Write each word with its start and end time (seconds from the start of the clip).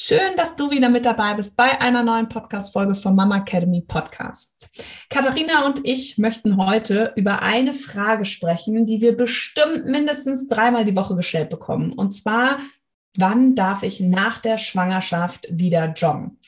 Schön, 0.00 0.36
dass 0.36 0.54
du 0.54 0.70
wieder 0.70 0.90
mit 0.90 1.06
dabei 1.06 1.34
bist 1.34 1.56
bei 1.56 1.80
einer 1.80 2.04
neuen 2.04 2.28
Podcast-Folge 2.28 2.94
vom 2.94 3.16
Mama 3.16 3.38
Academy 3.38 3.80
Podcast. 3.80 4.70
Katharina 5.10 5.66
und 5.66 5.84
ich 5.84 6.18
möchten 6.18 6.56
heute 6.56 7.12
über 7.16 7.42
eine 7.42 7.74
Frage 7.74 8.24
sprechen, 8.24 8.86
die 8.86 9.00
wir 9.00 9.16
bestimmt 9.16 9.86
mindestens 9.86 10.46
dreimal 10.46 10.84
die 10.84 10.94
Woche 10.94 11.16
gestellt 11.16 11.50
bekommen. 11.50 11.92
Und 11.92 12.12
zwar, 12.12 12.58
wann 13.16 13.56
darf 13.56 13.82
ich 13.82 13.98
nach 13.98 14.38
der 14.38 14.56
Schwangerschaft 14.56 15.48
wieder 15.50 15.86
joggen? 15.86 16.38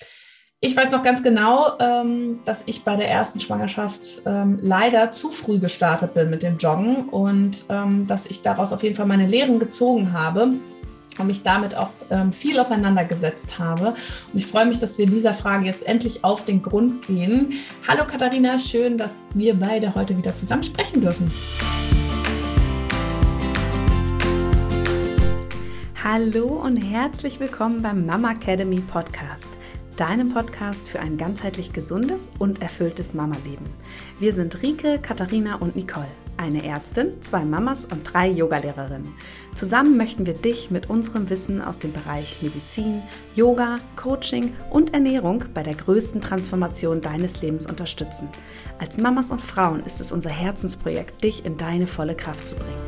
Ich 0.60 0.76
weiß 0.76 0.92
noch 0.92 1.02
ganz 1.02 1.20
genau, 1.20 1.76
ähm, 1.80 2.38
dass 2.44 2.62
ich 2.66 2.84
bei 2.84 2.94
der 2.94 3.10
ersten 3.10 3.40
Schwangerschaft 3.40 4.22
ähm, 4.26 4.60
leider 4.62 5.10
zu 5.10 5.28
früh 5.28 5.58
gestartet 5.58 6.14
bin 6.14 6.30
mit 6.30 6.44
dem 6.44 6.56
Joggen 6.58 7.08
und 7.08 7.64
ähm, 7.68 8.06
dass 8.06 8.26
ich 8.26 8.42
daraus 8.42 8.72
auf 8.72 8.84
jeden 8.84 8.94
Fall 8.94 9.06
meine 9.06 9.26
Lehren 9.26 9.58
gezogen 9.58 10.12
habe 10.12 10.52
und 11.18 11.26
mich 11.26 11.42
damit 11.42 11.76
auch 11.76 11.90
ähm, 12.10 12.32
viel 12.32 12.58
auseinandergesetzt 12.58 13.58
habe. 13.58 13.94
Und 14.32 14.38
ich 14.38 14.46
freue 14.46 14.66
mich, 14.66 14.78
dass 14.78 14.98
wir 14.98 15.06
dieser 15.06 15.32
Frage 15.32 15.66
jetzt 15.66 15.86
endlich 15.86 16.24
auf 16.24 16.44
den 16.44 16.62
Grund 16.62 17.06
gehen. 17.06 17.52
Hallo 17.86 18.04
Katharina, 18.06 18.58
schön, 18.58 18.98
dass 18.98 19.18
wir 19.34 19.54
beide 19.54 19.94
heute 19.94 20.16
wieder 20.16 20.34
zusammen 20.34 20.62
sprechen 20.62 21.00
dürfen. 21.00 21.30
Hallo 26.02 26.46
und 26.46 26.76
herzlich 26.76 27.38
willkommen 27.40 27.82
beim 27.82 28.06
Mama 28.06 28.32
Academy 28.32 28.80
Podcast 28.80 29.48
deinem 30.00 30.32
Podcast 30.32 30.88
für 30.88 30.98
ein 30.98 31.18
ganzheitlich 31.18 31.74
gesundes 31.74 32.30
und 32.38 32.62
erfülltes 32.62 33.12
Mama-Leben. 33.12 33.66
Wir 34.18 34.32
sind 34.32 34.62
Rike, 34.62 34.98
Katharina 34.98 35.56
und 35.56 35.76
Nicole, 35.76 36.08
eine 36.40 36.64
Ärztin, 36.64 37.20
zwei 37.20 37.44
Mamas 37.44 37.84
und 37.84 38.12
drei 38.12 38.28
Yogalehrerinnen. 38.28 39.14
Zusammen 39.54 39.98
möchten 39.98 40.24
wir 40.24 40.32
dich 40.32 40.70
mit 40.70 40.88
unserem 40.88 41.28
Wissen 41.28 41.60
aus 41.60 41.78
dem 41.78 41.92
Bereich 41.92 42.38
Medizin, 42.40 43.02
Yoga, 43.34 43.78
Coaching 43.94 44.54
und 44.70 44.94
Ernährung 44.94 45.44
bei 45.52 45.62
der 45.62 45.74
größten 45.74 46.22
Transformation 46.22 47.02
deines 47.02 47.42
Lebens 47.42 47.66
unterstützen. 47.66 48.28
Als 48.78 48.96
Mamas 48.96 49.30
und 49.30 49.42
Frauen 49.42 49.80
ist 49.84 50.00
es 50.00 50.12
unser 50.12 50.30
Herzensprojekt, 50.30 51.22
dich 51.22 51.44
in 51.44 51.58
deine 51.58 51.86
volle 51.86 52.14
Kraft 52.14 52.46
zu 52.46 52.56
bringen. 52.56 52.80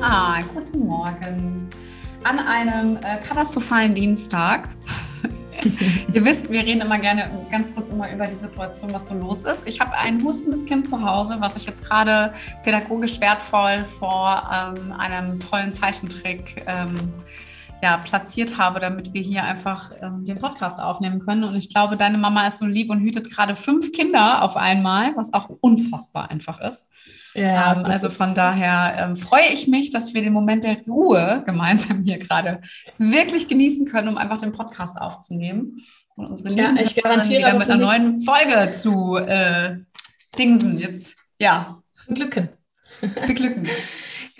Ah, 0.00 0.40
guten 0.54 0.86
Morgen. 0.86 1.68
An 2.24 2.38
einem 2.38 2.96
äh, 2.96 3.18
katastrophalen 3.26 3.94
Dienstag 3.94 4.70
Ihr 6.12 6.24
wisst, 6.24 6.50
wir 6.50 6.60
reden 6.60 6.80
immer 6.80 6.98
gerne 6.98 7.30
ganz 7.50 7.74
kurz 7.74 7.90
immer 7.90 8.10
über 8.12 8.26
die 8.26 8.36
Situation, 8.36 8.92
was 8.92 9.08
so 9.08 9.14
los 9.14 9.44
ist. 9.44 9.66
Ich 9.66 9.80
habe 9.80 9.92
ein 9.92 10.22
hustendes 10.22 10.64
Kind 10.64 10.88
zu 10.88 11.02
Hause, 11.02 11.36
was 11.40 11.56
ich 11.56 11.66
jetzt 11.66 11.84
gerade 11.84 12.32
pädagogisch 12.64 13.20
wertvoll 13.20 13.84
vor 13.98 14.50
ähm, 14.52 14.92
einem 14.92 15.40
tollen 15.40 15.72
Zeichentrick 15.72 16.62
ähm, 16.66 17.12
ja, 17.82 17.96
platziert 17.98 18.58
habe, 18.58 18.80
damit 18.80 19.14
wir 19.14 19.22
hier 19.22 19.44
einfach 19.44 19.92
ähm, 20.00 20.24
den 20.24 20.38
Podcast 20.38 20.80
aufnehmen 20.80 21.20
können. 21.20 21.44
Und 21.44 21.56
ich 21.56 21.72
glaube, 21.72 21.96
deine 21.96 22.18
Mama 22.18 22.46
ist 22.46 22.58
so 22.58 22.66
lieb 22.66 22.90
und 22.90 23.00
hütet 23.00 23.30
gerade 23.30 23.56
fünf 23.56 23.92
Kinder 23.92 24.42
auf 24.42 24.56
einmal, 24.56 25.16
was 25.16 25.32
auch 25.32 25.48
unfassbar 25.60 26.30
einfach 26.30 26.60
ist. 26.60 26.88
Ja, 27.34 27.76
ähm, 27.76 27.84
also 27.84 28.10
von 28.10 28.34
daher 28.34 28.96
ähm, 28.98 29.16
freue 29.16 29.48
ich 29.52 29.68
mich, 29.68 29.90
dass 29.90 30.14
wir 30.14 30.22
den 30.22 30.32
Moment 30.32 30.64
der 30.64 30.82
Ruhe 30.86 31.42
gemeinsam 31.46 32.02
hier 32.04 32.18
gerade 32.18 32.60
wirklich 32.98 33.48
genießen 33.48 33.86
können, 33.86 34.08
um 34.08 34.18
einfach 34.18 34.40
den 34.40 34.52
Podcast 34.52 35.00
aufzunehmen 35.00 35.80
und 36.20 36.26
unsere 36.26 36.54
ja, 36.54 36.74
ich 36.80 36.94
garantiere 36.94 37.38
wieder 37.38 37.54
mit 37.54 37.70
einer 37.70 37.82
neuen 37.82 38.20
Folge 38.20 38.72
zu 38.72 39.16
äh, 39.16 39.78
dingsen. 40.38 40.78
Jetzt, 40.78 41.16
ja. 41.38 41.82
Glücken. 42.08 42.50
Beglücken. 43.26 43.68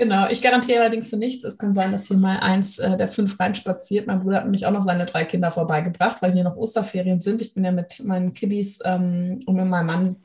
Genau, 0.01 0.31
ich 0.31 0.41
garantiere 0.41 0.81
allerdings 0.81 1.11
für 1.11 1.19
nichts. 1.19 1.45
Es 1.45 1.59
kann 1.59 1.75
sein, 1.75 1.93
dass 1.93 2.09
hier 2.09 2.17
mal 2.17 2.39
eins 2.39 2.79
äh, 2.79 2.97
der 2.97 3.09
fünf 3.09 3.39
reinspaziert. 3.39 4.07
Mein 4.07 4.21
Bruder 4.21 4.39
hat 4.39 4.45
nämlich 4.45 4.65
auch 4.65 4.71
noch 4.71 4.81
seine 4.81 5.05
drei 5.05 5.27
Kinder 5.27 5.51
vorbeigebracht, 5.51 6.23
weil 6.23 6.33
hier 6.33 6.43
noch 6.43 6.57
Osterferien 6.57 7.21
sind. 7.21 7.43
Ich 7.43 7.53
bin 7.53 7.67
ja 7.67 7.71
mit 7.71 8.03
meinen 8.07 8.33
Kiddies 8.33 8.79
ähm, 8.83 9.41
und 9.45 9.57
mit 9.57 9.67
meinem 9.67 9.87
Mann 9.87 10.17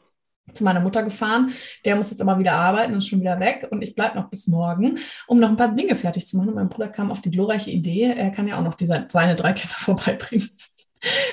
zu 0.54 0.64
meiner 0.64 0.80
Mutter 0.80 1.04
gefahren. 1.04 1.52
Der 1.84 1.98
muss 1.98 2.10
jetzt 2.10 2.22
aber 2.22 2.40
wieder 2.40 2.54
arbeiten 2.54 2.94
und 2.94 3.00
ist 3.00 3.10
schon 3.10 3.20
wieder 3.20 3.38
weg. 3.42 3.68
Und 3.70 3.82
ich 3.82 3.96
bleibe 3.96 4.18
noch 4.18 4.30
bis 4.30 4.48
morgen, 4.48 4.98
um 5.28 5.42
noch 5.42 5.50
ein 5.50 5.58
paar 5.58 5.76
Dinge 5.76 5.98
fertig 5.98 6.26
zu 6.26 6.38
machen. 6.38 6.50
Und 6.52 6.56
mein 6.56 6.70
Bruder 6.70 6.88
kam 6.88 7.12
auf 7.12 7.20
die 7.20 7.32
glorreiche 7.32 7.70
Idee, 7.70 8.14
er 8.16 8.32
kann 8.32 8.48
ja 8.48 8.58
auch 8.58 8.64
noch 8.64 8.76
diese, 8.76 9.04
seine 9.10 9.36
drei 9.36 9.52
Kinder 9.52 9.76
vorbeibringen. 9.78 10.52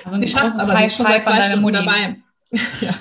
Also 0.02 0.16
sie 0.16 0.26
schafft 0.26 0.58
aber, 0.58 0.76
sie 0.78 0.86
ist 0.86 0.96
schon 0.96 1.06
seit 1.06 1.22
zwei 1.22 1.42
Stunden 1.42 1.72
dabei. 1.72 2.16
ja 2.80 2.92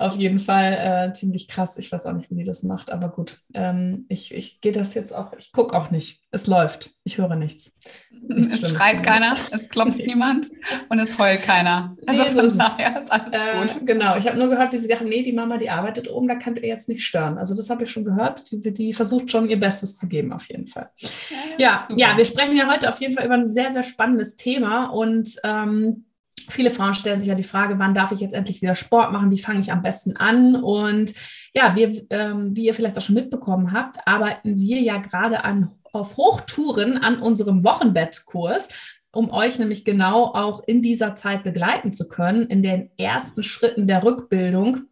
auf 0.00 0.16
jeden 0.16 0.40
Fall 0.40 1.10
äh, 1.10 1.12
ziemlich 1.12 1.46
krass. 1.46 1.76
Ich 1.76 1.92
weiß 1.92 2.06
auch 2.06 2.14
nicht, 2.14 2.30
wie 2.30 2.36
die 2.36 2.44
das 2.44 2.62
macht, 2.62 2.90
aber 2.90 3.10
gut. 3.10 3.38
Ähm, 3.52 4.06
ich 4.08 4.34
ich 4.34 4.60
gehe 4.60 4.72
das 4.72 4.94
jetzt 4.94 5.14
auch, 5.14 5.32
ich 5.38 5.52
gucke 5.52 5.76
auch 5.76 5.90
nicht. 5.90 6.22
Es 6.30 6.46
läuft. 6.46 6.92
Ich 7.04 7.18
höre 7.18 7.36
nichts. 7.36 7.76
nichts 8.10 8.62
es 8.62 8.70
schreit 8.70 9.02
keiner, 9.02 9.36
es 9.50 9.68
klopft 9.68 9.98
niemand 10.06 10.50
und 10.88 10.98
es 10.98 11.18
heult 11.18 11.42
keiner. 11.42 11.96
Also 12.06 12.22
nee, 12.22 12.30
so 12.30 12.40
ist 12.40 12.54
ist 12.54 13.12
alles 13.12 13.32
äh, 13.32 13.58
gut. 13.58 13.86
Genau, 13.86 14.16
ich 14.16 14.26
habe 14.26 14.38
nur 14.38 14.48
gehört, 14.48 14.72
wie 14.72 14.78
sie 14.78 14.88
sagen, 14.88 15.08
nee, 15.08 15.22
die 15.22 15.32
Mama, 15.32 15.58
die 15.58 15.68
arbeitet 15.68 16.10
oben, 16.10 16.28
da 16.28 16.36
könnt 16.36 16.58
ihr 16.58 16.68
jetzt 16.68 16.88
nicht 16.88 17.04
stören. 17.04 17.36
Also 17.36 17.54
das 17.54 17.68
habe 17.68 17.84
ich 17.84 17.90
schon 17.90 18.04
gehört. 18.04 18.50
Die, 18.50 18.72
die, 18.72 18.92
versucht 18.94 19.30
schon 19.30 19.50
ihr 19.50 19.60
Bestes 19.60 19.96
zu 19.96 20.08
geben, 20.08 20.32
auf 20.32 20.48
jeden 20.48 20.66
Fall. 20.66 20.90
Ja, 21.58 21.84
ja, 21.88 21.96
ja, 21.96 22.16
wir 22.16 22.24
sprechen 22.24 22.56
ja 22.56 22.72
heute 22.72 22.88
auf 22.88 23.00
jeden 23.00 23.14
Fall 23.14 23.26
über 23.26 23.34
ein 23.34 23.52
sehr, 23.52 23.70
sehr 23.70 23.82
spannendes 23.82 24.36
Thema 24.36 24.86
und 24.86 25.36
ähm, 25.44 26.04
Viele 26.48 26.70
Frauen 26.70 26.94
stellen 26.94 27.18
sich 27.18 27.28
ja 27.28 27.34
die 27.34 27.42
Frage, 27.42 27.78
wann 27.78 27.94
darf 27.94 28.12
ich 28.12 28.20
jetzt 28.20 28.34
endlich 28.34 28.62
wieder 28.62 28.74
Sport 28.74 29.12
machen? 29.12 29.30
Wie 29.30 29.38
fange 29.40 29.60
ich 29.60 29.72
am 29.72 29.82
besten 29.82 30.16
an? 30.16 30.56
Und 30.56 31.12
ja, 31.52 31.76
wir, 31.76 32.02
ähm, 32.10 32.56
wie 32.56 32.66
ihr 32.66 32.74
vielleicht 32.74 32.96
auch 32.96 33.02
schon 33.02 33.14
mitbekommen 33.14 33.72
habt, 33.72 33.96
arbeiten 34.06 34.58
wir 34.58 34.80
ja 34.80 34.98
gerade 34.98 35.44
an, 35.44 35.70
auf 35.92 36.16
Hochtouren 36.16 36.98
an 36.98 37.20
unserem 37.20 37.64
Wochenbettkurs 37.64 38.68
um 39.12 39.30
euch 39.30 39.58
nämlich 39.58 39.84
genau 39.84 40.26
auch 40.26 40.62
in 40.66 40.82
dieser 40.82 41.14
Zeit 41.14 41.42
begleiten 41.42 41.92
zu 41.92 42.08
können, 42.08 42.46
in 42.46 42.62
den 42.62 42.90
ersten 42.96 43.42
Schritten 43.42 43.86
der 43.86 44.04
Rückbildung 44.04 44.82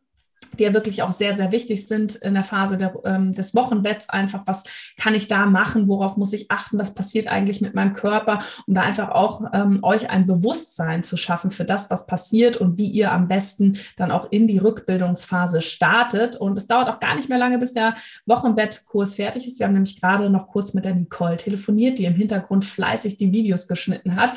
die 0.58 0.64
ja 0.64 0.72
wirklich 0.72 1.02
auch 1.02 1.12
sehr, 1.12 1.34
sehr 1.34 1.52
wichtig 1.52 1.86
sind 1.86 2.16
in 2.16 2.34
der 2.34 2.44
Phase 2.44 2.76
der, 2.76 2.94
ähm, 3.04 3.34
des 3.34 3.54
Wochenbetts. 3.54 4.08
Einfach, 4.08 4.42
was 4.46 4.64
kann 4.96 5.14
ich 5.14 5.28
da 5.28 5.46
machen? 5.46 5.88
Worauf 5.88 6.16
muss 6.16 6.32
ich 6.32 6.50
achten? 6.50 6.78
Was 6.78 6.94
passiert 6.94 7.28
eigentlich 7.28 7.60
mit 7.60 7.74
meinem 7.74 7.92
Körper? 7.92 8.40
Um 8.66 8.74
da 8.74 8.82
einfach 8.82 9.10
auch 9.10 9.44
ähm, 9.52 9.80
euch 9.82 10.10
ein 10.10 10.26
Bewusstsein 10.26 11.02
zu 11.02 11.16
schaffen 11.16 11.50
für 11.50 11.64
das, 11.64 11.90
was 11.90 12.06
passiert 12.06 12.56
und 12.56 12.78
wie 12.78 12.88
ihr 12.88 13.12
am 13.12 13.28
besten 13.28 13.78
dann 13.96 14.10
auch 14.10 14.30
in 14.30 14.46
die 14.46 14.58
Rückbildungsphase 14.58 15.62
startet. 15.62 16.36
Und 16.36 16.56
es 16.56 16.66
dauert 16.66 16.88
auch 16.88 17.00
gar 17.00 17.14
nicht 17.14 17.28
mehr 17.28 17.38
lange, 17.38 17.58
bis 17.58 17.72
der 17.72 17.94
Wochenbettkurs 18.26 19.14
fertig 19.14 19.46
ist. 19.46 19.58
Wir 19.58 19.66
haben 19.66 19.74
nämlich 19.74 20.00
gerade 20.00 20.30
noch 20.30 20.48
kurz 20.48 20.74
mit 20.74 20.84
der 20.84 20.94
Nicole 20.94 21.36
telefoniert, 21.36 21.98
die 21.98 22.04
im 22.04 22.14
Hintergrund 22.14 22.64
fleißig 22.64 23.16
die 23.16 23.32
Videos 23.32 23.68
geschnitten 23.68 24.16
hat 24.16 24.32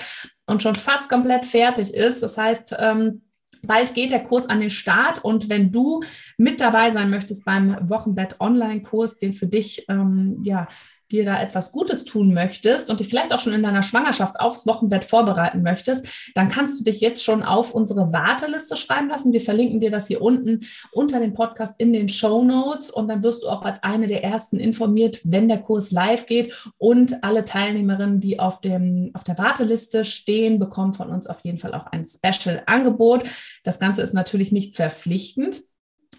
und 0.46 0.62
schon 0.62 0.76
fast 0.76 1.10
komplett 1.10 1.46
fertig 1.46 1.94
ist. 1.94 2.22
Das 2.22 2.38
heißt, 2.38 2.76
ähm, 2.80 3.22
Bald 3.64 3.94
geht 3.94 4.12
der 4.12 4.24
Kurs 4.24 4.48
an 4.48 4.60
den 4.60 4.70
Start. 4.70 5.24
Und 5.24 5.50
wenn 5.50 5.72
du 5.72 6.02
mit 6.38 6.62
dabei 6.62 6.90
sein 6.90 7.10
möchtest 7.10 7.46
beim 7.46 7.78
Wochenbett 7.90 8.40
Online-Kurs, 8.40 9.18
den 9.18 9.34
für 9.34 9.48
dich 9.48 9.86
ähm, 9.90 10.42
ja 10.44 10.68
dir 11.12 11.26
da 11.26 11.42
etwas 11.42 11.72
Gutes 11.72 12.06
tun 12.06 12.34
möchtest 12.34 12.90
und 12.90 13.00
dich 13.00 13.08
vielleicht 13.08 13.34
auch 13.34 13.40
schon 13.40 13.54
in 13.54 13.64
deiner 13.64 13.84
Schwangerschaft 13.84 14.40
aufs 14.40 14.66
Wochenbett 14.66 15.06
vorbereiten 15.06 15.62
möchtest, 15.62 16.32
dann 16.36 16.50
kannst 16.50 16.80
du 16.80 16.84
dich 16.84 17.02
jetzt 17.02 17.24
schon 17.24 17.44
auf 17.44 17.74
unsere 17.74 18.14
Warteliste 18.14 18.76
schreiben 18.76 19.10
lassen. 19.10 19.34
Wir 19.34 19.42
verlinken 19.42 19.80
dir 19.80 19.92
das 19.92 20.08
hier 20.08 20.22
unten 20.22 20.62
unter 20.92 21.20
dem 21.20 21.34
Podcast 21.34 21.76
in 21.78 21.94
den 21.94 22.10
Show 22.10 22.44
Notes 22.44 22.90
und 22.90 23.08
dann 23.08 23.24
wirst 23.24 23.44
du 23.44 23.50
auch 23.50 23.64
als 23.64 23.84
eine 23.84 24.08
der 24.08 24.24
ersten 24.24 24.60
informiert, 24.60 25.20
wenn 25.24 25.48
der 25.48 25.60
Kurs 25.60 25.92
live 25.92 26.26
geht 26.26 26.72
und 26.78 27.24
alle 27.24 27.46
Teilnehmerinnen, 27.46 28.20
die 28.20 28.40
auf 28.40 28.62
dem, 28.62 29.12
auf 29.14 29.24
der 29.24 29.38
Warteliste 29.38 30.06
stehen, 30.06 30.60
bekommen 30.60 30.94
von 30.94 31.10
uns 31.10 31.28
auf 31.28 31.42
jeden 31.44 31.58
Fall 31.58 31.74
auch 31.74 31.88
ein 31.88 32.06
Special-Angebot. 32.06 33.24
Das 33.64 33.80
Ganze 33.80 34.02
ist 34.02 34.14
natürlich 34.14 34.52
nicht 34.52 34.76
verpflichtend. 34.76 35.64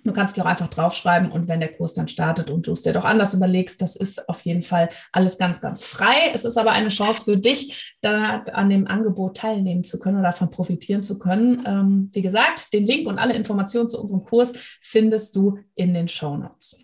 Du 0.04 0.12
kannst 0.12 0.36
dir 0.36 0.42
auch 0.42 0.46
einfach 0.46 0.68
draufschreiben 0.68 1.30
und 1.30 1.46
wenn 1.46 1.60
der 1.60 1.72
Kurs 1.72 1.94
dann 1.94 2.08
startet 2.08 2.50
und 2.50 2.66
du 2.66 2.72
es 2.72 2.82
dir 2.82 2.92
doch 2.92 3.04
anders 3.04 3.34
überlegst, 3.34 3.80
das 3.80 3.94
ist 3.94 4.28
auf 4.28 4.40
jeden 4.42 4.62
Fall 4.62 4.88
alles 5.12 5.38
ganz, 5.38 5.60
ganz 5.60 5.84
frei. 5.84 6.32
Es 6.34 6.44
ist 6.44 6.56
aber 6.56 6.72
eine 6.72 6.88
Chance 6.88 7.24
für 7.24 7.36
dich, 7.36 7.96
da 8.00 8.38
an 8.52 8.68
dem 8.68 8.88
Angebot 8.88 9.36
teilnehmen 9.36 9.84
zu 9.84 10.00
können 10.00 10.18
oder 10.18 10.30
davon 10.30 10.50
profitieren 10.50 11.04
zu 11.04 11.20
können. 11.20 11.64
Ähm, 11.64 12.10
wie 12.12 12.22
gesagt, 12.22 12.72
den 12.72 12.84
Link 12.84 13.06
und 13.06 13.18
alle 13.18 13.34
Informationen 13.34 13.86
zu 13.86 14.00
unserem 14.00 14.24
Kurs 14.24 14.52
findest 14.80 15.36
du 15.36 15.58
in 15.76 15.94
den 15.94 16.08
Show 16.08 16.36
Notes. 16.36 16.78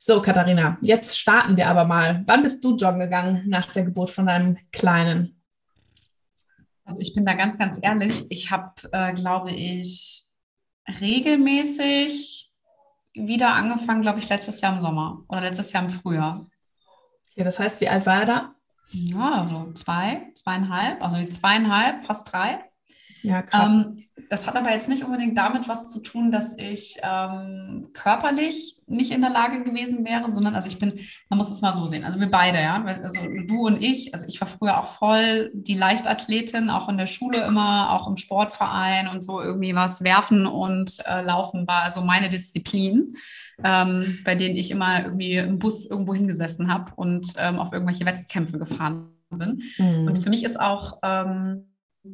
So, 0.00 0.20
Katharina, 0.20 0.78
jetzt 0.80 1.18
starten 1.18 1.56
wir 1.56 1.68
aber 1.68 1.84
mal. 1.84 2.22
Wann 2.26 2.42
bist 2.42 2.64
du 2.64 2.74
joggen 2.74 3.00
gegangen 3.00 3.44
nach 3.46 3.70
der 3.70 3.84
Geburt 3.84 4.10
von 4.10 4.26
deinem 4.26 4.56
Kleinen? 4.72 5.36
Also 6.84 7.00
ich 7.00 7.14
bin 7.14 7.24
da 7.24 7.34
ganz, 7.34 7.58
ganz 7.58 7.78
ehrlich. 7.82 8.24
Ich 8.30 8.50
habe, 8.50 8.72
äh, 8.92 9.12
glaube 9.12 9.52
ich, 9.52 10.24
regelmäßig 11.00 12.47
wieder 13.14 13.54
angefangen, 13.54 14.02
glaube 14.02 14.18
ich, 14.18 14.28
letztes 14.28 14.60
Jahr 14.60 14.74
im 14.74 14.80
Sommer 14.80 15.24
oder 15.28 15.40
letztes 15.40 15.72
Jahr 15.72 15.84
im 15.84 15.90
Frühjahr. 15.90 16.46
Okay, 17.32 17.44
das 17.44 17.58
heißt, 17.58 17.80
wie 17.80 17.88
alt 17.88 18.06
war 18.06 18.20
er 18.20 18.24
da? 18.26 18.54
Ja, 18.90 19.46
so 19.48 19.72
zwei, 19.72 20.30
zweieinhalb, 20.34 21.02
also 21.02 21.16
die 21.16 21.28
zweieinhalb, 21.28 22.02
fast 22.02 22.32
drei. 22.32 22.67
Ja, 23.22 23.42
krass. 23.42 23.74
Ähm, 23.74 24.04
das 24.30 24.46
hat 24.46 24.56
aber 24.56 24.72
jetzt 24.72 24.88
nicht 24.88 25.04
unbedingt 25.04 25.36
damit 25.38 25.68
was 25.68 25.92
zu 25.92 26.00
tun, 26.02 26.30
dass 26.30 26.56
ich 26.58 26.98
ähm, 27.02 27.88
körperlich 27.92 28.76
nicht 28.86 29.12
in 29.12 29.20
der 29.20 29.30
Lage 29.30 29.62
gewesen 29.62 30.04
wäre, 30.04 30.30
sondern 30.30 30.54
also 30.54 30.68
ich 30.68 30.78
bin, 30.78 31.00
man 31.28 31.38
muss 31.38 31.50
es 31.50 31.60
mal 31.60 31.72
so 31.72 31.86
sehen, 31.86 32.04
also 32.04 32.18
wir 32.18 32.30
beide, 32.30 32.58
ja, 32.60 32.82
also 32.84 33.20
du 33.46 33.66
und 33.66 33.82
ich, 33.82 34.12
also 34.14 34.26
ich 34.26 34.40
war 34.40 34.48
früher 34.48 34.78
auch 34.78 34.86
voll 34.86 35.50
die 35.54 35.74
Leichtathletin, 35.74 36.70
auch 36.70 36.88
in 36.88 36.98
der 36.98 37.06
Schule 37.06 37.44
immer, 37.44 37.92
auch 37.92 38.08
im 38.08 38.16
Sportverein 38.16 39.08
und 39.08 39.22
so 39.22 39.40
irgendwie 39.40 39.74
was 39.74 40.02
werfen 40.02 40.46
und 40.46 40.98
äh, 41.06 41.22
laufen 41.22 41.66
war 41.66 41.82
also 41.82 42.02
meine 42.02 42.28
Disziplin, 42.28 43.14
ähm, 43.62 44.18
bei 44.24 44.34
denen 44.34 44.56
ich 44.56 44.70
immer 44.70 45.04
irgendwie 45.04 45.36
im 45.36 45.58
Bus 45.58 45.86
irgendwo 45.86 46.14
hingesessen 46.14 46.72
habe 46.72 46.92
und 46.96 47.34
ähm, 47.38 47.58
auf 47.58 47.72
irgendwelche 47.72 48.06
Wettkämpfe 48.06 48.58
gefahren 48.58 49.10
bin. 49.30 49.62
Mhm. 49.78 50.06
Und 50.06 50.18
für 50.18 50.30
mich 50.30 50.44
ist 50.44 50.58
auch 50.58 50.98
ähm, 51.02 51.67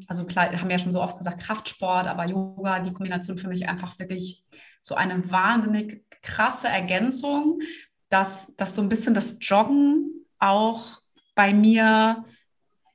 also 0.06 0.26
klar, 0.26 0.52
haben 0.52 0.68
wir 0.68 0.76
ja 0.76 0.78
schon 0.78 0.92
so 0.92 1.02
oft 1.02 1.18
gesagt, 1.18 1.42
Kraftsport, 1.42 2.06
aber 2.06 2.26
Yoga, 2.26 2.80
die 2.80 2.92
Kombination 2.92 3.38
für 3.38 3.48
mich 3.48 3.68
einfach 3.68 3.98
wirklich 3.98 4.44
so 4.80 4.94
eine 4.94 5.30
wahnsinnig 5.30 6.04
krasse 6.22 6.68
Ergänzung, 6.68 7.60
dass, 8.08 8.54
dass 8.56 8.74
so 8.74 8.82
ein 8.82 8.88
bisschen 8.88 9.14
das 9.14 9.38
Joggen 9.40 10.26
auch 10.38 11.00
bei 11.34 11.52
mir 11.52 12.24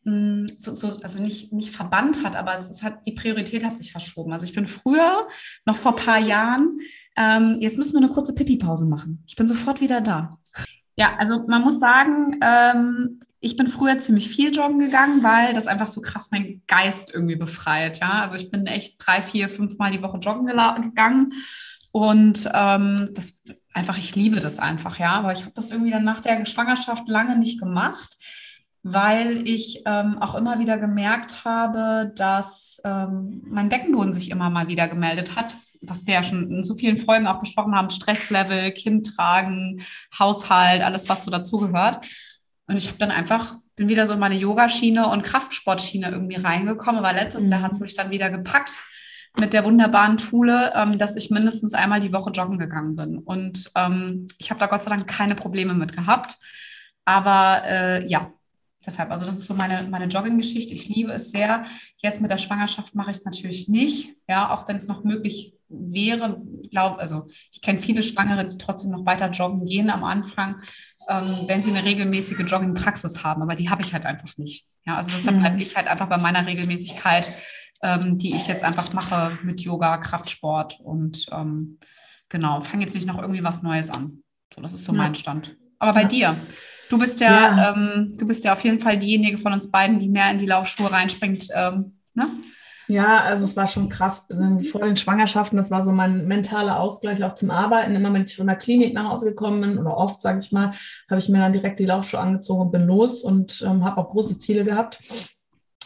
hm, 0.03 0.47
so, 0.47 0.75
so, 0.75 1.01
also 1.01 1.21
nicht, 1.21 1.51
nicht 1.51 1.75
verbannt 1.75 2.23
hat, 2.23 2.35
aber 2.35 2.55
es, 2.55 2.81
hat, 2.81 3.05
die 3.05 3.11
Priorität 3.11 3.63
hat 3.65 3.77
sich 3.77 3.91
verschoben. 3.91 4.31
Also 4.33 4.45
ich 4.45 4.53
bin 4.53 4.65
früher, 4.65 5.27
noch 5.65 5.75
vor 5.75 5.97
ein 5.97 6.03
paar 6.03 6.19
Jahren, 6.19 6.79
ähm, 7.15 7.57
jetzt 7.59 7.77
müssen 7.77 7.93
wir 7.93 8.03
eine 8.03 8.13
kurze 8.13 8.33
Pipi-Pause 8.33 8.85
machen. 8.85 9.23
Ich 9.27 9.35
bin 9.35 9.47
sofort 9.47 9.81
wieder 9.81 10.01
da. 10.01 10.37
Ja, 10.95 11.15
also 11.17 11.45
man 11.47 11.63
muss 11.63 11.79
sagen, 11.79 12.39
ähm, 12.41 13.21
ich 13.41 13.55
bin 13.55 13.67
früher 13.67 13.99
ziemlich 13.99 14.29
viel 14.29 14.53
joggen 14.53 14.79
gegangen, 14.79 15.23
weil 15.23 15.53
das 15.53 15.67
einfach 15.67 15.87
so 15.87 16.01
krass 16.01 16.31
meinen 16.31 16.61
Geist 16.67 17.13
irgendwie 17.13 17.35
befreit. 17.35 17.99
Ja, 17.99 18.21
also 18.21 18.35
ich 18.35 18.51
bin 18.51 18.67
echt 18.67 18.95
drei, 18.97 19.21
vier, 19.21 19.49
fünf 19.49 19.77
Mal 19.77 19.91
die 19.91 20.01
Woche 20.01 20.17
joggen 20.17 20.45
gegangen 20.45 21.33
und 21.91 22.49
ähm, 22.53 23.09
das 23.13 23.43
einfach, 23.73 23.97
ich 23.97 24.15
liebe 24.15 24.39
das 24.39 24.59
einfach. 24.59 24.99
Ja, 24.99 25.11
aber 25.11 25.31
ich 25.31 25.41
habe 25.41 25.53
das 25.55 25.71
irgendwie 25.71 25.91
dann 25.91 26.03
nach 26.03 26.19
der 26.19 26.45
Schwangerschaft 26.45 27.07
lange 27.07 27.37
nicht 27.37 27.59
gemacht, 27.59 28.17
weil 28.83 29.47
ich 29.47 29.83
ähm, 29.85 30.17
auch 30.19 30.35
immer 30.35 30.59
wieder 30.59 30.77
gemerkt 30.77 31.45
habe, 31.45 32.11
dass 32.15 32.81
ähm, 32.83 33.41
mein 33.45 33.69
Beckenboden 33.69 34.13
sich 34.13 34.31
immer 34.31 34.49
mal 34.49 34.67
wieder 34.67 34.87
gemeldet 34.87 35.35
hat 35.35 35.55
was 35.81 36.05
wir 36.05 36.15
ja 36.15 36.23
schon 36.23 36.51
in 36.51 36.63
so 36.63 36.75
vielen 36.75 36.97
Folgen 36.97 37.25
auch 37.25 37.39
besprochen 37.39 37.73
haben, 37.73 37.89
Stresslevel, 37.89 38.73
Kind 38.73 39.15
tragen, 39.15 39.81
Haushalt, 40.17 40.81
alles, 40.81 41.07
was 41.07 41.23
so 41.23 41.31
dazugehört. 41.31 42.05
Und 42.69 42.77
ich 42.77 42.87
habe 42.87 42.99
dann 42.99 43.09
einfach, 43.09 43.55
bin 43.75 43.89
wieder 43.89 44.05
so 44.05 44.13
in 44.13 44.19
meine 44.19 44.35
Yogaschiene 44.35 45.09
und 45.09 45.23
Kraftsportschiene 45.23 46.11
irgendwie 46.11 46.35
reingekommen. 46.35 47.03
Aber 47.03 47.13
letztes 47.13 47.45
mhm. 47.45 47.51
Jahr 47.51 47.61
hat 47.63 47.71
es 47.71 47.79
mich 47.79 47.95
dann 47.95 48.11
wieder 48.11 48.29
gepackt 48.29 48.79
mit 49.39 49.53
der 49.53 49.65
wunderbaren 49.65 50.17
Toole, 50.17 50.71
ähm, 50.75 50.99
dass 50.99 51.15
ich 51.15 51.31
mindestens 51.31 51.73
einmal 51.73 51.99
die 51.99 52.13
Woche 52.13 52.29
joggen 52.29 52.59
gegangen 52.59 52.95
bin. 52.95 53.17
Und 53.17 53.71
ähm, 53.75 54.27
ich 54.37 54.51
habe 54.51 54.59
da 54.59 54.67
Gott 54.67 54.83
sei 54.83 54.91
Dank 54.91 55.07
keine 55.07 55.33
Probleme 55.33 55.73
mit 55.73 55.97
gehabt. 55.97 56.37
Aber 57.05 57.63
äh, 57.65 58.07
ja, 58.07 58.29
deshalb, 58.85 59.09
also 59.09 59.25
das 59.25 59.39
ist 59.39 59.47
so 59.47 59.55
meine, 59.55 59.87
meine 59.89 60.05
Jogging-Geschichte. 60.05 60.75
Ich 60.75 60.87
liebe 60.89 61.11
es 61.11 61.31
sehr. 61.31 61.65
Jetzt 61.97 62.21
mit 62.21 62.29
der 62.29 62.37
Schwangerschaft 62.37 62.93
mache 62.93 63.09
ich 63.09 63.17
es 63.17 63.25
natürlich 63.25 63.67
nicht, 63.67 64.15
ja, 64.27 64.51
auch 64.51 64.67
wenn 64.67 64.77
es 64.77 64.87
noch 64.87 65.03
möglich 65.03 65.55
wäre. 65.69 66.39
Glaube, 66.69 66.99
also 66.99 67.25
ich 67.51 67.63
kenne 67.63 67.79
viele 67.79 68.03
Schwangere, 68.03 68.47
die 68.47 68.59
trotzdem 68.59 68.91
noch 68.91 69.07
weiter 69.07 69.31
joggen 69.31 69.65
gehen 69.65 69.89
am 69.89 70.03
Anfang 70.03 70.61
ähm, 71.09 71.43
wenn 71.47 71.63
sie 71.63 71.71
eine 71.71 71.83
regelmäßige 71.83 72.39
Jogging-Praxis 72.45 73.23
haben, 73.23 73.41
aber 73.41 73.55
die 73.55 73.69
habe 73.69 73.81
ich 73.81 73.93
halt 73.93 74.05
einfach 74.05 74.37
nicht. 74.37 74.67
Ja, 74.85 74.97
also 74.97 75.11
deshalb 75.11 75.35
mhm. 75.35 75.41
bleibe 75.41 75.61
ich 75.61 75.75
halt 75.75 75.87
einfach 75.87 76.07
bei 76.07 76.17
meiner 76.17 76.45
Regelmäßigkeit, 76.45 77.33
ähm, 77.81 78.17
die 78.17 78.35
ich 78.35 78.47
jetzt 78.47 78.63
einfach 78.63 78.93
mache 78.93 79.37
mit 79.43 79.61
Yoga, 79.61 79.97
Kraftsport 79.97 80.79
und 80.79 81.25
ähm, 81.31 81.79
genau, 82.29 82.61
fange 82.61 82.83
jetzt 82.83 82.93
nicht 82.93 83.07
noch 83.07 83.19
irgendwie 83.19 83.43
was 83.43 83.63
Neues 83.63 83.89
an. 83.89 84.21
So, 84.53 84.61
das 84.61 84.73
ist 84.73 84.85
so 84.85 84.93
ja. 84.93 84.99
mein 84.99 85.15
Stand. 85.15 85.57
Aber 85.79 85.93
bei 85.93 86.03
ja. 86.03 86.07
dir, 86.07 86.35
du 86.89 86.97
bist 86.99 87.19
ja, 87.19 87.31
ja. 87.31 87.73
Ähm, 87.73 88.15
du 88.17 88.27
bist 88.27 88.45
ja 88.45 88.53
auf 88.53 88.63
jeden 88.63 88.79
Fall 88.79 88.99
diejenige 88.99 89.39
von 89.39 89.53
uns 89.53 89.71
beiden, 89.71 89.99
die 89.99 90.09
mehr 90.09 90.29
in 90.31 90.37
die 90.37 90.45
Laufschuhe 90.45 90.91
reinspringt, 90.91 91.47
ähm, 91.55 91.97
ne? 92.13 92.29
Ja, 92.89 93.21
also 93.21 93.43
es 93.43 93.55
war 93.55 93.67
schon 93.67 93.87
krass. 93.87 94.25
Also 94.29 94.59
vor 94.71 94.81
den 94.81 94.97
Schwangerschaften, 94.97 95.57
das 95.57 95.69
war 95.69 95.83
so 95.83 95.91
mein 95.91 96.27
mentaler 96.27 96.79
Ausgleich 96.79 97.23
auch 97.23 97.35
zum 97.35 97.51
Arbeiten. 97.51 97.95
Immer 97.95 98.11
wenn 98.11 98.23
ich 98.23 98.35
von 98.35 98.47
der 98.47 98.55
Klinik 98.55 98.95
nach 98.95 99.09
Hause 99.09 99.29
gekommen 99.29 99.61
bin 99.61 99.77
oder 99.77 99.95
oft, 99.95 100.21
sage 100.21 100.39
ich 100.39 100.51
mal, 100.51 100.71
habe 101.07 101.19
ich 101.19 101.29
mir 101.29 101.37
dann 101.37 101.53
direkt 101.53 101.79
die 101.79 101.85
Laufschuhe 101.85 102.19
angezogen 102.19 102.61
und 102.61 102.71
bin 102.71 102.87
los 102.87 103.21
und 103.21 103.63
ähm, 103.65 103.85
habe 103.85 104.01
auch 104.01 104.09
große 104.09 104.39
Ziele 104.39 104.63
gehabt. 104.63 104.99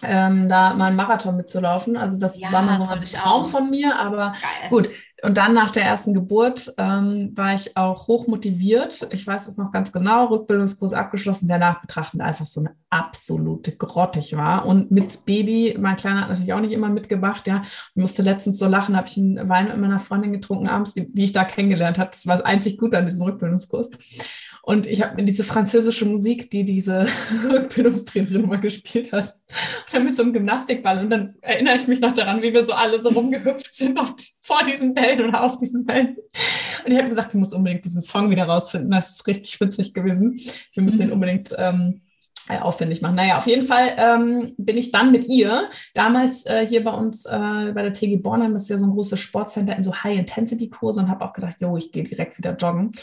Ähm, 0.02 0.48
da 0.48 0.74
mal 0.74 0.88
einen 0.88 0.96
Marathon 0.96 1.36
mitzulaufen. 1.36 1.98
Also 1.98 2.18
das 2.18 2.40
ja, 2.40 2.52
war 2.54 2.62
mal 2.62 2.80
so 2.80 2.90
ein 2.90 3.02
Traum 3.04 3.46
von 3.46 3.70
mir, 3.70 4.00
aber 4.00 4.32
Geil. 4.32 4.70
gut, 4.70 4.90
und 5.24 5.38
dann 5.38 5.54
nach 5.54 5.70
der 5.70 5.84
ersten 5.84 6.14
Geburt 6.14 6.74
ähm, 6.78 7.32
war 7.34 7.54
ich 7.54 7.78
auch 7.78 8.08
hoch 8.08 8.28
motiviert. 8.28 9.08
Ich 9.12 9.26
weiß 9.26 9.48
es 9.48 9.56
noch 9.56 9.72
ganz 9.72 9.94
genau, 9.94 10.26
Rückbildungskurs 10.26 10.92
abgeschlossen, 10.92 11.48
der 11.48 11.60
nachbetrachtend 11.60 12.22
einfach 12.22 12.46
so 12.46 12.60
eine 12.60 12.76
absolute 12.90 13.72
grottig 13.76 14.36
war. 14.36 14.66
Und 14.66 14.92
mit 14.92 15.24
Baby, 15.26 15.78
mein 15.80 15.96
Kleiner 15.96 16.22
hat 16.22 16.30
natürlich 16.30 16.52
auch 16.52 16.60
nicht 16.60 16.74
immer 16.74 16.90
mitgemacht, 16.90 17.48
ja. 17.48 17.62
Ich 17.64 18.02
musste 18.02 18.22
letztens 18.22 18.58
so 18.58 18.68
lachen, 18.68 18.98
habe 18.98 19.08
ich 19.08 19.16
einen 19.16 19.48
Wein 19.48 19.70
mit 19.70 19.78
meiner 19.78 20.02
Freundin 20.02 20.34
getrunken 20.34 20.68
abends, 20.68 20.94
die, 20.94 21.10
die 21.10 21.24
ich 21.24 21.32
da 21.32 21.46
kennengelernt 21.46 21.98
habe. 21.98 22.12
Das 22.12 22.28
war 22.28 22.36
das 22.36 22.46
einzig 22.46 22.78
Gute 22.78 22.98
an 22.98 23.06
diesem 23.06 23.24
Rückbildungskurs. 23.24 23.92
Und 24.66 24.86
ich 24.86 25.04
habe 25.04 25.16
mir 25.16 25.26
diese 25.26 25.44
französische 25.44 26.06
Musik, 26.06 26.50
die 26.50 26.64
diese 26.64 27.06
Rückbildungstrainerin 27.52 28.48
mal 28.48 28.62
gespielt 28.62 29.12
hat, 29.12 29.38
und 29.50 29.94
dann 29.94 30.06
mit 30.06 30.16
so 30.16 30.24
einem 30.24 30.32
Gymnastikball. 30.32 31.00
Und 31.00 31.10
dann 31.10 31.36
erinnere 31.42 31.76
ich 31.76 31.88
mich 31.88 32.00
noch 32.00 32.14
daran, 32.14 32.42
wie 32.42 32.54
wir 32.54 32.64
so 32.64 32.72
alle 32.72 33.02
so 33.02 33.10
rumgehüpft 33.10 33.76
sind 33.76 34.00
auf, 34.00 34.16
vor 34.42 34.64
diesen 34.64 34.94
Bällen 34.94 35.28
oder 35.28 35.44
auf 35.44 35.58
diesen 35.58 35.86
Bällen. 35.86 36.16
Und 36.86 36.92
ich 36.92 36.98
habe 36.98 37.10
gesagt, 37.10 37.34
ich 37.34 37.40
muss 37.42 37.52
unbedingt 37.52 37.84
diesen 37.84 38.02
Song 38.02 38.30
wieder 38.30 38.46
rausfinden. 38.46 38.90
Das 38.90 39.12
ist 39.12 39.28
richtig 39.28 39.60
witzig 39.60 39.94
gewesen. 39.94 40.40
Wir 40.74 40.82
müssen 40.82 40.96
mhm. 40.96 41.02
den 41.02 41.12
unbedingt 41.12 41.54
ähm, 41.58 42.02
äh, 42.48 42.60
aufwendig 42.60 43.02
machen. 43.02 43.16
Naja, 43.16 43.38
auf 43.38 43.48
jeden 43.48 43.68
Fall 43.68 43.94
ähm, 43.98 44.54
bin 44.58 44.78
ich 44.78 44.92
dann 44.92 45.12
mit 45.12 45.28
ihr 45.28 45.70
damals 45.94 46.46
äh, 46.46 46.66
hier 46.66 46.86
bei 46.86 46.92
uns 46.92 47.26
äh, 47.26 47.72
bei 47.74 47.82
der 47.82 47.92
TG 47.92 48.16
Bornheim, 48.18 48.54
das 48.54 48.64
ist 48.64 48.70
ja 48.70 48.78
so 48.78 48.86
ein 48.86 48.92
großes 48.92 49.20
Sportcenter 49.20 49.76
in 49.76 49.84
so 49.84 49.94
High-Intensity-Kurse 49.94 51.02
und 51.02 51.10
habe 51.10 51.26
auch 51.26 51.34
gedacht, 51.34 51.58
jo, 51.60 51.76
ich 51.76 51.92
gehe 51.92 52.04
direkt 52.04 52.38
wieder 52.38 52.56
joggen. 52.56 52.94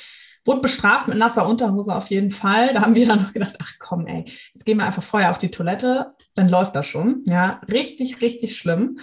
Wurde 0.44 0.60
bestraft 0.60 1.08
mit 1.08 1.18
nasser 1.18 1.46
Unterhose 1.46 1.94
auf 1.94 2.08
jeden 2.08 2.30
Fall. 2.30 2.72
Da 2.72 2.82
haben 2.82 2.94
wir 2.94 3.06
dann 3.06 3.22
noch 3.22 3.32
gedacht, 3.32 3.56
ach 3.60 3.72
komm, 3.78 4.06
ey, 4.06 4.24
jetzt 4.54 4.64
gehen 4.64 4.78
wir 4.78 4.86
einfach 4.86 5.02
vorher 5.02 5.30
auf 5.30 5.38
die 5.38 5.50
Toilette, 5.50 6.14
dann 6.34 6.48
läuft 6.48 6.74
das 6.76 6.86
schon. 6.86 7.22
Ja, 7.26 7.60
richtig, 7.70 8.22
richtig 8.22 8.56
schlimm. 8.56 8.98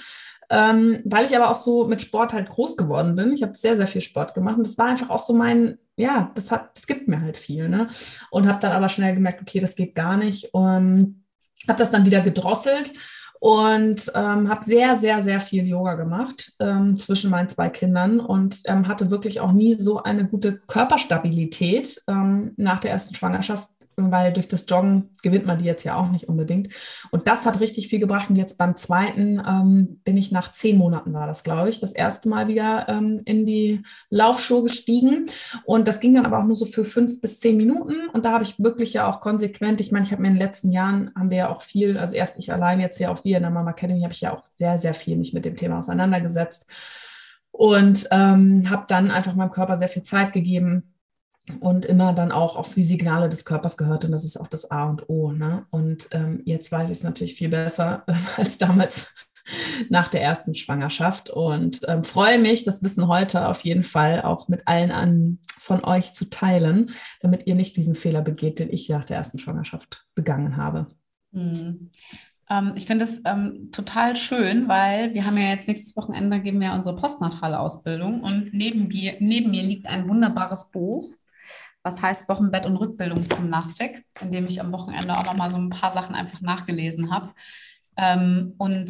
Ähm, 0.49 1.01
weil 1.03 1.25
ich 1.25 1.35
aber 1.35 1.51
auch 1.51 1.57
so 1.57 1.87
mit 1.87 2.01
Sport 2.01 2.31
halt 2.33 2.49
groß 2.49 2.77
geworden 2.77 3.15
bin. 3.15 3.33
Ich 3.33 3.43
habe 3.43 3.57
sehr, 3.57 3.75
sehr 3.75 3.87
viel 3.87 4.01
Sport 4.01 4.33
gemacht 4.33 4.57
und 4.57 4.65
das 4.65 4.77
war 4.77 4.87
einfach 4.87 5.09
auch 5.09 5.19
so 5.19 5.33
mein, 5.33 5.77
ja, 5.97 6.31
das 6.35 6.51
hat, 6.51 6.75
das 6.75 6.87
gibt 6.87 7.07
mir 7.07 7.21
halt 7.21 7.35
viel, 7.35 7.67
ne? 7.67 7.87
Und 8.31 8.47
habe 8.47 8.59
dann 8.61 8.71
aber 8.71 8.87
schnell 8.87 9.13
gemerkt, 9.13 9.41
okay, 9.41 9.59
das 9.59 9.75
geht 9.75 9.93
gar 9.93 10.15
nicht 10.15 10.53
und 10.53 11.25
habe 11.67 11.79
das 11.79 11.91
dann 11.91 12.05
wieder 12.05 12.21
gedrosselt 12.21 12.93
und 13.39 14.11
ähm, 14.15 14.49
habe 14.49 14.65
sehr, 14.65 14.95
sehr, 14.95 15.21
sehr 15.21 15.39
viel 15.39 15.67
Yoga 15.67 15.95
gemacht 15.95 16.53
ähm, 16.59 16.97
zwischen 16.97 17.29
meinen 17.29 17.49
zwei 17.49 17.69
Kindern 17.69 18.19
und 18.19 18.61
ähm, 18.65 18.87
hatte 18.87 19.11
wirklich 19.11 19.39
auch 19.39 19.51
nie 19.51 19.75
so 19.75 20.01
eine 20.01 20.25
gute 20.25 20.59
Körperstabilität 20.67 22.01
ähm, 22.07 22.53
nach 22.57 22.79
der 22.79 22.91
ersten 22.91 23.15
Schwangerschaft 23.15 23.69
weil 23.97 24.31
durch 24.31 24.47
das 24.47 24.65
Joggen 24.67 25.09
gewinnt 25.23 25.47
man 25.47 25.57
die 25.57 25.65
jetzt 25.65 25.83
ja 25.83 25.95
auch 25.95 26.09
nicht 26.09 26.29
unbedingt. 26.29 26.73
Und 27.09 27.27
das 27.27 27.47
hat 27.47 27.59
richtig 27.59 27.87
viel 27.87 27.99
gebracht. 27.99 28.29
Und 28.29 28.35
jetzt 28.35 28.57
beim 28.57 28.75
zweiten 28.75 29.41
ähm, 29.45 30.01
bin 30.03 30.17
ich 30.17 30.31
nach 30.31 30.51
zehn 30.51 30.77
Monaten, 30.77 31.13
war 31.13 31.25
das, 31.25 31.43
glaube 31.43 31.69
ich, 31.69 31.79
das 31.79 31.93
erste 31.93 32.29
Mal 32.29 32.47
wieder 32.47 32.87
ähm, 32.87 33.21
in 33.25 33.47
die 33.47 33.81
Laufschuhe 34.09 34.61
gestiegen. 34.61 35.25
Und 35.65 35.87
das 35.87 35.99
ging 35.99 36.13
dann 36.13 36.27
aber 36.27 36.39
auch 36.39 36.45
nur 36.45 36.55
so 36.55 36.65
für 36.65 36.85
fünf 36.85 37.19
bis 37.21 37.39
zehn 37.39 37.57
Minuten. 37.57 38.07
Und 38.13 38.23
da 38.23 38.33
habe 38.33 38.43
ich 38.43 38.59
wirklich 38.59 38.93
ja 38.93 39.09
auch 39.09 39.19
konsequent, 39.19 39.81
ich 39.81 39.91
meine, 39.91 40.05
ich 40.05 40.11
habe 40.11 40.21
mir 40.21 40.27
in 40.27 40.35
den 40.35 40.41
letzten 40.41 40.71
Jahren, 40.71 41.11
haben 41.15 41.31
wir 41.31 41.37
ja 41.37 41.49
auch 41.49 41.63
viel, 41.63 41.97
also 41.97 42.15
erst 42.15 42.37
ich 42.37 42.53
allein, 42.53 42.79
jetzt 42.79 42.99
ja 42.99 43.11
auch 43.11 43.23
wir 43.23 43.37
in 43.37 43.43
der 43.43 43.51
Mama 43.51 43.71
Academy, 43.71 44.01
habe 44.01 44.13
ich 44.13 44.21
ja 44.21 44.33
auch 44.33 44.43
sehr, 44.57 44.77
sehr 44.77 44.93
viel 44.93 45.17
mich 45.17 45.33
mit 45.33 45.43
dem 45.43 45.55
Thema 45.55 45.79
auseinandergesetzt. 45.79 46.67
Und 47.49 48.07
ähm, 48.11 48.69
habe 48.69 48.85
dann 48.87 49.09
einfach 49.09 49.33
meinem 49.33 49.49
Körper 49.49 49.77
sehr 49.77 49.89
viel 49.89 50.03
Zeit 50.03 50.31
gegeben, 50.31 50.93
und 51.59 51.85
immer 51.85 52.13
dann 52.13 52.31
auch 52.31 52.55
auf 52.55 52.73
die 52.73 52.83
Signale 52.83 53.29
des 53.29 53.45
Körpers 53.45 53.77
gehört 53.77 54.05
und 54.05 54.11
das 54.11 54.23
ist 54.23 54.37
auch 54.37 54.47
das 54.47 54.69
A 54.71 54.89
und 54.89 55.09
O. 55.09 55.31
Ne? 55.31 55.65
Und 55.69 56.09
ähm, 56.11 56.41
jetzt 56.45 56.71
weiß 56.71 56.89
ich 56.89 56.97
es 56.97 57.03
natürlich 57.03 57.35
viel 57.35 57.49
besser 57.49 58.03
äh, 58.07 58.13
als 58.37 58.57
damals 58.57 59.13
nach 59.89 60.09
der 60.09 60.21
ersten 60.21 60.53
Schwangerschaft 60.53 61.29
und 61.29 61.79
ähm, 61.87 62.03
freue 62.03 62.37
mich, 62.39 62.65
das 62.65 62.83
Wissen 62.83 63.07
heute 63.07 63.47
auf 63.47 63.61
jeden 63.61 63.83
Fall 63.83 64.21
auch 64.21 64.49
mit 64.49 64.67
allen 64.67 64.91
an, 64.91 65.39
von 65.57 65.83
euch 65.83 66.13
zu 66.13 66.29
teilen, 66.29 66.91
damit 67.21 67.47
ihr 67.47 67.55
nicht 67.55 67.75
diesen 67.75 67.95
Fehler 67.95 68.21
begeht, 68.21 68.59
den 68.59 68.71
ich 68.71 68.89
nach 68.89 69.03
der 69.03 69.17
ersten 69.17 69.39
Schwangerschaft 69.39 70.05
begangen 70.15 70.57
habe. 70.57 70.87
Hm. 71.33 71.91
Ähm, 72.49 72.73
ich 72.75 72.85
finde 72.85 73.05
es 73.05 73.21
ähm, 73.25 73.69
total 73.71 74.15
schön, 74.15 74.67
weil 74.67 75.13
wir 75.13 75.25
haben 75.25 75.37
ja 75.37 75.49
jetzt 75.49 75.67
nächstes 75.67 75.95
Wochenende 75.97 76.39
geben 76.39 76.61
wir 76.61 76.73
unsere 76.73 76.95
postnatale 76.95 77.59
Ausbildung 77.59 78.21
und 78.21 78.53
neben 78.53 78.87
neben 78.87 79.51
mir 79.51 79.63
liegt 79.63 79.87
ein 79.87 80.07
wunderbares 80.07 80.71
Buch 80.71 81.11
was 81.87 82.01
heißt 82.01 82.27
Wochenbett 82.27 82.65
und 82.65 82.75
Rückbildungsgymnastik, 82.75 84.05
in 84.21 84.31
dem 84.31 84.45
ich 84.45 84.59
am 84.59 84.73
Wochenende 84.73 85.17
auch 85.17 85.23
nochmal 85.23 85.51
so 85.51 85.57
ein 85.57 85.69
paar 85.69 85.91
Sachen 85.91 86.15
einfach 86.15 86.41
nachgelesen 86.41 87.11
habe. 87.11 87.31
Ähm, 87.95 88.53
und 88.57 88.89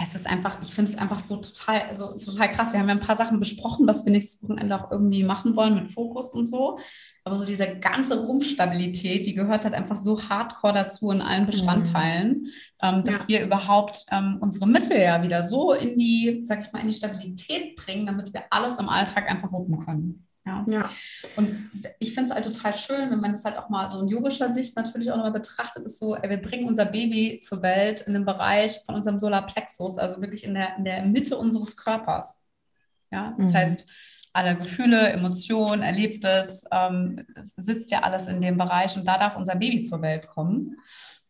es 0.00 0.14
ist 0.14 0.28
einfach, 0.28 0.58
ich 0.62 0.72
finde 0.72 0.90
es 0.90 0.98
einfach 0.98 1.20
so 1.20 1.36
total, 1.36 1.82
also 1.82 2.16
total 2.16 2.52
krass. 2.52 2.72
Wir 2.72 2.80
haben 2.80 2.88
ja 2.88 2.94
ein 2.94 3.00
paar 3.00 3.16
Sachen 3.16 3.38
besprochen, 3.38 3.86
was 3.86 4.04
wir 4.04 4.12
nächstes 4.12 4.42
Wochenende 4.42 4.76
auch 4.76 4.90
irgendwie 4.90 5.24
machen 5.24 5.54
wollen 5.56 5.74
mit 5.74 5.92
Fokus 5.92 6.32
und 6.32 6.48
so. 6.48 6.78
Aber 7.24 7.36
so 7.36 7.44
diese 7.44 7.78
ganze 7.78 8.24
Rumpfstabilität, 8.26 9.26
die 9.26 9.34
gehört 9.34 9.64
halt 9.64 9.74
einfach 9.74 9.96
so 9.96 10.20
hardcore 10.20 10.72
dazu 10.72 11.10
in 11.10 11.20
allen 11.20 11.46
Bestandteilen, 11.46 12.32
mhm. 12.32 12.48
ähm, 12.82 13.04
dass 13.04 13.20
ja. 13.20 13.28
wir 13.28 13.44
überhaupt 13.44 14.06
ähm, 14.10 14.38
unsere 14.40 14.68
Mittel 14.68 15.00
ja 15.00 15.22
wieder 15.22 15.42
so 15.42 15.72
in 15.72 15.96
die, 15.96 16.42
sag 16.44 16.60
ich 16.60 16.72
mal, 16.72 16.80
in 16.80 16.88
die 16.88 16.94
Stabilität 16.94 17.76
bringen, 17.76 18.06
damit 18.06 18.32
wir 18.32 18.44
alles 18.50 18.78
im 18.78 18.88
Alltag 18.88 19.28
einfach 19.28 19.50
wuppen 19.50 19.84
können. 19.84 20.27
Ja. 20.48 20.64
ja. 20.68 20.90
Und 21.36 21.70
ich 21.98 22.14
finde 22.14 22.30
es 22.30 22.34
halt 22.34 22.44
total 22.44 22.74
schön, 22.74 23.10
wenn 23.10 23.20
man 23.20 23.32
das 23.32 23.44
halt 23.44 23.58
auch 23.58 23.68
mal 23.68 23.88
so 23.90 24.00
in 24.00 24.08
yogischer 24.08 24.52
Sicht 24.52 24.76
natürlich 24.76 25.10
auch 25.10 25.16
nochmal 25.16 25.32
betrachtet, 25.32 25.84
ist 25.84 25.98
so, 25.98 26.16
wir 26.20 26.42
bringen 26.42 26.68
unser 26.68 26.86
Baby 26.86 27.40
zur 27.40 27.62
Welt 27.62 28.00
in 28.02 28.14
dem 28.14 28.24
Bereich 28.24 28.80
von 28.84 28.94
unserem 28.94 29.18
Solarplexus, 29.18 29.98
also 29.98 30.20
wirklich 30.20 30.44
in 30.44 30.54
der, 30.54 30.76
in 30.76 30.84
der 30.84 31.04
Mitte 31.04 31.36
unseres 31.36 31.76
Körpers. 31.76 32.46
Ja, 33.10 33.34
das 33.38 33.50
mhm. 33.50 33.54
heißt, 33.54 33.86
alle 34.32 34.56
Gefühle, 34.56 35.08
Emotionen, 35.08 35.82
Erlebtes, 35.82 36.64
ähm, 36.70 37.26
sitzt 37.56 37.90
ja 37.90 38.02
alles 38.02 38.26
in 38.26 38.40
dem 38.40 38.58
Bereich 38.58 38.96
und 38.96 39.06
da 39.06 39.18
darf 39.18 39.36
unser 39.36 39.56
Baby 39.56 39.80
zur 39.82 40.02
Welt 40.02 40.28
kommen. 40.28 40.76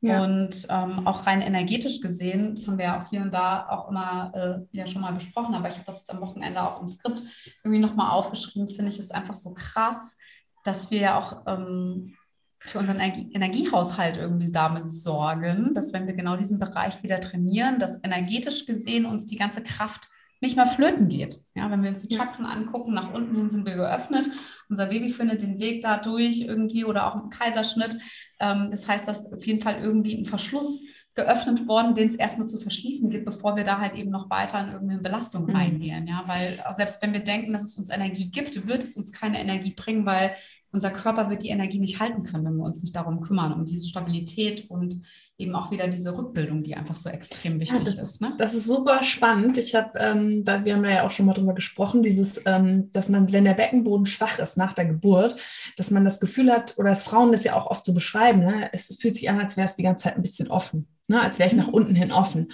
Ja. 0.01 0.23
Und 0.23 0.67
ähm, 0.71 1.07
auch 1.07 1.27
rein 1.27 1.43
energetisch 1.43 2.01
gesehen, 2.01 2.55
das 2.55 2.69
haben 2.69 2.79
wir 2.79 2.85
ja 2.85 3.01
auch 3.01 3.11
hier 3.11 3.21
und 3.21 3.35
da 3.35 3.69
auch 3.69 3.89
immer 3.91 4.33
äh, 4.35 4.77
ja 4.77 4.87
schon 4.87 5.03
mal 5.03 5.13
besprochen, 5.13 5.55
aber 5.55 5.69
ich 5.69 5.75
habe 5.75 5.87
das 5.87 5.99
jetzt 5.99 6.11
am 6.13 6.21
Wochenende 6.21 6.63
auch 6.63 6.81
im 6.81 6.87
Skript 6.87 7.23
irgendwie 7.65 7.81
nochmal 7.81 8.13
aufgeschrieben, 8.13 8.69
finde 8.69 8.91
ich 8.91 8.99
es 9.01 9.11
einfach 9.11 9.35
so 9.35 9.55
krass, 9.55 10.17
dass 10.63 10.93
wir 10.93 11.01
ja 11.01 11.19
auch 11.19 11.43
ähm, 11.47 12.15
für 12.61 12.79
unseren 12.79 12.97
Energie 12.97 13.31
Energiehaushalt 13.33 14.17
irgendwie 14.17 14.53
damit 14.53 14.93
sorgen, 14.93 15.75
dass 15.75 15.93
wenn 15.93 16.07
wir 16.07 16.15
genau 16.15 16.37
diesen 16.37 16.59
Bereich 16.61 17.03
wieder 17.03 17.19
trainieren, 17.19 17.79
dass 17.79 18.03
energetisch 18.05 18.67
gesehen 18.67 19.05
uns 19.05 19.27
die 19.27 19.37
ganze 19.37 19.63
Kraft 19.63 20.09
nicht 20.41 20.57
mehr 20.57 20.67
flöten 20.67 21.09
geht. 21.09 21.37
Ja, 21.55 21.71
wenn 21.71 21.83
wir 21.83 21.91
uns 21.91 22.03
die 22.03 22.15
Chakren 22.15 22.47
angucken, 22.47 22.95
nach 22.95 23.13
unten 23.13 23.35
hin 23.35 23.51
sind 23.51 23.67
wir 23.67 23.75
geöffnet. 23.75 24.31
Unser 24.69 24.87
Baby 24.87 25.11
findet 25.11 25.43
den 25.43 25.59
Weg 25.61 25.83
dadurch 25.83 26.43
irgendwie 26.43 26.85
oder 26.85 27.07
auch 27.07 27.23
im 27.23 27.31
Kaiserschnitt. 27.31 27.99
Ähm, 28.39 28.69
das 28.71 28.87
heißt, 28.87 29.09
dass 29.09 29.33
auf 29.33 29.47
jeden 29.47 29.61
Fall 29.61 29.81
irgendwie 29.83 30.17
ein 30.17 30.25
Verschluss 30.25 30.83
geöffnet 31.19 31.67
worden, 31.67 31.97
den 31.97 32.07
es 32.07 32.15
erstmal 32.15 32.47
zu 32.47 32.59
verschließen 32.59 33.11
gibt, 33.11 33.25
bevor 33.25 33.57
wir 33.57 33.65
da 33.65 33.81
halt 33.81 33.97
eben 33.97 34.11
noch 34.11 34.31
weiter 34.31 34.61
in 34.63 34.71
irgendeine 34.71 35.03
Belastung 35.03 35.47
mhm. 35.47 35.57
reingehen. 35.57 36.07
Ja, 36.07 36.23
weil 36.27 36.63
selbst 36.73 37.03
wenn 37.03 37.13
wir 37.13 37.21
denken, 37.21 37.53
dass 37.53 37.65
es 37.65 37.77
uns 37.77 37.91
Energie 37.91 38.31
gibt, 38.31 38.69
wird 38.69 38.85
es 38.85 38.97
uns 38.97 39.13
keine 39.13 39.41
Energie 39.41 39.73
bringen, 39.73 40.07
weil 40.07 40.37
unser 40.71 40.91
Körper 40.91 41.31
wird 41.31 41.43
die 41.43 41.49
Energie 41.49 41.79
nicht 41.79 41.99
halten 41.99 42.25
können, 42.25 42.45
wenn 42.45 42.57
wir 42.57 42.65
uns 42.65 42.83
nicht 42.83 42.95
darum 42.95 43.21
kümmern, 43.21 43.53
um 43.53 43.65
diese 43.65 43.89
Stabilität 43.89 44.69
und 44.71 45.03
eben 45.39 45.55
auch 45.55 45.71
wieder 45.71 45.89
diese 45.89 46.17
Rückbildung, 46.17 46.63
die 46.63 46.75
einfach 46.75 46.97
so 46.97 47.09
extrem 47.09 47.59
wichtig 47.59 47.79
ja, 47.79 47.85
das, 47.85 48.01
ist. 48.01 48.21
Ne? 48.21 48.35
Das 48.39 48.55
ist 48.55 48.67
super 48.67 49.03
spannend. 49.03 49.57
Ich 49.57 49.75
habe, 49.75 49.99
ähm, 49.99 50.43
wir 50.45 50.75
haben 50.75 50.85
ja 50.85 51.07
auch 51.07 51.11
schon 51.11 51.27
mal 51.27 51.33
drüber 51.33 51.55
gesprochen, 51.55 52.03
dieses, 52.03 52.43
ähm, 52.45 52.91
dass 52.93 53.09
man, 53.09 53.33
wenn 53.33 53.45
der 53.45 53.55
Beckenboden 53.55 54.05
schwach 54.05 54.39
ist 54.39 54.59
nach 54.59 54.73
der 54.75 54.85
Geburt, 54.85 55.37
dass 55.77 55.91
man 55.91 56.05
das 56.05 56.21
Gefühl 56.21 56.53
hat, 56.53 56.77
oder 56.77 56.91
dass 56.91 57.03
Frauen 57.03 57.33
das 57.33 57.45
ja 57.45 57.55
auch 57.55 57.67
oft 57.67 57.85
so 57.85 57.95
beschreiben, 57.95 58.41
ne? 58.41 58.69
es 58.73 58.95
fühlt 59.01 59.15
sich 59.15 59.31
an, 59.31 59.41
als 59.41 59.57
wäre 59.57 59.67
es 59.67 59.77
die 59.77 59.83
ganze 59.83 60.05
Zeit 60.05 60.17
ein 60.17 60.23
bisschen 60.23 60.49
offen. 60.49 60.87
Ne, 61.11 61.23
als 61.23 61.39
wäre 61.39 61.49
ich 61.49 61.57
nach 61.57 61.69
mhm. 61.69 61.73
unten 61.73 61.95
hin 61.95 62.13
offen. 62.13 62.49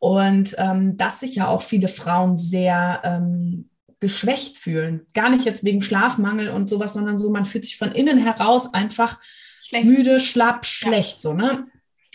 Und 0.00 0.56
ähm, 0.58 0.96
dass 0.96 1.20
sich 1.20 1.36
ja 1.36 1.46
auch 1.46 1.62
viele 1.62 1.86
Frauen 1.86 2.36
sehr 2.36 3.00
ähm, 3.04 3.70
geschwächt 4.02 4.58
fühlen. 4.58 5.06
Gar 5.14 5.30
nicht 5.30 5.44
jetzt 5.44 5.64
wegen 5.64 5.80
Schlafmangel 5.80 6.50
und 6.50 6.68
sowas, 6.68 6.92
sondern 6.92 7.16
so, 7.16 7.30
man 7.30 7.46
fühlt 7.46 7.64
sich 7.64 7.78
von 7.78 7.92
innen 7.92 8.18
heraus 8.18 8.74
einfach 8.74 9.20
schlecht. 9.60 9.86
müde, 9.86 10.18
schlapp, 10.18 10.66
schlecht, 10.66 11.14
ja. 11.14 11.20
so, 11.20 11.32
ne? 11.32 11.68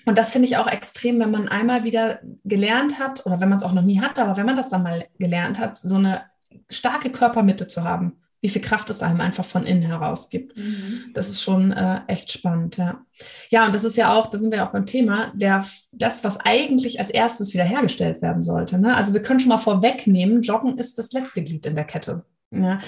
Und 0.05 0.17
das 0.17 0.29
finde 0.29 0.49
ich 0.49 0.57
auch 0.57 0.67
extrem, 0.67 1.19
wenn 1.19 1.31
man 1.31 1.47
einmal 1.47 1.85
wieder 1.85 2.19
gelernt 2.43 2.99
hat, 2.99 3.25
oder 3.25 3.39
wenn 3.39 3.47
man 3.47 3.57
es 3.57 3.63
auch 3.63 3.71
noch 3.71 3.81
nie 3.83 4.01
hatte, 4.01 4.21
aber 4.21 4.35
wenn 4.35 4.45
man 4.45 4.57
das 4.57 4.69
dann 4.69 4.83
mal 4.83 5.07
gelernt 5.17 5.59
hat, 5.59 5.77
so 5.77 5.95
eine 5.95 6.25
starke 6.69 7.09
Körpermitte 7.09 7.67
zu 7.67 7.83
haben 7.85 8.21
wie 8.41 8.49
viel 8.49 8.61
Kraft 8.61 8.89
es 8.89 9.01
einem 9.01 9.21
einfach 9.21 9.45
von 9.45 9.65
innen 9.65 9.83
heraus 9.83 10.29
gibt. 10.29 10.57
Mhm. 10.57 11.11
Das 11.13 11.27
ist 11.27 11.41
schon 11.41 11.71
äh, 11.71 12.01
echt 12.07 12.31
spannend, 12.31 12.77
ja. 12.77 13.01
Ja, 13.49 13.65
und 13.65 13.73
das 13.73 13.83
ist 13.83 13.97
ja 13.97 14.13
auch, 14.13 14.27
da 14.27 14.37
sind 14.37 14.51
wir 14.51 14.63
auch 14.63 14.71
beim 14.71 14.85
Thema, 14.85 15.31
der, 15.35 15.65
das, 15.91 16.23
was 16.23 16.39
eigentlich 16.39 16.99
als 16.99 17.09
erstes 17.09 17.53
wiederhergestellt 17.53 18.21
werden 18.21 18.43
sollte. 18.43 18.77
Ne? 18.77 18.95
Also 18.95 19.13
wir 19.13 19.21
können 19.21 19.39
schon 19.39 19.49
mal 19.49 19.57
vorwegnehmen, 19.57 20.43
Joggen 20.43 20.77
ist 20.77 20.97
das 20.97 21.11
letzte 21.11 21.43
Glied 21.43 21.65
in 21.65 21.75
der 21.75 21.85
Kette. 21.85 22.25
Ja? 22.51 22.79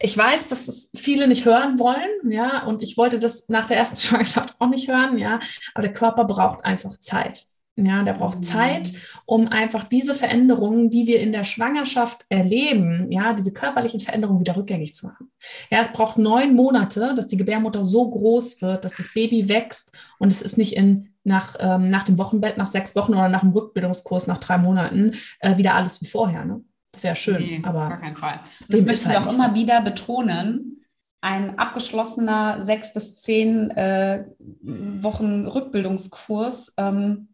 Ich 0.00 0.16
weiß, 0.16 0.48
dass 0.48 0.66
das 0.66 0.90
viele 0.94 1.28
nicht 1.28 1.44
hören 1.44 1.78
wollen, 1.78 2.30
ja, 2.30 2.64
und 2.64 2.82
ich 2.82 2.96
wollte 2.96 3.18
das 3.18 3.48
nach 3.48 3.66
der 3.66 3.76
ersten 3.76 3.96
Schwangerschaft 4.06 4.56
auch 4.58 4.68
nicht 4.68 4.88
hören, 4.88 5.18
ja, 5.18 5.40
aber 5.74 5.82
der 5.82 5.92
Körper 5.92 6.24
braucht 6.24 6.64
einfach 6.64 6.96
Zeit. 6.98 7.46
Ja, 7.80 8.02
der 8.02 8.14
braucht 8.14 8.38
mhm. 8.38 8.42
Zeit, 8.42 8.92
um 9.24 9.46
einfach 9.48 9.84
diese 9.84 10.14
Veränderungen, 10.14 10.90
die 10.90 11.06
wir 11.06 11.20
in 11.20 11.30
der 11.30 11.44
Schwangerschaft 11.44 12.24
erleben, 12.28 13.06
ja, 13.10 13.34
diese 13.34 13.52
körperlichen 13.52 14.00
Veränderungen 14.00 14.40
wieder 14.40 14.56
rückgängig 14.56 14.94
zu 14.94 15.06
machen. 15.06 15.30
Ja, 15.70 15.80
es 15.80 15.92
braucht 15.92 16.18
neun 16.18 16.56
Monate, 16.56 17.14
dass 17.14 17.28
die 17.28 17.36
Gebärmutter 17.36 17.84
so 17.84 18.10
groß 18.10 18.62
wird, 18.62 18.84
dass 18.84 18.96
das 18.96 19.12
Baby 19.14 19.48
wächst 19.48 19.96
und 20.18 20.32
es 20.32 20.42
ist 20.42 20.58
nicht 20.58 20.74
in 20.76 21.14
nach, 21.28 21.54
ähm, 21.60 21.88
nach 21.88 22.04
dem 22.04 22.18
Wochenbett, 22.18 22.58
nach 22.58 22.66
sechs 22.66 22.96
Wochen 22.96 23.12
oder 23.12 23.28
nach 23.28 23.40
dem 23.40 23.50
Rückbildungskurs 23.50 24.26
nach 24.26 24.38
drei 24.38 24.58
Monaten 24.58 25.12
äh, 25.40 25.56
wieder 25.56 25.74
alles 25.74 26.00
wie 26.00 26.06
vorher. 26.06 26.44
Ne? 26.44 26.62
Das 26.92 27.02
wäre 27.02 27.14
schön, 27.14 27.42
nee, 27.42 27.60
aber 27.62 27.88
gar 27.88 28.00
keinen 28.00 28.16
Fall. 28.16 28.40
Das 28.68 28.82
müssen 28.82 29.10
wir 29.10 29.18
halt 29.18 29.28
auch 29.28 29.32
immer 29.32 29.50
so. 29.50 29.54
wieder 29.54 29.80
betonen. 29.82 30.74
Ein 31.20 31.58
abgeschlossener 31.58 32.60
sechs 32.60 32.94
bis 32.94 33.20
zehn 33.20 33.70
äh, 33.70 34.24
Wochen 34.60 35.46
Rückbildungskurs 35.46 36.74
ähm, 36.76 37.28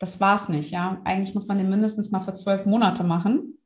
das 0.00 0.20
war 0.20 0.34
es 0.34 0.48
nicht, 0.48 0.70
ja. 0.70 1.00
Eigentlich 1.04 1.34
muss 1.34 1.46
man 1.46 1.58
den 1.58 1.68
mindestens 1.68 2.10
mal 2.10 2.20
für 2.20 2.34
zwölf 2.34 2.64
Monate 2.64 3.04
machen 3.04 3.58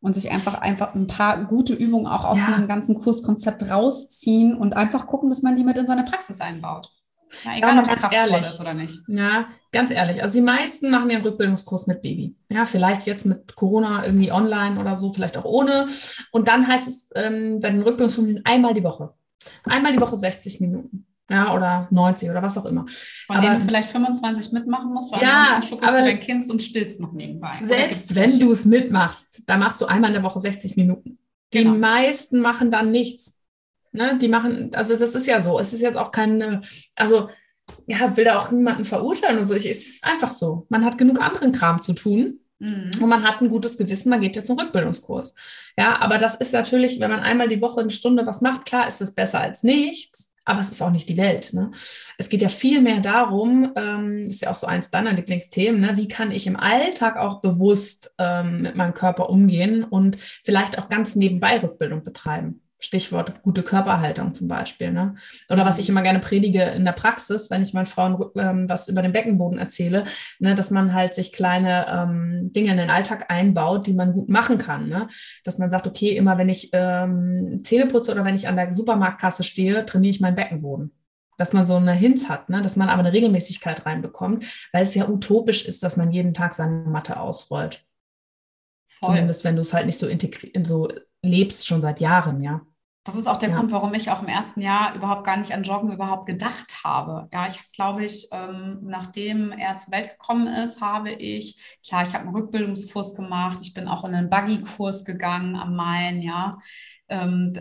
und 0.00 0.14
sich 0.14 0.30
einfach, 0.30 0.54
einfach 0.54 0.94
ein 0.94 1.06
paar 1.06 1.44
gute 1.44 1.74
Übungen 1.74 2.06
auch 2.06 2.24
aus 2.24 2.38
ja. 2.38 2.46
diesem 2.48 2.68
ganzen 2.68 2.98
Kurskonzept 2.98 3.70
rausziehen 3.70 4.54
und 4.54 4.76
einfach 4.76 5.06
gucken, 5.06 5.30
dass 5.30 5.42
man 5.42 5.56
die 5.56 5.64
mit 5.64 5.78
in 5.78 5.86
seine 5.86 6.04
Praxis 6.04 6.40
einbaut. 6.40 6.90
Ja, 7.44 7.56
egal, 7.56 7.76
ja, 7.76 7.80
ob 7.80 7.86
es 7.86 7.92
kraftvoll 7.92 8.40
ist 8.40 8.60
oder 8.60 8.74
nicht. 8.74 9.00
Ja, 9.08 9.46
ganz 9.72 9.90
ehrlich. 9.90 10.22
Also 10.22 10.34
die 10.34 10.44
meisten 10.44 10.90
machen 10.90 11.08
den 11.08 11.22
Rückbildungskurs 11.22 11.86
mit 11.86 12.02
Baby. 12.02 12.36
Ja, 12.50 12.66
vielleicht 12.66 13.06
jetzt 13.06 13.24
mit 13.24 13.56
Corona 13.56 14.04
irgendwie 14.04 14.30
online 14.30 14.78
oder 14.78 14.96
so, 14.96 15.14
vielleicht 15.14 15.38
auch 15.38 15.46
ohne. 15.46 15.86
Und 16.30 16.48
dann 16.48 16.66
heißt 16.66 16.88
es 16.88 17.10
ähm, 17.14 17.60
bei 17.60 17.70
den 17.70 17.82
Rückbildungskursen 17.82 18.42
einmal 18.44 18.74
die 18.74 18.84
Woche. 18.84 19.14
Einmal 19.64 19.92
die 19.92 20.00
Woche 20.00 20.16
60 20.16 20.60
Minuten 20.60 21.06
ja, 21.32 21.54
oder 21.54 21.88
90 21.90 22.28
oder 22.28 22.42
was 22.42 22.58
auch 22.58 22.66
immer. 22.66 22.84
Von 23.26 23.36
aber, 23.36 23.46
denen 23.46 23.60
du 23.60 23.66
vielleicht 23.66 23.88
25 23.88 24.52
mitmachen 24.52 24.92
musst, 24.92 25.10
weil 25.10 25.22
ja, 25.22 25.60
du 25.66 25.76
aber 25.80 26.02
dein 26.02 26.20
Kind 26.20 26.48
und 26.50 26.60
stillst 26.60 27.00
noch 27.00 27.12
nebenbei. 27.12 27.58
Selbst 27.62 28.14
wenn 28.14 28.38
du 28.38 28.52
es 28.52 28.66
mitmachst, 28.66 29.42
dann 29.46 29.60
machst 29.60 29.80
du 29.80 29.86
einmal 29.86 30.10
in 30.10 30.14
der 30.14 30.22
Woche 30.22 30.38
60 30.38 30.76
Minuten. 30.76 31.18
Die 31.54 31.64
genau. 31.64 31.74
meisten 31.76 32.40
machen 32.40 32.70
dann 32.70 32.90
nichts. 32.90 33.38
Ne? 33.92 34.18
Die 34.20 34.28
machen, 34.28 34.74
also 34.74 34.94
das 34.96 35.14
ist 35.14 35.26
ja 35.26 35.40
so. 35.40 35.58
Es 35.58 35.72
ist 35.72 35.80
jetzt 35.80 35.96
auch 35.96 36.10
keine, 36.10 36.60
also 36.96 37.30
ja, 37.86 38.14
will 38.14 38.26
da 38.26 38.38
auch 38.38 38.50
niemanden 38.50 38.84
verurteilen 38.84 39.36
oder 39.36 39.46
so. 39.46 39.54
Ich, 39.54 39.64
es 39.64 39.86
ist 39.86 40.04
einfach 40.04 40.32
so. 40.32 40.66
Man 40.68 40.84
hat 40.84 40.98
genug 40.98 41.18
anderen 41.22 41.52
Kram 41.52 41.80
zu 41.80 41.94
tun. 41.94 42.40
Mhm. 42.58 42.90
Und 43.00 43.08
man 43.08 43.22
hat 43.22 43.40
ein 43.40 43.48
gutes 43.48 43.78
Gewissen, 43.78 44.10
man 44.10 44.20
geht 44.20 44.36
jetzt 44.36 44.48
zum 44.48 44.58
Rückbildungskurs. 44.58 45.34
Ja, 45.78 45.98
aber 46.00 46.18
das 46.18 46.34
ist 46.34 46.52
natürlich, 46.52 47.00
wenn 47.00 47.10
man 47.10 47.20
einmal 47.20 47.48
die 47.48 47.62
Woche 47.62 47.80
eine 47.80 47.90
Stunde 47.90 48.26
was 48.26 48.42
macht, 48.42 48.66
klar 48.66 48.86
ist 48.86 49.00
es 49.00 49.14
besser 49.14 49.40
als 49.40 49.62
nichts 49.62 50.31
aber 50.44 50.60
es 50.60 50.70
ist 50.70 50.82
auch 50.82 50.90
nicht 50.90 51.08
die 51.08 51.16
Welt. 51.16 51.52
Ne? 51.52 51.70
Es 52.18 52.28
geht 52.28 52.42
ja 52.42 52.48
viel 52.48 52.80
mehr 52.80 53.00
darum, 53.00 53.72
ähm, 53.76 54.24
ist 54.24 54.42
ja 54.42 54.50
auch 54.50 54.56
so 54.56 54.66
eins 54.66 54.90
deiner 54.90 55.12
Lieblingsthemen, 55.12 55.80
ne? 55.80 55.96
wie 55.96 56.08
kann 56.08 56.30
ich 56.30 56.46
im 56.46 56.56
Alltag 56.56 57.16
auch 57.16 57.40
bewusst 57.40 58.12
ähm, 58.18 58.62
mit 58.62 58.76
meinem 58.76 58.94
Körper 58.94 59.30
umgehen 59.30 59.84
und 59.84 60.16
vielleicht 60.44 60.78
auch 60.78 60.88
ganz 60.88 61.14
nebenbei 61.14 61.62
Rückbildung 61.62 62.02
betreiben. 62.02 62.61
Stichwort 62.84 63.42
gute 63.42 63.62
Körperhaltung 63.62 64.34
zum 64.34 64.48
Beispiel. 64.48 64.92
Ne? 64.92 65.14
Oder 65.48 65.64
was 65.64 65.78
ich 65.78 65.88
immer 65.88 66.02
gerne 66.02 66.18
predige 66.18 66.62
in 66.62 66.84
der 66.84 66.92
Praxis, 66.92 67.48
wenn 67.48 67.62
ich 67.62 67.72
meinen 67.72 67.86
Frauen 67.86 68.22
ähm, 68.36 68.68
was 68.68 68.88
über 68.88 69.02
den 69.02 69.12
Beckenboden 69.12 69.58
erzähle, 69.58 70.04
ne, 70.40 70.54
dass 70.54 70.70
man 70.70 70.92
halt 70.92 71.14
sich 71.14 71.32
kleine 71.32 71.86
ähm, 71.88 72.52
Dinge 72.52 72.72
in 72.72 72.76
den 72.76 72.90
Alltag 72.90 73.30
einbaut, 73.30 73.86
die 73.86 73.92
man 73.92 74.12
gut 74.12 74.28
machen 74.28 74.58
kann. 74.58 74.88
Ne? 74.88 75.08
Dass 75.44 75.58
man 75.58 75.70
sagt, 75.70 75.86
okay, 75.86 76.16
immer 76.16 76.38
wenn 76.38 76.48
ich 76.48 76.70
ähm, 76.72 77.60
Zähne 77.62 77.86
putze 77.86 78.10
oder 78.10 78.24
wenn 78.24 78.34
ich 78.34 78.48
an 78.48 78.56
der 78.56 78.74
Supermarktkasse 78.74 79.44
stehe, 79.44 79.84
trainiere 79.84 80.10
ich 80.10 80.20
meinen 80.20 80.34
Beckenboden. 80.34 80.92
Dass 81.38 81.52
man 81.52 81.66
so 81.66 81.76
eine 81.76 81.92
Hinz 81.92 82.28
hat, 82.28 82.48
ne? 82.50 82.62
dass 82.62 82.76
man 82.76 82.88
aber 82.88 83.00
eine 83.00 83.12
Regelmäßigkeit 83.12 83.86
reinbekommt, 83.86 84.44
weil 84.72 84.82
es 84.82 84.94
ja 84.94 85.08
utopisch 85.08 85.64
ist, 85.64 85.82
dass 85.82 85.96
man 85.96 86.10
jeden 86.10 86.34
Tag 86.34 86.52
seine 86.52 86.84
Matte 86.88 87.18
ausrollt. 87.18 87.84
Voll. 88.86 89.10
Zumindest 89.10 89.44
wenn 89.44 89.56
du 89.56 89.62
es 89.62 89.72
halt 89.72 89.86
nicht 89.86 89.98
so 89.98 90.06
integriert, 90.06 90.66
so 90.66 90.88
lebst 91.22 91.66
schon 91.66 91.80
seit 91.80 92.00
Jahren, 92.00 92.42
ja. 92.42 92.62
Das 93.04 93.16
ist 93.16 93.26
auch 93.26 93.38
der 93.38 93.50
ja. 93.50 93.56
Grund, 93.56 93.72
warum 93.72 93.94
ich 93.94 94.10
auch 94.10 94.22
im 94.22 94.28
ersten 94.28 94.60
Jahr 94.60 94.94
überhaupt 94.94 95.24
gar 95.24 95.36
nicht 95.36 95.52
an 95.52 95.64
Joggen 95.64 95.90
überhaupt 95.90 96.26
gedacht 96.26 96.84
habe. 96.84 97.28
Ja, 97.32 97.48
ich 97.48 97.72
glaube 97.72 98.04
ich, 98.04 98.28
ähm, 98.30 98.78
nachdem 98.82 99.50
er 99.50 99.76
zur 99.78 99.92
Welt 99.92 100.10
gekommen 100.10 100.46
ist, 100.46 100.80
habe 100.80 101.10
ich, 101.10 101.60
klar, 101.84 102.04
ich 102.04 102.14
habe 102.14 102.24
einen 102.24 102.34
Rückbildungskurs 102.34 103.16
gemacht, 103.16 103.58
ich 103.62 103.74
bin 103.74 103.88
auch 103.88 104.04
in 104.04 104.14
einen 104.14 104.30
Buggy-Kurs 104.30 105.04
gegangen 105.04 105.56
am 105.56 105.74
Main, 105.74 106.22
ja. 106.22 106.58
Ähm, 107.08 107.52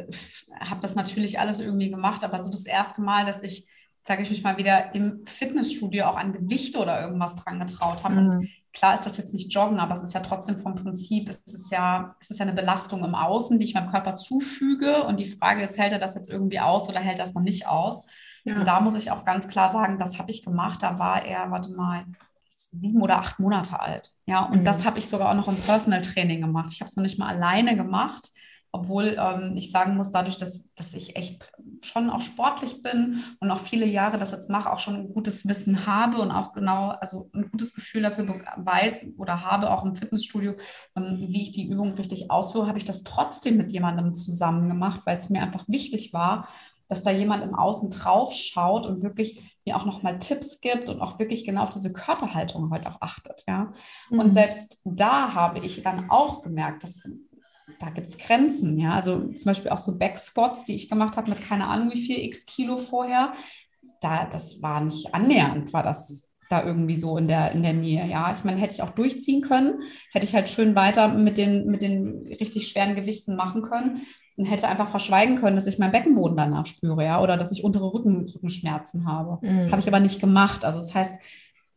habe 0.60 0.81
das 0.81 0.93
natürlich 0.93 1.39
alles 1.39 1.60
irgendwie 1.60 1.89
gemacht, 1.89 2.24
aber 2.24 2.43
so 2.43 2.51
das 2.51 2.67
erste 2.67 3.01
Mal, 3.01 3.25
dass 3.25 3.41
ich 3.41 3.67
sage 4.03 4.24
ich 4.24 4.29
mich 4.29 4.43
mal 4.43 4.58
wieder, 4.58 4.96
im 4.96 5.25
Fitnessstudio 5.25 6.05
auch 6.05 6.15
an 6.15 6.34
Gewichte 6.34 6.79
oder 6.79 7.01
irgendwas 7.01 7.36
dran 7.36 7.60
getraut 7.60 8.03
habe. 8.03 8.15
Mhm. 8.15 8.29
Und 8.29 8.50
klar 8.74 8.93
ist 8.93 9.05
das 9.05 9.17
jetzt 9.17 9.34
nicht 9.34 9.53
Joggen, 9.53 9.79
aber 9.79 9.93
es 9.93 10.03
ist 10.03 10.13
ja 10.13 10.22
trotzdem 10.22 10.58
vom 10.58 10.75
Prinzip, 10.75 11.29
es 11.29 11.41
ist 11.46 11.72
ja, 11.72 12.15
es 12.20 12.31
ist 12.31 12.39
ja 12.39 12.46
eine 12.46 12.55
Belastung 12.55 13.03
im 13.03 13.15
Außen, 13.15 13.60
die 13.60 13.65
ich 13.65 13.74
meinem 13.74 13.89
Körper 13.91 14.15
zufüge. 14.15 15.03
Und 15.03 15.20
die 15.20 15.27
Frage 15.27 15.63
ist, 15.63 15.77
hält 15.77 15.93
er 15.93 16.00
das 16.00 16.15
jetzt 16.15 16.29
irgendwie 16.29 16.60
aus 16.60 16.89
oder 16.89 17.00
hält 17.00 17.20
er 17.20 17.25
es 17.25 17.34
noch 17.34 17.43
nicht 17.43 17.67
aus? 17.67 18.08
Ja. 18.43 18.55
Und 18.55 18.67
da 18.67 18.79
muss 18.79 18.96
ich 18.96 19.12
auch 19.12 19.24
ganz 19.24 19.48
klar 19.48 19.70
sagen, 19.70 20.00
das 20.00 20.17
habe 20.17 20.31
ich 20.31 20.43
gemacht. 20.43 20.81
Da 20.81 20.98
war 20.98 21.24
er, 21.24 21.51
warte 21.51 21.72
mal, 21.74 22.05
sieben 22.55 23.01
oder 23.01 23.20
acht 23.20 23.39
Monate 23.39 23.79
alt. 23.79 24.12
Ja, 24.25 24.46
und 24.46 24.62
mhm. 24.62 24.65
das 24.65 24.84
habe 24.84 24.98
ich 24.98 25.08
sogar 25.08 25.29
auch 25.29 25.36
noch 25.36 25.48
im 25.48 25.58
Personal 25.58 26.01
Training 26.01 26.41
gemacht. 26.41 26.72
Ich 26.74 26.81
habe 26.81 26.89
es 26.89 26.96
noch 26.96 27.03
nicht 27.03 27.20
mal 27.20 27.27
alleine 27.27 27.75
gemacht 27.75 28.31
obwohl 28.73 29.17
ähm, 29.19 29.55
ich 29.57 29.71
sagen 29.71 29.95
muss, 29.95 30.11
dadurch, 30.11 30.37
dass, 30.37 30.65
dass 30.75 30.93
ich 30.93 31.15
echt 31.15 31.51
schon 31.81 32.09
auch 32.09 32.21
sportlich 32.21 32.81
bin 32.81 33.23
und 33.39 33.51
auch 33.51 33.59
viele 33.59 33.85
Jahre 33.85 34.17
das 34.17 34.31
jetzt 34.31 34.49
mache, 34.49 34.71
auch 34.71 34.79
schon 34.79 34.95
ein 34.95 35.13
gutes 35.13 35.47
Wissen 35.47 35.85
habe 35.85 36.19
und 36.19 36.31
auch 36.31 36.53
genau, 36.53 36.89
also 36.89 37.29
ein 37.33 37.49
gutes 37.51 37.73
Gefühl 37.73 38.03
dafür 38.03 38.25
weiß 38.57 39.09
oder 39.17 39.41
habe, 39.41 39.71
auch 39.71 39.83
im 39.83 39.95
Fitnessstudio, 39.95 40.53
ähm, 40.95 41.17
wie 41.19 41.41
ich 41.41 41.51
die 41.51 41.67
Übung 41.67 41.93
richtig 41.93 42.31
ausführe, 42.31 42.67
habe 42.67 42.77
ich 42.77 42.85
das 42.85 43.03
trotzdem 43.03 43.57
mit 43.57 43.71
jemandem 43.71 44.13
zusammen 44.13 44.69
gemacht, 44.69 45.01
weil 45.05 45.17
es 45.17 45.29
mir 45.29 45.41
einfach 45.41 45.65
wichtig 45.67 46.13
war, 46.13 46.47
dass 46.91 47.03
da 47.03 47.11
jemand 47.11 47.41
im 47.43 47.55
Außen 47.55 47.89
drauf 47.89 48.33
schaut 48.33 48.85
und 48.85 49.01
wirklich 49.01 49.57
mir 49.65 49.77
auch 49.77 49.85
nochmal 49.85 50.19
Tipps 50.19 50.59
gibt 50.59 50.89
und 50.89 51.01
auch 51.01 51.19
wirklich 51.19 51.45
genau 51.45 51.63
auf 51.63 51.69
diese 51.69 51.93
Körperhaltung 51.93 52.69
heute 52.69 52.89
auch 52.89 52.99
achtet. 52.99 53.45
Ja? 53.47 53.71
Mhm. 54.09 54.19
Und 54.19 54.33
selbst 54.33 54.81
da 54.83 55.33
habe 55.33 55.59
ich 55.59 55.81
dann 55.83 56.09
auch 56.09 56.41
gemerkt, 56.41 56.83
dass 56.83 57.01
da 57.79 57.89
gibt 57.89 58.09
es 58.09 58.17
Grenzen, 58.17 58.79
ja. 58.79 58.93
Also 58.93 59.19
zum 59.19 59.45
Beispiel 59.45 59.71
auch 59.71 59.77
so 59.77 59.97
Backspots, 59.97 60.65
die 60.65 60.75
ich 60.75 60.89
gemacht 60.89 61.17
habe 61.17 61.29
mit 61.29 61.41
keine 61.41 61.67
Ahnung 61.67 61.91
wie 61.91 62.01
viel 62.01 62.19
x 62.19 62.45
Kilo 62.45 62.77
vorher. 62.77 63.33
Da, 64.01 64.25
das 64.25 64.61
war 64.61 64.81
nicht 64.81 65.13
annähernd, 65.13 65.73
war 65.73 65.83
das 65.83 66.31
da 66.49 66.65
irgendwie 66.65 66.95
so 66.95 67.17
in 67.17 67.27
der, 67.27 67.53
in 67.53 67.63
der 67.63 67.73
Nähe, 67.73 68.05
ja. 68.07 68.33
Ich 68.33 68.43
meine, 68.43 68.59
hätte 68.59 68.73
ich 68.73 68.81
auch 68.81 68.89
durchziehen 68.89 69.41
können, 69.41 69.81
hätte 70.11 70.25
ich 70.25 70.35
halt 70.35 70.49
schön 70.49 70.75
weiter 70.75 71.07
mit 71.07 71.37
den, 71.37 71.65
mit 71.67 71.81
den 71.81 72.27
richtig 72.27 72.67
schweren 72.67 72.95
Gewichten 72.95 73.35
machen 73.35 73.61
können 73.61 74.01
und 74.35 74.45
hätte 74.45 74.67
einfach 74.67 74.87
verschweigen 74.87 75.37
können, 75.37 75.55
dass 75.55 75.67
ich 75.67 75.79
meinen 75.79 75.91
Beckenboden 75.91 76.35
danach 76.35 76.65
spüre, 76.65 77.05
ja, 77.05 77.21
oder 77.21 77.37
dass 77.37 77.51
ich 77.51 77.63
untere 77.63 77.93
Rücken, 77.93 78.29
Rückenschmerzen 78.33 79.05
habe. 79.05 79.45
Mhm. 79.45 79.71
Habe 79.71 79.79
ich 79.79 79.87
aber 79.87 79.99
nicht 79.99 80.19
gemacht. 80.19 80.65
Also 80.65 80.79
das 80.79 80.93
heißt, 80.93 81.15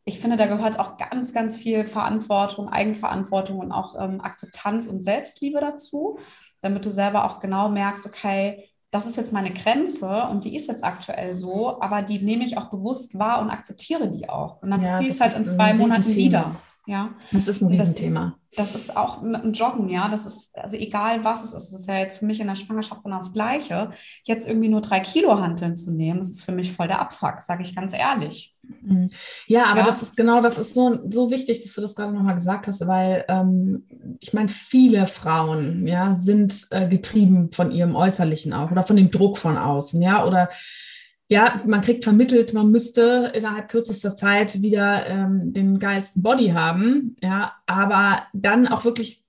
ich 0.04 0.20
finde, 0.20 0.36
da 0.36 0.46
gehört 0.46 0.78
auch 0.78 0.96
ganz, 0.96 1.32
ganz 1.32 1.56
viel 1.56 1.84
Verantwortung, 1.84 2.68
Eigenverantwortung 2.68 3.58
und 3.58 3.72
auch 3.72 4.00
ähm, 4.00 4.20
Akzeptanz 4.20 4.86
und 4.86 5.02
Selbstliebe 5.02 5.60
dazu, 5.60 6.18
damit 6.60 6.84
du 6.84 6.90
selber 6.90 7.24
auch 7.24 7.40
genau 7.40 7.68
merkst, 7.68 8.06
okay, 8.06 8.68
das 8.90 9.06
ist 9.06 9.16
jetzt 9.16 9.32
meine 9.32 9.52
Grenze 9.52 10.28
und 10.30 10.44
die 10.44 10.54
ist 10.54 10.68
jetzt 10.68 10.84
aktuell 10.84 11.34
so, 11.34 11.80
aber 11.80 12.02
die 12.02 12.20
nehme 12.20 12.44
ich 12.44 12.58
auch 12.58 12.66
bewusst 12.66 13.18
wahr 13.18 13.40
und 13.40 13.50
akzeptiere 13.50 14.08
die 14.08 14.28
auch. 14.28 14.62
Und 14.62 14.70
dann 14.70 14.82
ja, 14.82 14.98
die 14.98 15.08
ist 15.08 15.20
halt 15.20 15.34
in 15.36 15.46
zwei 15.46 15.74
Monaten 15.74 16.14
wieder. 16.14 16.54
Ja. 16.86 17.10
Das 17.32 17.48
ist 17.48 17.62
ein 17.62 17.68
Riesenthema. 17.68 18.36
Das 18.54 18.66
ist, 18.66 18.74
das 18.74 18.82
ist 18.82 18.96
auch 18.96 19.22
mit 19.22 19.42
dem 19.42 19.52
Joggen, 19.52 19.88
ja. 19.88 20.08
Das 20.08 20.26
ist, 20.26 20.56
also 20.56 20.76
egal 20.76 21.24
was 21.24 21.42
es 21.42 21.54
ist, 21.54 21.72
das 21.72 21.80
ist 21.80 21.88
ja 21.88 21.96
jetzt 21.96 22.18
für 22.18 22.26
mich 22.26 22.40
in 22.40 22.46
der 22.46 22.54
Schwangerschaft 22.54 23.02
genau 23.02 23.16
das 23.16 23.32
Gleiche. 23.32 23.90
Jetzt 24.24 24.46
irgendwie 24.46 24.68
nur 24.68 24.82
drei 24.82 25.00
Kilo 25.00 25.40
Hanteln 25.40 25.74
zu 25.76 25.92
nehmen, 25.92 26.18
das 26.20 26.30
ist 26.30 26.44
für 26.44 26.52
mich 26.52 26.72
voll 26.72 26.86
der 26.86 27.00
Abfuck, 27.00 27.40
sage 27.40 27.62
ich 27.62 27.74
ganz 27.74 27.94
ehrlich. 27.94 28.53
Mhm. 28.82 29.08
Ja, 29.46 29.66
aber 29.66 29.80
ja. 29.80 29.86
das 29.86 30.02
ist 30.02 30.16
genau, 30.16 30.40
das 30.40 30.58
ist 30.58 30.74
so, 30.74 30.98
so 31.10 31.30
wichtig, 31.30 31.62
dass 31.62 31.74
du 31.74 31.80
das 31.80 31.94
gerade 31.94 32.12
nochmal 32.12 32.34
gesagt 32.34 32.66
hast, 32.66 32.86
weil 32.86 33.24
ähm, 33.28 33.84
ich 34.20 34.32
meine, 34.32 34.48
viele 34.48 35.06
Frauen 35.06 35.86
ja, 35.86 36.14
sind 36.14 36.66
äh, 36.70 36.88
getrieben 36.88 37.50
von 37.52 37.70
ihrem 37.70 37.96
Äußerlichen 37.96 38.52
auch 38.52 38.70
oder 38.70 38.82
von 38.82 38.96
dem 38.96 39.10
Druck 39.10 39.38
von 39.38 39.56
außen, 39.56 40.00
ja, 40.02 40.24
oder 40.24 40.48
ja, 41.28 41.60
man 41.66 41.80
kriegt 41.80 42.04
vermittelt, 42.04 42.52
man 42.52 42.70
müsste 42.70 43.32
innerhalb 43.34 43.68
kürzester 43.68 44.14
Zeit 44.14 44.60
wieder 44.62 45.06
ähm, 45.06 45.52
den 45.52 45.78
geilsten 45.78 46.22
Body 46.22 46.48
haben, 46.48 47.16
ja, 47.22 47.52
aber 47.66 48.24
dann 48.34 48.68
auch 48.68 48.84
wirklich 48.84 49.23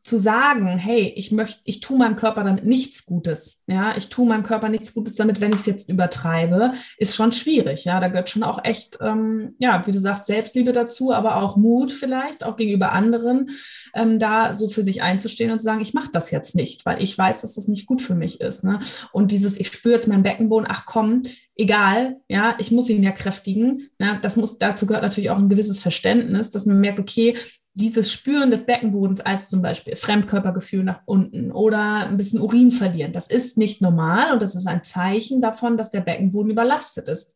zu 0.00 0.18
sagen, 0.18 0.78
hey, 0.78 1.12
ich 1.16 1.32
möchte, 1.32 1.60
ich 1.64 1.80
tue 1.80 1.98
meinem 1.98 2.16
Körper 2.16 2.42
damit 2.42 2.64
nichts 2.64 3.04
Gutes. 3.04 3.60
Ja, 3.66 3.94
ich 3.96 4.08
tue 4.08 4.26
meinem 4.26 4.42
Körper 4.42 4.70
nichts 4.70 4.94
Gutes 4.94 5.16
damit, 5.16 5.42
wenn 5.42 5.52
ich 5.52 5.60
es 5.60 5.66
jetzt 5.66 5.88
übertreibe, 5.88 6.72
ist 6.96 7.14
schon 7.14 7.32
schwierig. 7.32 7.84
Ja, 7.84 8.00
da 8.00 8.08
gehört 8.08 8.30
schon 8.30 8.42
auch 8.42 8.64
echt, 8.64 8.96
ähm, 9.02 9.54
ja, 9.58 9.86
wie 9.86 9.90
du 9.90 10.00
sagst, 10.00 10.26
Selbstliebe 10.26 10.72
dazu, 10.72 11.12
aber 11.12 11.42
auch 11.42 11.58
Mut 11.58 11.92
vielleicht, 11.92 12.44
auch 12.44 12.56
gegenüber 12.56 12.92
anderen, 12.92 13.50
ähm, 13.94 14.18
da 14.18 14.54
so 14.54 14.68
für 14.68 14.82
sich 14.82 15.02
einzustehen 15.02 15.50
und 15.50 15.60
zu 15.60 15.64
sagen, 15.64 15.82
ich 15.82 15.92
mache 15.92 16.10
das 16.12 16.30
jetzt 16.30 16.56
nicht, 16.56 16.86
weil 16.86 17.02
ich 17.02 17.16
weiß, 17.16 17.42
dass 17.42 17.56
das 17.56 17.68
nicht 17.68 17.86
gut 17.86 18.00
für 18.00 18.14
mich 18.14 18.40
ist. 18.40 18.64
Ne? 18.64 18.80
Und 19.12 19.30
dieses, 19.30 19.60
ich 19.60 19.68
spüre 19.68 19.94
jetzt 19.94 20.08
meinen 20.08 20.22
Beckenboden, 20.22 20.68
ach 20.70 20.86
komm, 20.86 21.22
egal, 21.54 22.20
ja, 22.28 22.54
ich 22.58 22.70
muss 22.70 22.88
ihn 22.88 23.02
ja 23.02 23.12
kräftigen. 23.12 23.90
Ne? 23.98 24.18
Das 24.22 24.36
muss, 24.36 24.56
dazu 24.56 24.86
gehört 24.86 25.02
natürlich 25.02 25.28
auch 25.28 25.38
ein 25.38 25.50
gewisses 25.50 25.78
Verständnis, 25.78 26.50
dass 26.50 26.64
man 26.64 26.80
merkt, 26.80 27.00
okay, 27.00 27.36
dieses 27.78 28.12
Spüren 28.12 28.50
des 28.50 28.66
Beckenbodens 28.66 29.20
als 29.20 29.48
zum 29.48 29.62
Beispiel 29.62 29.94
Fremdkörpergefühl 29.94 30.82
nach 30.82 31.00
unten 31.06 31.52
oder 31.52 32.06
ein 32.06 32.16
bisschen 32.16 32.40
Urin 32.40 32.72
verlieren, 32.72 33.12
das 33.12 33.28
ist 33.28 33.56
nicht 33.56 33.80
normal 33.80 34.32
und 34.32 34.42
das 34.42 34.54
ist 34.54 34.66
ein 34.66 34.82
Zeichen 34.82 35.40
davon, 35.40 35.76
dass 35.76 35.90
der 35.90 36.00
Beckenboden 36.00 36.50
überlastet 36.50 37.08
ist. 37.08 37.34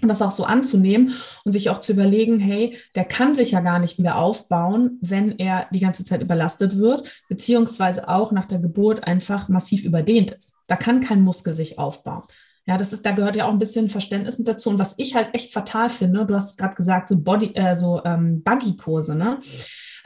Und 0.00 0.08
das 0.08 0.22
auch 0.22 0.30
so 0.30 0.44
anzunehmen 0.44 1.12
und 1.44 1.52
sich 1.52 1.68
auch 1.68 1.78
zu 1.78 1.92
überlegen, 1.92 2.38
hey, 2.38 2.78
der 2.94 3.04
kann 3.04 3.34
sich 3.34 3.50
ja 3.50 3.60
gar 3.60 3.78
nicht 3.78 3.98
wieder 3.98 4.16
aufbauen, 4.16 4.98
wenn 5.02 5.38
er 5.38 5.66
die 5.72 5.80
ganze 5.80 6.04
Zeit 6.04 6.22
überlastet 6.22 6.78
wird, 6.78 7.22
beziehungsweise 7.28 8.08
auch 8.08 8.32
nach 8.32 8.46
der 8.46 8.60
Geburt 8.60 9.04
einfach 9.04 9.48
massiv 9.48 9.84
überdehnt 9.84 10.30
ist. 10.30 10.54
Da 10.68 10.76
kann 10.76 11.00
kein 11.00 11.20
Muskel 11.20 11.52
sich 11.52 11.78
aufbauen. 11.78 12.22
Ja, 12.66 12.76
das 12.76 12.92
ist, 12.92 13.04
da 13.04 13.12
gehört 13.12 13.36
ja 13.36 13.46
auch 13.46 13.52
ein 13.52 13.58
bisschen 13.58 13.88
Verständnis 13.88 14.38
mit 14.38 14.46
dazu. 14.46 14.70
Und 14.70 14.78
was 14.78 14.94
ich 14.98 15.14
halt 15.14 15.34
echt 15.34 15.52
fatal 15.52 15.90
finde, 15.90 16.26
du 16.26 16.34
hast 16.34 16.58
gerade 16.58 16.74
gesagt, 16.74 17.08
so 17.08 17.18
Body, 17.18 17.52
äh, 17.54 17.74
so 17.74 18.02
ähm, 18.04 18.42
Buggy-Kurse, 18.42 19.16
ne? 19.16 19.38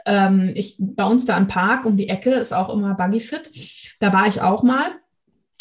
Ähm, 0.05 0.51
ich, 0.55 0.77
bei 0.79 1.03
uns 1.03 1.25
da 1.25 1.35
am 1.35 1.47
Park 1.47 1.85
um 1.85 1.97
die 1.97 2.09
Ecke 2.09 2.31
ist 2.31 2.53
auch 2.53 2.69
immer 2.69 2.95
Buggy-Fit. 2.95 3.49
Da 3.99 4.13
war 4.13 4.27
ich 4.27 4.41
auch 4.41 4.63
mal 4.63 4.91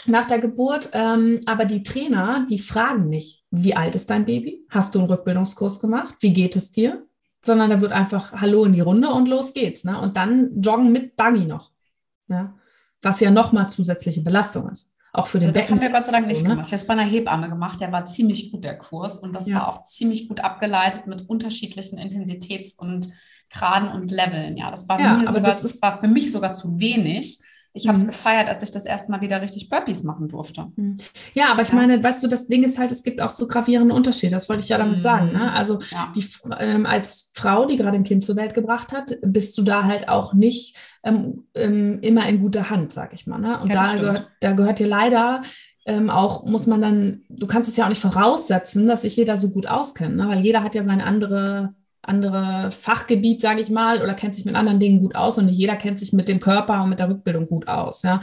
nach 0.07 0.27
der 0.27 0.39
Geburt. 0.39 0.91
Ähm, 0.93 1.41
aber 1.47 1.65
die 1.65 1.83
Trainer, 1.83 2.47
die 2.49 2.59
fragen 2.59 3.09
nicht, 3.09 3.45
wie 3.51 3.75
alt 3.75 3.95
ist 3.95 4.11
dein 4.11 4.27
Baby? 4.27 4.65
Hast 4.69 4.95
du 4.95 5.01
einen 5.01 5.09
Rückbildungskurs 5.09 5.81
gemacht? 5.81 6.15
Wie 6.21 6.33
geht 6.33 6.57
es 6.57 6.71
dir? 6.71 7.07
Sondern 7.45 7.71
da 7.71 7.81
wird 7.81 7.93
einfach 7.93 8.33
Hallo 8.33 8.65
in 8.65 8.73
die 8.73 8.81
Runde 8.81 9.11
und 9.11 9.29
los 9.29 9.53
geht's. 9.53 9.85
Ne? 9.85 10.01
Und 10.01 10.17
dann 10.17 10.61
joggen 10.61 10.93
mit 10.93 11.17
Buggy 11.17 11.47
noch. 11.47 11.71
Ja? 12.29 12.55
Was 13.03 13.21
ja 13.21 13.31
nochmal 13.31 13.69
zusätzliche 13.69 14.23
Belastung 14.23 14.69
ist 14.71 14.94
auch 15.15 15.29
für 15.29 15.39
den 15.39 15.53
das 15.53 15.55
Becken. 15.55 15.77
Das 15.77 15.85
haben 15.85 15.93
wir 15.93 15.99
Gott 15.99 16.07
sei 16.07 16.13
Dank 16.13 16.27
nicht 16.27 16.41
so, 16.41 16.45
ne? 16.45 16.51
gemacht. 16.51 16.67
Ich 16.67 16.73
habe 16.73 16.81
es 16.81 16.87
bei 16.87 16.93
einer 16.93 17.05
Hebamme 17.05 17.49
gemacht, 17.49 17.81
der 17.81 17.93
war 17.93 18.05
ziemlich 18.07 18.51
gut, 18.51 18.65
der 18.65 18.77
Kurs. 18.77 19.19
Und 19.19 19.35
das 19.35 19.47
ja. 19.47 19.57
war 19.57 19.69
auch 19.69 19.85
ziemlich 19.85 20.29
gut 20.29 20.41
abgeleitet 20.41 21.07
mit 21.07 21.29
unterschiedlichen 21.29 21.99
Intensitäts- 21.99 22.75
und 22.77 23.09
Graden 23.49 23.91
und 23.91 24.11
Leveln. 24.11 24.57
Ja, 24.57 24.73
das 24.73 24.89
war, 24.89 25.01
ja, 25.01 25.15
mir 25.15 25.27
sogar, 25.29 25.43
das, 25.43 25.63
das 25.63 25.81
war 25.81 26.01
für 26.01 26.09
mich 26.09 26.33
sogar 26.33 26.53
zu 26.53 26.81
wenig. 26.81 27.39
Ich 27.77 27.89
habe 27.89 27.99
es 27.99 28.05
mhm. 28.05 28.09
gefeiert, 28.09 28.49
als 28.49 28.63
ich 28.63 28.71
das 28.71 28.87
erste 28.87 29.11
Mal 29.11 29.21
wieder 29.21 29.43
richtig 29.43 29.69
Burpees 29.69 30.05
machen 30.05 30.29
durfte. 30.29 30.69
Mhm. 30.77 30.97
Ja, 31.35 31.51
aber 31.51 31.63
ich 31.63 31.71
ja. 31.71 31.75
meine, 31.75 32.03
weißt 32.03 32.23
du, 32.23 32.29
das 32.29 32.47
Ding 32.47 32.63
ist 32.63 32.79
halt, 32.79 32.93
es 32.93 33.03
gibt 33.03 33.21
auch 33.21 33.31
so 33.31 33.49
gravierende 33.49 33.93
Unterschiede. 33.93 34.31
Das 34.31 34.49
wollte 34.49 34.63
ich 34.63 34.69
ja 34.69 34.79
damit 34.79 34.97
mhm. 34.97 35.01
sagen. 35.01 35.33
Ne? 35.33 35.53
Also 35.53 35.81
ja. 35.91 36.13
die, 36.15 36.25
ähm, 36.61 36.87
als 36.87 37.33
Frau, 37.35 37.67
die 37.67 37.77
gerade 37.77 37.97
ein 37.97 38.05
Kind 38.05 38.25
zur 38.25 38.37
Welt 38.37 38.55
gebracht 38.55 38.93
hat, 38.93 39.17
bist 39.23 39.59
du 39.59 39.63
da 39.63 39.83
halt 39.85 40.09
auch 40.09 40.35
nicht 40.35 40.77
ähm, 41.03 41.49
ähm, 41.55 41.99
immer 42.01 42.29
in 42.29 42.41
guter 42.41 42.71
Hand, 42.71 42.93
sag 42.93 43.13
ich 43.13 43.27
mal. 43.27 43.39
Ne? 43.39 43.61
Und 43.61 43.71
ja, 43.71 43.93
da, 43.93 44.01
gehört, 44.01 44.29
da 44.39 44.53
gehört 44.53 44.79
dir 44.79 44.87
leider 44.87 45.43
ähm, 45.87 46.11
auch 46.11 46.45
muss 46.45 46.67
man 46.67 46.81
dann, 46.81 47.23
du 47.29 47.47
kannst 47.47 47.69
es 47.69 47.77
ja 47.77 47.85
auch 47.85 47.91
nicht 47.91 48.01
voraussetzen, 48.01 48.87
dass 48.87 49.03
sich 49.03 49.17
jeder 49.17 49.37
so 49.37 49.51
gut 49.51 49.67
auskennt, 49.67 50.17
ne? 50.17 50.29
weil 50.29 50.41
jeder 50.41 50.63
hat 50.63 50.75
ja 50.75 50.83
seine 50.83 51.05
andere 51.05 51.75
andere 52.09 52.71
Fachgebiet, 52.71 53.41
sage 53.41 53.61
ich 53.61 53.71
mal, 53.71 54.03
oder 54.03 54.15
kennt 54.15 54.35
sich 54.35 54.45
mit 54.45 54.55
anderen 54.55 54.81
Dingen 54.81 55.01
gut 55.01 55.17
aus 55.17 55.39
und 55.39 55.47
nicht 55.47 55.59
jeder 55.59 55.77
kennt 55.77 55.99
sich 55.99 56.13
mit 56.13 56.29
dem 56.29 56.41
Körper 56.41 56.83
und 56.83 56.91
mit 56.91 56.99
der 56.99 57.09
Rückbildung 57.09 57.47
gut 57.47 57.69
aus. 57.69 58.03
Ja. 58.03 58.21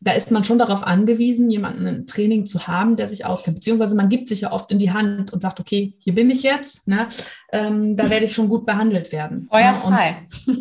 Da 0.00 0.12
ist 0.12 0.30
man 0.30 0.44
schon 0.44 0.58
darauf 0.58 0.82
angewiesen, 0.82 1.50
jemanden 1.50 1.86
im 1.86 2.06
Training 2.06 2.46
zu 2.46 2.66
haben, 2.66 2.96
der 2.96 3.06
sich 3.06 3.24
auskennt. 3.24 3.56
Beziehungsweise 3.56 3.96
man 3.96 4.08
gibt 4.08 4.28
sich 4.28 4.42
ja 4.42 4.52
oft 4.52 4.70
in 4.70 4.78
die 4.78 4.92
Hand 4.92 5.32
und 5.32 5.40
sagt, 5.40 5.60
okay, 5.60 5.94
hier 5.98 6.14
bin 6.14 6.30
ich 6.30 6.42
jetzt, 6.42 6.88
ne? 6.88 7.08
Ähm, 7.52 7.96
da 7.96 8.10
werde 8.10 8.26
ich 8.26 8.34
schon 8.34 8.48
gut 8.48 8.66
behandelt 8.66 9.12
werden. 9.12 9.48
Feuerfrei. 9.50 10.26
Ja, 10.46 10.54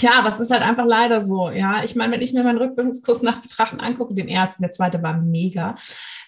ja, 0.00 0.10
aber 0.18 0.28
es 0.28 0.40
ist 0.40 0.50
halt 0.50 0.62
einfach 0.62 0.86
leider 0.86 1.20
so. 1.20 1.50
Ja, 1.50 1.82
ich 1.84 1.96
meine, 1.96 2.12
wenn 2.12 2.22
ich 2.22 2.32
mir 2.32 2.42
meinen 2.42 2.58
Rückbildungskurs 2.58 3.22
nach 3.22 3.40
Betrachten 3.40 3.80
angucke, 3.80 4.14
den 4.14 4.28
ersten, 4.28 4.62
der 4.62 4.70
zweite 4.70 5.02
war 5.02 5.16
mega. 5.16 5.74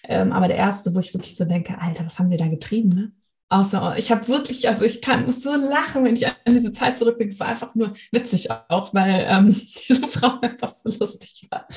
Ähm, 0.03 0.31
aber 0.31 0.47
der 0.47 0.57
erste, 0.57 0.93
wo 0.93 0.99
ich 0.99 1.13
wirklich 1.13 1.35
so 1.35 1.45
denke, 1.45 1.79
Alter, 1.79 2.05
was 2.05 2.19
haben 2.19 2.29
wir 2.29 2.37
da 2.37 2.47
getrieben, 2.47 2.89
ne? 2.89 3.11
Außer, 3.53 3.93
ich 3.97 4.11
habe 4.11 4.27
wirklich, 4.29 4.67
also 4.67 4.83
ich 4.83 4.99
kann 4.99 5.31
so 5.31 5.51
lachen, 5.53 6.03
wenn 6.03 6.15
ich 6.15 6.25
an 6.25 6.33
diese 6.47 6.71
Zeit 6.71 6.97
zurückdenke. 6.97 7.31
Es 7.31 7.39
war 7.39 7.49
einfach 7.49 7.75
nur 7.75 7.93
witzig 8.11 8.49
auch, 8.49 8.91
weil 8.95 9.27
ähm, 9.29 9.49
diese 9.89 10.07
Frau 10.07 10.39
einfach 10.41 10.69
so 10.69 10.89
lustig 10.99 11.47
war. 11.51 11.67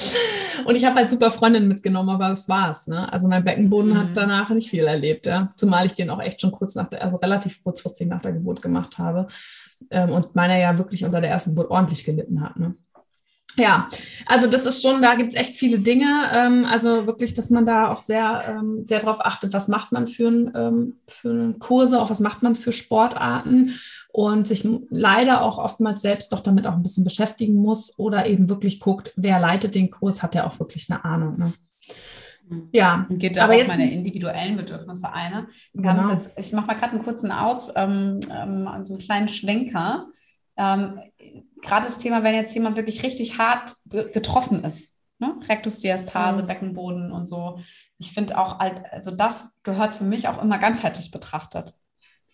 Und 0.65 0.75
ich 0.75 0.87
habe 0.87 0.97
halt 0.97 1.11
super 1.11 1.31
Freundinnen 1.31 1.69
mitgenommen, 1.69 2.09
aber 2.09 2.31
das 2.31 2.49
war's. 2.49 2.87
Ne? 2.87 3.13
Also 3.13 3.29
mein 3.29 3.45
Beckenboden 3.45 3.91
mhm. 3.91 3.99
hat 3.99 4.17
danach 4.17 4.49
nicht 4.49 4.71
viel 4.71 4.87
erlebt, 4.87 5.27
ja. 5.27 5.51
Zumal 5.57 5.85
ich 5.85 5.93
den 5.93 6.09
auch 6.09 6.23
echt 6.23 6.41
schon 6.41 6.51
kurz 6.51 6.77
nach 6.77 6.87
der, 6.87 7.05
also 7.05 7.19
relativ 7.19 7.63
kurzfristig 7.63 8.09
nach 8.09 8.23
der 8.23 8.33
Geburt 8.33 8.63
gemacht 8.63 8.97
habe. 8.97 9.27
Ähm, 9.91 10.13
und 10.13 10.35
meiner 10.35 10.57
ja 10.57 10.79
wirklich 10.79 11.05
unter 11.05 11.21
der 11.21 11.29
ersten 11.29 11.51
Geburt 11.51 11.71
ordentlich 11.71 12.07
gelitten 12.07 12.41
hat. 12.41 12.57
Ne? 12.57 12.75
Ja, 13.59 13.89
also 14.27 14.47
das 14.47 14.67
ist 14.67 14.83
schon, 14.83 15.01
da 15.01 15.15
gibt 15.15 15.33
es 15.33 15.39
echt 15.39 15.55
viele 15.55 15.79
Dinge. 15.79 16.31
Ähm, 16.35 16.65
also 16.67 17.07
wirklich, 17.07 17.33
dass 17.33 17.51
man 17.51 17.65
da 17.65 17.91
auch 17.91 18.01
sehr, 18.01 18.43
ähm, 18.49 18.85
sehr 18.85 19.01
darauf 19.01 19.25
achtet, 19.25 19.53
was 19.53 19.69
macht 19.69 19.93
man 19.93 20.07
für, 20.07 20.29
ein, 20.29 20.53
ähm, 20.55 21.01
für 21.09 21.55
Kurse, 21.59 22.01
auch 22.01 22.11
was 22.11 22.21
macht 22.21 22.43
man 22.43 22.55
für 22.55 22.73
Sportarten 22.73 23.73
und 24.13 24.47
sich 24.47 24.69
leider 24.91 25.43
auch 25.43 25.59
oftmals 25.59 26.03
selbst 26.03 26.33
doch 26.33 26.41
damit 26.41 26.67
auch 26.67 26.75
ein 26.75 26.83
bisschen 26.83 27.05
beschäftigen 27.05 27.55
muss 27.55 27.99
oder 27.99 28.27
eben 28.27 28.49
wirklich 28.49 28.81
guckt, 28.81 29.13
wer 29.17 29.41
leitet 29.41 29.75
den 29.75 29.91
Kurs, 29.91 30.23
hat 30.23 30.35
der 30.35 30.47
auch 30.47 30.59
wirklich 30.59 30.91
eine 30.91 31.05
Ahnung. 31.05 31.39
Ne? 31.39 31.53
Ja, 32.73 33.07
und 33.09 33.19
geht 33.19 33.39
aber 33.39 33.55
auch 33.55 33.59
jetzt, 33.59 33.71
meine 33.71 33.91
individuellen 33.91 34.57
Bedürfnisse 34.57 35.13
ein. 35.13 35.47
Genau. 35.75 36.11
Jetzt, 36.11 36.39
ich 36.39 36.53
mache 36.53 36.69
mal 36.69 36.75
gerade 36.75 36.93
einen 36.93 37.03
kurzen 37.03 37.33
Aus, 37.33 37.71
ähm, 37.75 38.21
ähm, 38.33 38.69
so 38.85 38.95
einen 38.95 39.03
kleinen 39.03 39.29
Schwenker. 39.29 40.09
Ähm, 40.57 41.01
gerade 41.63 41.87
das 41.87 41.99
Thema, 41.99 42.23
wenn 42.23 42.35
jetzt 42.35 42.55
jemand 42.55 42.77
wirklich 42.77 43.03
richtig 43.03 43.39
hart 43.39 43.77
getroffen 43.87 44.65
ist, 44.65 44.97
ne? 45.19 45.39
Rektusdiastase, 45.49 46.43
mhm. 46.43 46.47
Beckenboden 46.47 47.13
und 47.13 47.27
so. 47.27 47.59
Ich 47.99 48.13
finde 48.13 48.39
auch, 48.39 48.59
also 48.59 49.11
das 49.11 49.57
gehört 49.63 49.95
für 49.95 50.05
mich 50.05 50.29
auch 50.29 50.43
immer 50.43 50.59
ganzheitlich 50.59 51.11
betrachtet. 51.11 51.75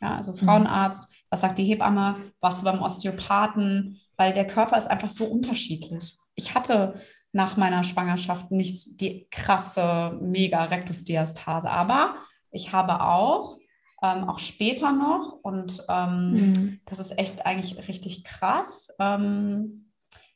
Ja, 0.00 0.16
also 0.16 0.32
mhm. 0.32 0.36
Frauenarzt, 0.36 1.12
was 1.30 1.40
sagt 1.40 1.58
die 1.58 1.64
Hebamme, 1.64 2.16
warst 2.40 2.60
du 2.60 2.64
beim 2.64 2.82
Osteopathen, 2.82 4.00
weil 4.16 4.32
der 4.32 4.46
Körper 4.46 4.76
ist 4.76 4.90
einfach 4.90 5.08
so 5.08 5.24
unterschiedlich. 5.24 6.18
Ich 6.34 6.54
hatte 6.54 7.00
nach 7.32 7.56
meiner 7.56 7.84
Schwangerschaft 7.84 8.50
nicht 8.50 9.00
die 9.00 9.26
krasse 9.30 10.18
mega 10.20 10.64
Rektusdiastase, 10.64 11.70
aber 11.70 12.16
ich 12.50 12.72
habe 12.72 13.00
auch 13.00 13.56
ähm, 14.02 14.24
auch 14.24 14.38
später 14.38 14.92
noch. 14.92 15.38
Und 15.42 15.84
ähm, 15.88 16.32
mhm. 16.32 16.80
das 16.86 16.98
ist 16.98 17.18
echt 17.18 17.46
eigentlich 17.46 17.88
richtig 17.88 18.24
krass. 18.24 18.88
Ähm, 18.98 19.90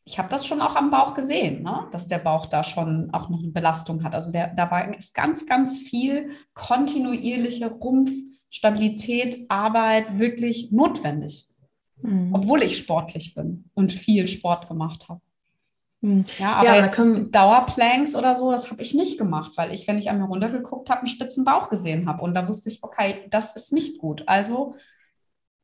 ich 0.04 0.18
habe 0.18 0.28
das 0.28 0.46
schon 0.46 0.60
auch 0.60 0.76
am 0.76 0.90
Bauch 0.92 1.14
gesehen, 1.14 1.64
ne? 1.64 1.88
dass 1.90 2.06
der 2.06 2.18
Bauch 2.18 2.46
da 2.46 2.62
schon 2.62 3.10
auch 3.12 3.28
noch 3.28 3.40
eine 3.40 3.48
Belastung 3.48 4.04
hat. 4.04 4.14
Also 4.14 4.30
der, 4.30 4.54
da 4.54 4.70
war 4.70 4.92
ganz, 5.14 5.46
ganz 5.46 5.80
viel 5.80 6.30
kontinuierliche 6.54 7.66
Rumpfstabilität, 7.68 9.50
Arbeit 9.50 10.20
wirklich 10.20 10.70
notwendig. 10.70 11.48
Mhm. 12.02 12.32
Obwohl 12.32 12.62
ich 12.62 12.76
sportlich 12.76 13.34
bin 13.34 13.68
und 13.74 13.92
viel 13.92 14.28
Sport 14.28 14.68
gemacht 14.68 15.08
habe. 15.08 15.20
Hm. 16.02 16.24
Ja, 16.38 16.54
aber 16.54 16.76
ja, 16.76 16.84
jetzt 16.84 16.98
Dauerplanks 17.34 18.14
oder 18.14 18.34
so, 18.34 18.50
das 18.50 18.70
habe 18.70 18.82
ich 18.82 18.94
nicht 18.94 19.18
gemacht, 19.18 19.52
weil 19.56 19.72
ich, 19.72 19.88
wenn 19.88 19.98
ich 19.98 20.10
an 20.10 20.18
mir 20.18 20.26
runtergeguckt 20.26 20.90
habe, 20.90 21.00
einen 21.00 21.08
spitzen 21.08 21.44
Bauch 21.44 21.68
gesehen 21.68 22.08
habe. 22.08 22.22
Und 22.22 22.34
da 22.34 22.46
wusste 22.48 22.68
ich, 22.68 22.82
okay, 22.82 23.26
das 23.30 23.56
ist 23.56 23.72
nicht 23.72 23.98
gut. 23.98 24.24
Also 24.26 24.76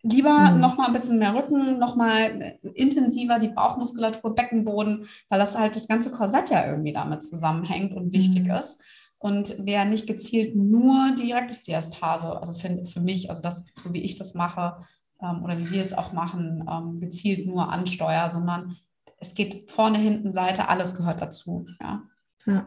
lieber 0.02 0.52
mhm. 0.52 0.60
noch 0.60 0.76
mal 0.76 0.86
ein 0.86 0.92
bisschen 0.92 1.18
mehr 1.18 1.34
Rücken, 1.34 1.78
noch 1.78 1.96
mal 1.96 2.58
intensiver 2.74 3.38
die 3.38 3.48
Bauchmuskulatur, 3.48 4.34
Beckenboden, 4.34 5.06
weil 5.28 5.38
das 5.38 5.56
halt 5.56 5.76
das 5.76 5.86
ganze 5.86 6.10
Korsett 6.10 6.50
ja 6.50 6.66
irgendwie 6.66 6.92
damit 6.92 7.22
zusammenhängt 7.22 7.94
und 7.94 8.12
wichtig 8.12 8.44
mhm. 8.44 8.52
ist. 8.52 8.82
Und 9.18 9.54
wer 9.60 9.84
nicht 9.84 10.08
gezielt 10.08 10.56
nur 10.56 11.14
die 11.16 11.30
Rektusdiastase, 11.30 12.40
also 12.40 12.54
für, 12.54 12.84
für 12.86 13.00
mich, 13.00 13.30
also 13.30 13.40
das, 13.40 13.66
so 13.76 13.92
wie 13.92 14.02
ich 14.02 14.16
das 14.16 14.34
mache, 14.34 14.78
ähm, 15.22 15.44
oder 15.44 15.56
wie 15.58 15.70
wir 15.70 15.82
es 15.82 15.92
auch 15.92 16.12
machen, 16.12 16.66
ähm, 16.68 17.00
gezielt 17.00 17.46
nur 17.46 17.70
ansteuer, 17.70 18.28
sondern 18.30 18.76
es 19.22 19.34
geht 19.34 19.70
vorne, 19.70 19.98
hinten, 19.98 20.30
Seite, 20.30 20.68
alles 20.68 20.96
gehört 20.96 21.22
dazu. 21.22 21.66
Ja. 21.80 22.02
ja. 22.46 22.66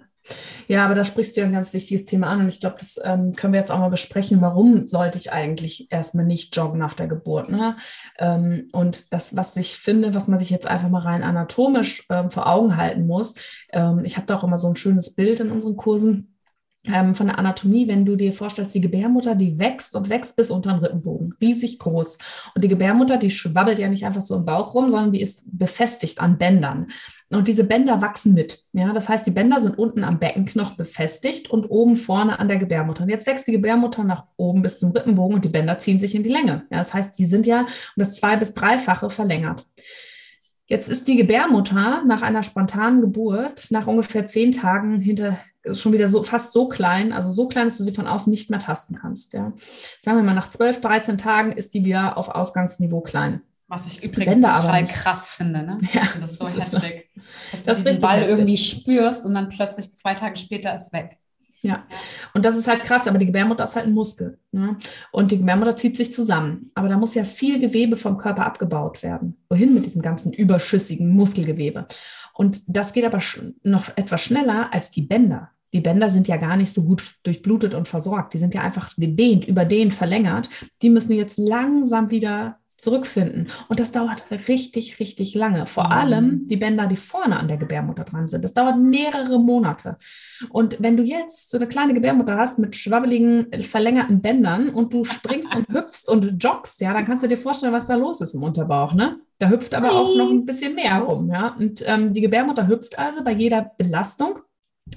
Ja, 0.67 0.85
aber 0.85 0.95
da 0.95 1.03
sprichst 1.03 1.35
du 1.35 1.41
ja 1.41 1.45
ein 1.45 1.53
ganz 1.53 1.71
wichtiges 1.73 2.05
Thema 2.05 2.27
an 2.29 2.39
und 2.41 2.49
ich 2.49 2.59
glaube, 2.59 2.77
das 2.79 2.99
ähm, 3.03 3.33
können 3.33 3.53
wir 3.53 3.59
jetzt 3.59 3.71
auch 3.71 3.77
mal 3.77 3.89
besprechen. 3.89 4.41
Warum 4.41 4.87
sollte 4.87 5.19
ich 5.19 5.31
eigentlich 5.31 5.91
erstmal 5.91 6.25
nicht 6.25 6.55
joggen 6.55 6.79
nach 6.79 6.95
der 6.95 7.07
Geburt? 7.07 7.49
Ne? 7.49 7.75
Ähm, 8.17 8.67
und 8.71 9.13
das, 9.13 9.37
was 9.37 9.55
ich 9.55 9.75
finde, 9.75 10.15
was 10.15 10.27
man 10.27 10.39
sich 10.39 10.49
jetzt 10.49 10.65
einfach 10.65 10.89
mal 10.89 11.03
rein 11.03 11.21
anatomisch 11.21 12.07
ähm, 12.09 12.31
vor 12.31 12.47
Augen 12.47 12.75
halten 12.75 13.05
muss, 13.05 13.35
ähm, 13.71 14.03
ich 14.03 14.17
habe 14.17 14.25
da 14.25 14.37
auch 14.37 14.43
immer 14.43 14.57
so 14.57 14.67
ein 14.67 14.75
schönes 14.75 15.13
Bild 15.13 15.41
in 15.41 15.51
unseren 15.51 15.75
Kursen 15.75 16.34
ähm, 16.93 17.15
von 17.15 17.27
der 17.27 17.39
Anatomie, 17.39 17.87
wenn 17.87 18.05
du 18.05 18.15
dir 18.15 18.31
vorstellst, 18.31 18.75
die 18.75 18.81
Gebärmutter, 18.81 19.35
die 19.35 19.59
wächst 19.59 19.95
und 19.95 20.09
wächst 20.09 20.35
bis 20.35 20.51
unter 20.51 20.71
den 20.71 20.79
Rippenbogen, 20.79 21.35
riesig 21.41 21.79
groß. 21.79 22.17
Und 22.53 22.63
die 22.63 22.67
Gebärmutter, 22.67 23.17
die 23.17 23.29
schwabbelt 23.29 23.79
ja 23.79 23.87
nicht 23.87 24.05
einfach 24.05 24.21
so 24.21 24.35
im 24.35 24.45
Bauch 24.45 24.73
rum, 24.73 24.91
sondern 24.91 25.11
die 25.11 25.21
ist 25.21 25.43
befestigt 25.45 26.19
an 26.19 26.37
Bändern. 26.37 26.87
Und 27.29 27.47
diese 27.47 27.63
Bänder 27.63 28.01
wachsen 28.01 28.33
mit. 28.33 28.63
Ja, 28.73 28.93
das 28.93 29.09
heißt, 29.09 29.25
die 29.25 29.31
Bänder 29.31 29.59
sind 29.59 29.77
unten 29.77 30.03
am 30.03 30.19
Beckenknochen 30.19 30.77
befestigt 30.77 31.49
und 31.49 31.65
oben 31.65 31.95
vorne 31.95 32.39
an 32.39 32.47
der 32.47 32.57
Gebärmutter. 32.57 33.03
Und 33.03 33.09
jetzt 33.09 33.27
wächst 33.27 33.47
die 33.47 33.51
Gebärmutter 33.51 34.03
nach 34.03 34.25
oben 34.37 34.61
bis 34.61 34.79
zum 34.79 34.91
Rippenbogen 34.91 35.35
und 35.35 35.45
die 35.45 35.49
Bänder 35.49 35.77
ziehen 35.77 35.99
sich 35.99 36.13
in 36.15 36.23
die 36.23 36.29
Länge. 36.29 36.65
Ja, 36.69 36.77
das 36.77 36.93
heißt, 36.93 37.17
die 37.17 37.25
sind 37.25 37.45
ja 37.45 37.61
um 37.61 37.67
das 37.97 38.15
zwei- 38.15 38.37
bis 38.37 38.53
dreifache 38.53 39.09
verlängert. 39.09 39.65
Jetzt 40.67 40.89
ist 40.89 41.07
die 41.07 41.15
Gebärmutter 41.15 42.03
nach 42.05 42.23
einer 42.23 42.41
spontanen 42.41 43.01
Geburt 43.01 43.67
nach 43.69 43.85
ungefähr 43.85 44.25
zehn 44.25 44.51
Tagen 44.51 44.99
hinter 44.99 45.37
schon 45.73 45.93
wieder 45.93 46.09
so 46.09 46.23
fast 46.23 46.51
so 46.51 46.67
klein, 46.67 47.13
also 47.13 47.31
so 47.31 47.47
klein, 47.47 47.67
dass 47.67 47.77
du 47.77 47.83
sie 47.83 47.93
von 47.93 48.07
außen 48.07 48.31
nicht 48.31 48.49
mehr 48.49 48.59
tasten 48.59 48.95
kannst. 48.95 49.33
Ja. 49.33 49.53
Sagen 50.03 50.17
wir 50.17 50.23
mal, 50.23 50.33
nach 50.33 50.49
12, 50.49 50.81
13 50.81 51.17
Tagen 51.17 51.51
ist 51.51 51.73
die 51.73 51.85
wieder 51.85 52.17
auf 52.17 52.29
Ausgangsniveau 52.29 53.01
klein. 53.01 53.41
Was 53.67 53.87
ich 53.87 54.03
übrigens 54.03 54.41
total 54.41 54.85
krass 54.85 55.29
finde, 55.29 55.63
ne? 55.63 55.79
Ja, 55.93 56.01
das 56.21 56.33
ist 56.33 56.37
so 56.37 56.45
das 56.45 56.71
heftig. 56.73 57.09
Ist, 57.51 57.67
dass 57.67 57.79
du 57.79 57.83
das 57.83 57.83
diesen 57.83 58.01
Ball 58.01 58.17
heftig. 58.17 58.29
irgendwie 58.29 58.57
spürst 58.57 59.25
und 59.25 59.33
dann 59.33 59.49
plötzlich 59.49 59.95
zwei 59.95 60.13
Tage 60.13 60.37
später 60.37 60.73
ist 60.75 60.93
weg. 60.93 61.17
Ja, 61.65 61.83
und 62.35 62.45
das 62.45 62.57
ist 62.57 62.67
halt 62.67 62.83
krass, 62.83 63.07
aber 63.07 63.17
die 63.17 63.25
Gebärmutter 63.25 63.63
ist 63.63 63.75
halt 63.75 63.87
ein 63.87 63.93
Muskel. 63.93 64.37
Ne? 64.51 64.77
Und 65.11 65.31
die 65.31 65.39
Gebärmutter 65.39 65.75
zieht 65.75 65.97
sich 65.97 66.13
zusammen. 66.13 66.69
Aber 66.75 66.89
da 66.89 66.97
muss 66.97 67.15
ja 67.15 67.23
viel 67.23 67.59
Gewebe 67.59 67.95
vom 67.95 68.19
Körper 68.19 68.45
abgebaut 68.45 69.01
werden. 69.01 69.35
Wohin 69.49 69.73
mit 69.73 69.83
diesem 69.83 70.03
ganzen 70.03 70.31
überschüssigen 70.31 71.09
Muskelgewebe? 71.09 71.87
Und 72.35 72.61
das 72.67 72.93
geht 72.93 73.03
aber 73.03 73.19
noch 73.63 73.89
etwas 73.95 74.21
schneller 74.21 74.71
als 74.73 74.91
die 74.91 75.01
Bänder 75.01 75.54
die 75.73 75.81
Bänder 75.81 76.09
sind 76.09 76.27
ja 76.27 76.37
gar 76.37 76.55
nicht 76.55 76.73
so 76.73 76.83
gut 76.83 77.15
durchblutet 77.23 77.73
und 77.73 77.87
versorgt. 77.87 78.33
Die 78.33 78.37
sind 78.37 78.53
ja 78.53 78.61
einfach 78.61 78.95
gedehnt, 78.95 79.45
überdehnt, 79.45 79.93
verlängert. 79.93 80.49
Die 80.81 80.89
müssen 80.89 81.13
jetzt 81.13 81.37
langsam 81.37 82.11
wieder 82.11 82.59
zurückfinden. 82.77 83.47
Und 83.69 83.79
das 83.79 83.91
dauert 83.91 84.25
richtig, 84.47 84.99
richtig 84.99 85.33
lange. 85.33 85.65
Vor 85.65 85.85
mhm. 85.85 85.91
allem 85.91 86.45
die 86.47 86.57
Bänder, 86.57 86.87
die 86.87 86.95
vorne 86.95 87.39
an 87.39 87.47
der 87.47 87.57
Gebärmutter 87.57 88.03
dran 88.03 88.27
sind. 88.27 88.43
Das 88.43 88.53
dauert 88.53 88.77
mehrere 88.77 89.39
Monate. 89.39 89.97
Und 90.49 90.77
wenn 90.79 90.97
du 90.97 91.03
jetzt 91.03 91.49
so 91.49 91.57
eine 91.57 91.67
kleine 91.67 91.93
Gebärmutter 91.93 92.37
hast 92.37 92.59
mit 92.59 92.75
schwabbeligen, 92.75 93.47
verlängerten 93.63 94.21
Bändern 94.21 94.69
und 94.69 94.93
du 94.93 95.05
springst 95.05 95.55
und 95.55 95.67
hüpfst 95.73 96.09
und 96.09 96.43
joggst, 96.43 96.81
ja, 96.81 96.93
dann 96.93 97.05
kannst 97.05 97.23
du 97.23 97.27
dir 97.27 97.37
vorstellen, 97.37 97.73
was 97.73 97.87
da 97.87 97.95
los 97.95 98.21
ist 98.21 98.33
im 98.33 98.43
Unterbauch, 98.43 98.93
ne? 98.93 99.19
Da 99.37 99.49
hüpft 99.49 99.73
aber 99.73 99.91
auch 99.91 100.15
noch 100.15 100.31
ein 100.31 100.45
bisschen 100.45 100.75
mehr 100.75 100.99
rum, 100.99 101.29
ja. 101.29 101.55
Und 101.55 101.83
ähm, 101.87 102.13
die 102.13 102.21
Gebärmutter 102.21 102.67
hüpft 102.67 102.97
also 102.97 103.23
bei 103.23 103.31
jeder 103.31 103.71
Belastung 103.77 104.39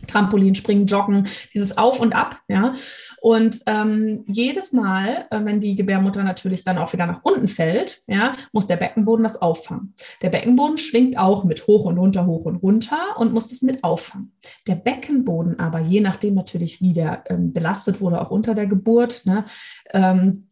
Trampolin, 0.07 0.55
Springen, 0.55 0.87
Joggen, 0.87 1.27
dieses 1.55 1.79
Auf 1.79 2.01
und 2.01 2.15
Ab, 2.15 2.41
ja. 2.49 2.75
Und 3.21 3.61
ähm, 3.67 4.25
jedes 4.27 4.73
Mal, 4.73 5.27
äh, 5.31 5.41
wenn 5.45 5.61
die 5.61 5.77
Gebärmutter 5.77 6.23
natürlich 6.23 6.63
dann 6.63 6.79
auch 6.79 6.93
wieder 6.93 7.07
nach 7.07 7.21
unten 7.23 7.49
fällt, 7.49 8.03
ja, 8.07 8.33
muss 8.53 8.67
der 8.67 8.77
Beckenboden 8.77 9.23
das 9.23 9.41
auffangen. 9.41 9.95
Der 10.21 10.31
Beckenboden 10.31 10.79
schwingt 10.79 11.19
auch 11.19 11.45
mit 11.45 11.67
hoch 11.67 11.87
und 11.87 11.99
runter, 11.99 12.27
hoch 12.27 12.45
und 12.45 12.57
runter 12.57 13.17
und 13.17 13.33
muss 13.33 13.49
das 13.49 13.63
mit 13.63 13.83
auffangen. 13.83 14.33
Der 14.67 14.75
Beckenboden 14.75 15.59
aber, 15.59 15.81
je 15.81 16.01
nachdem 16.01 16.35
natürlich, 16.35 16.81
wie 16.81 16.93
der 16.93 17.25
ähm, 17.27 17.53
belastet 17.53 18.01
wurde, 18.01 18.21
auch 18.21 18.31
unter 18.31 18.55
der 18.55 18.67
Geburt, 18.67 19.25
ne, 19.25 19.45
ähm, 19.93 20.49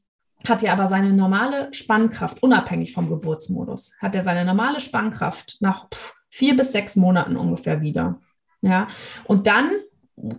hat 0.49 0.63
ja 0.63 0.73
aber 0.73 0.89
seine 0.89 1.13
normale 1.13 1.73
Spannkraft, 1.73 2.43
unabhängig 2.43 2.93
vom 2.93 3.09
Geburtsmodus, 3.09 3.93
hat 4.01 4.15
er 4.15 4.23
seine 4.23 4.45
normale 4.45 4.81
Spannkraft 4.81 5.59
nach 5.61 5.89
pff, 5.91 6.15
vier 6.29 6.57
bis 6.57 6.73
sechs 6.73 6.97
Monaten 6.97 7.37
ungefähr 7.37 7.81
wieder. 7.81 8.21
Ja, 8.63 8.89
und 9.25 9.47
dann 9.47 9.71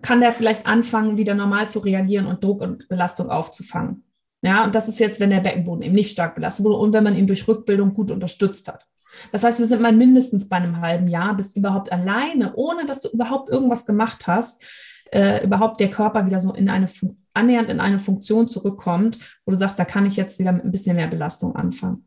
kann 0.01 0.21
der 0.21 0.32
vielleicht 0.32 0.65
anfangen, 0.65 1.17
wieder 1.17 1.36
normal 1.36 1.69
zu 1.69 1.80
reagieren 1.80 2.25
und 2.25 2.43
Druck 2.43 2.62
und 2.62 2.88
Belastung 2.89 3.30
aufzufangen. 3.30 4.03
Ja, 4.41 4.63
und 4.63 4.75
das 4.75 4.88
ist 4.88 4.99
jetzt, 4.99 5.19
wenn 5.19 5.30
der 5.30 5.39
Beckenboden 5.39 5.84
eben 5.84 5.95
nicht 5.95 6.12
stark 6.12 6.36
belastet 6.36 6.65
wurde 6.65 6.77
und 6.77 6.93
wenn 6.93 7.03
man 7.03 7.15
ihn 7.15 7.27
durch 7.27 7.47
Rückbildung 7.47 7.93
gut 7.93 8.12
unterstützt 8.12 8.67
hat. 8.67 8.86
Das 9.32 9.43
heißt, 9.43 9.60
wir 9.60 9.65
sind 9.65 9.82
mal 9.82 9.93
mindestens 9.93 10.49
bei 10.49 10.58
einem 10.58 10.82
halben 10.82 11.08
Jahr, 11.08 11.36
bis 11.36 11.56
überhaupt 11.56 11.91
alleine, 11.91 12.53
ohne 12.56 12.86
dass 12.86 13.01
du 13.01 13.10
überhaupt 13.10 13.49
irgendwas 13.49 13.86
gemacht 13.86 14.27
hast, 14.27 14.65
äh, 15.12 15.43
überhaupt 15.43 15.80
der 15.80 15.89
Körper 15.89 16.25
wieder 16.25 16.39
so 16.39 16.53
in 16.53 16.69
eine 16.69 16.88
annähernd 17.34 17.69
in 17.69 17.80
eine 17.80 17.99
Funktion 17.99 18.47
zurückkommt, 18.47 19.19
wo 19.45 19.51
du 19.51 19.58
sagst, 19.58 19.80
da 19.80 19.86
kann 19.86 20.06
ich 20.06 20.15
jetzt 20.15 20.39
wieder 20.39 20.51
mit 20.51 20.65
ein 20.65 20.71
bisschen 20.71 20.95
mehr 20.95 21.08
Belastung 21.08 21.56
anfangen. 21.56 22.06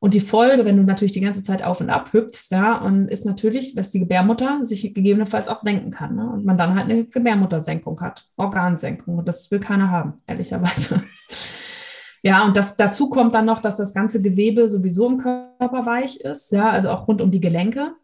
Und 0.00 0.14
die 0.14 0.20
Folge, 0.20 0.64
wenn 0.64 0.76
du 0.76 0.84
natürlich 0.84 1.12
die 1.12 1.20
ganze 1.20 1.42
Zeit 1.42 1.64
auf 1.64 1.80
und 1.80 1.90
ab 1.90 2.12
hüpfst, 2.12 2.50
ja, 2.50 2.78
und 2.78 3.08
ist 3.08 3.26
natürlich, 3.26 3.74
dass 3.74 3.90
die 3.90 3.98
Gebärmutter 3.98 4.60
sich 4.64 4.94
gegebenenfalls 4.94 5.48
auch 5.48 5.58
senken 5.58 5.90
kann. 5.90 6.14
Ne? 6.14 6.30
Und 6.30 6.44
man 6.44 6.56
dann 6.56 6.76
halt 6.76 6.84
eine 6.84 7.04
Gebärmuttersenkung 7.04 8.00
hat, 8.00 8.24
Organsenkung. 8.36 9.18
Und 9.18 9.26
das 9.26 9.50
will 9.50 9.58
keiner 9.58 9.90
haben, 9.90 10.14
ehrlicherweise. 10.26 11.02
Ja, 12.22 12.44
und 12.44 12.56
das, 12.56 12.76
dazu 12.76 13.08
kommt 13.10 13.34
dann 13.34 13.44
noch, 13.44 13.60
dass 13.60 13.76
das 13.76 13.94
ganze 13.94 14.20
Gewebe 14.20 14.68
sowieso 14.68 15.06
im 15.06 15.18
Körper 15.18 15.86
weich 15.86 16.16
ist, 16.16 16.50
ja, 16.50 16.68
also 16.68 16.90
auch 16.90 17.06
rund 17.06 17.22
um 17.22 17.30
die 17.30 17.40
Gelenke. 17.40 17.94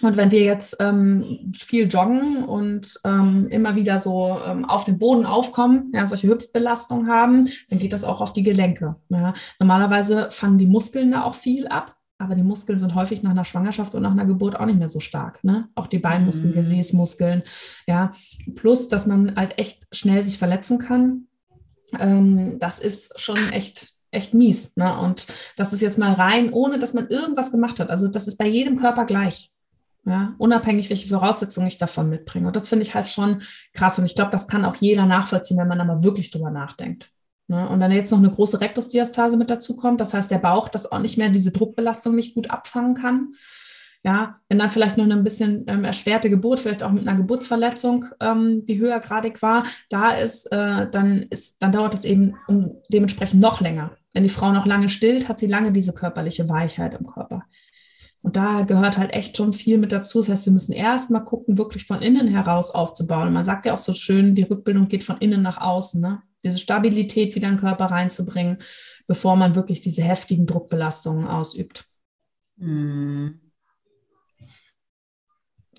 Und 0.00 0.16
wenn 0.16 0.30
wir 0.30 0.42
jetzt 0.42 0.76
ähm, 0.80 1.52
viel 1.54 1.88
joggen 1.88 2.44
und 2.44 3.00
ähm, 3.04 3.48
immer 3.50 3.74
wieder 3.76 3.98
so 3.98 4.38
ähm, 4.46 4.64
auf 4.64 4.84
dem 4.84 4.98
Boden 4.98 5.26
aufkommen, 5.26 5.90
ja, 5.94 6.06
solche 6.06 6.28
Hüpfbelastungen 6.28 7.08
haben, 7.08 7.48
dann 7.68 7.78
geht 7.78 7.92
das 7.92 8.04
auch 8.04 8.20
auf 8.20 8.32
die 8.32 8.42
Gelenke. 8.42 8.96
Ja. 9.08 9.32
Normalerweise 9.58 10.28
fangen 10.30 10.58
die 10.58 10.66
Muskeln 10.66 11.10
da 11.12 11.24
auch 11.24 11.34
viel 11.34 11.66
ab. 11.68 11.96
aber 12.20 12.34
die 12.34 12.42
Muskeln 12.42 12.78
sind 12.80 12.94
häufig 12.94 13.22
nach 13.22 13.30
einer 13.30 13.44
Schwangerschaft 13.44 13.94
und 13.94 14.02
nach 14.02 14.10
einer 14.10 14.26
Geburt 14.26 14.58
auch 14.58 14.66
nicht 14.66 14.78
mehr 14.78 14.88
so 14.88 14.98
stark. 15.00 15.42
Ne? 15.44 15.68
Auch 15.76 15.86
die 15.86 16.00
Beinmuskeln, 16.00 16.50
mhm. 16.50 16.54
Gesäßmuskeln, 16.54 17.42
ja. 17.86 18.10
Plus, 18.56 18.88
dass 18.88 19.06
man 19.06 19.36
halt 19.36 19.58
echt 19.58 19.86
schnell 19.92 20.22
sich 20.22 20.36
verletzen 20.36 20.78
kann. 20.78 21.28
Ähm, 21.98 22.58
das 22.58 22.80
ist 22.80 23.18
schon 23.20 23.38
echt, 23.52 23.92
echt 24.10 24.34
mies. 24.34 24.76
Ne? 24.76 24.98
Und 24.98 25.28
das 25.56 25.72
ist 25.72 25.80
jetzt 25.80 25.98
mal 25.98 26.12
rein, 26.12 26.52
ohne 26.52 26.78
dass 26.78 26.92
man 26.92 27.08
irgendwas 27.08 27.52
gemacht 27.52 27.78
hat. 27.78 27.88
Also 27.88 28.08
das 28.08 28.26
ist 28.26 28.36
bei 28.36 28.48
jedem 28.48 28.76
Körper 28.76 29.04
gleich. 29.04 29.52
Ja, 30.08 30.34
unabhängig, 30.38 30.88
welche 30.88 31.06
Voraussetzungen 31.06 31.66
ich 31.66 31.76
davon 31.76 32.08
mitbringe. 32.08 32.46
Und 32.46 32.56
das 32.56 32.68
finde 32.68 32.82
ich 32.82 32.94
halt 32.94 33.08
schon 33.08 33.42
krass. 33.74 33.98
Und 33.98 34.06
ich 34.06 34.14
glaube, 34.14 34.30
das 34.30 34.48
kann 34.48 34.64
auch 34.64 34.76
jeder 34.76 35.04
nachvollziehen, 35.04 35.58
wenn 35.58 35.68
man 35.68 35.76
da 35.76 35.84
mal 35.84 36.02
wirklich 36.02 36.30
drüber 36.30 36.50
nachdenkt. 36.50 37.10
Ne? 37.46 37.68
Und 37.68 37.78
wenn 37.80 37.90
jetzt 37.90 38.10
noch 38.10 38.18
eine 38.18 38.30
große 38.30 38.58
Rektusdiastase 38.58 39.36
mit 39.36 39.50
dazu 39.50 39.76
kommt, 39.76 40.00
das 40.00 40.14
heißt, 40.14 40.30
der 40.30 40.38
Bauch 40.38 40.70
das 40.70 40.90
auch 40.90 40.98
nicht 40.98 41.18
mehr 41.18 41.28
diese 41.28 41.50
Druckbelastung 41.50 42.14
nicht 42.14 42.34
gut 42.34 42.48
abfangen 42.48 42.94
kann. 42.94 43.34
Ja, 44.02 44.40
wenn 44.48 44.58
dann 44.58 44.70
vielleicht 44.70 44.96
noch 44.96 45.04
eine 45.04 45.14
ein 45.14 45.24
bisschen 45.24 45.64
ähm, 45.66 45.84
erschwerte 45.84 46.30
Geburt, 46.30 46.60
vielleicht 46.60 46.82
auch 46.82 46.92
mit 46.92 47.06
einer 47.06 47.16
Geburtsverletzung, 47.16 48.06
ähm, 48.20 48.64
die 48.64 48.78
höhergradig 48.78 49.42
war, 49.42 49.64
da 49.90 50.12
ist, 50.12 50.46
äh, 50.52 50.88
dann 50.88 51.24
ist, 51.30 51.60
dann 51.60 51.72
dauert 51.72 51.92
das 51.92 52.06
eben 52.06 52.36
um, 52.46 52.80
dementsprechend 52.90 53.40
noch 53.40 53.60
länger. 53.60 53.90
Wenn 54.14 54.22
die 54.22 54.28
Frau 54.30 54.52
noch 54.52 54.64
lange 54.64 54.88
stillt, 54.88 55.28
hat 55.28 55.38
sie 55.38 55.48
lange 55.48 55.72
diese 55.72 55.92
körperliche 55.92 56.48
Weichheit 56.48 56.94
im 56.94 57.06
Körper. 57.06 57.42
Und 58.22 58.36
da 58.36 58.62
gehört 58.62 58.98
halt 58.98 59.12
echt 59.12 59.36
schon 59.36 59.52
viel 59.52 59.78
mit 59.78 59.92
dazu. 59.92 60.18
Das 60.18 60.28
heißt, 60.28 60.46
wir 60.46 60.52
müssen 60.52 60.72
erst 60.72 61.10
mal 61.10 61.20
gucken, 61.20 61.56
wirklich 61.56 61.86
von 61.86 62.02
innen 62.02 62.28
heraus 62.28 62.70
aufzubauen. 62.70 63.32
Man 63.32 63.44
sagt 63.44 63.64
ja 63.66 63.74
auch 63.74 63.78
so 63.78 63.92
schön, 63.92 64.34
die 64.34 64.42
Rückbildung 64.42 64.88
geht 64.88 65.04
von 65.04 65.18
innen 65.18 65.42
nach 65.42 65.60
außen. 65.60 66.00
Ne? 66.00 66.22
diese 66.44 66.58
Stabilität 66.58 67.34
wieder 67.34 67.48
in 67.48 67.54
den 67.54 67.60
Körper 67.60 67.86
reinzubringen, 67.86 68.58
bevor 69.06 69.36
man 69.36 69.54
wirklich 69.54 69.80
diese 69.80 70.02
heftigen 70.02 70.46
Druckbelastungen 70.46 71.26
ausübt. 71.26 71.86
Mhm. 72.56 73.40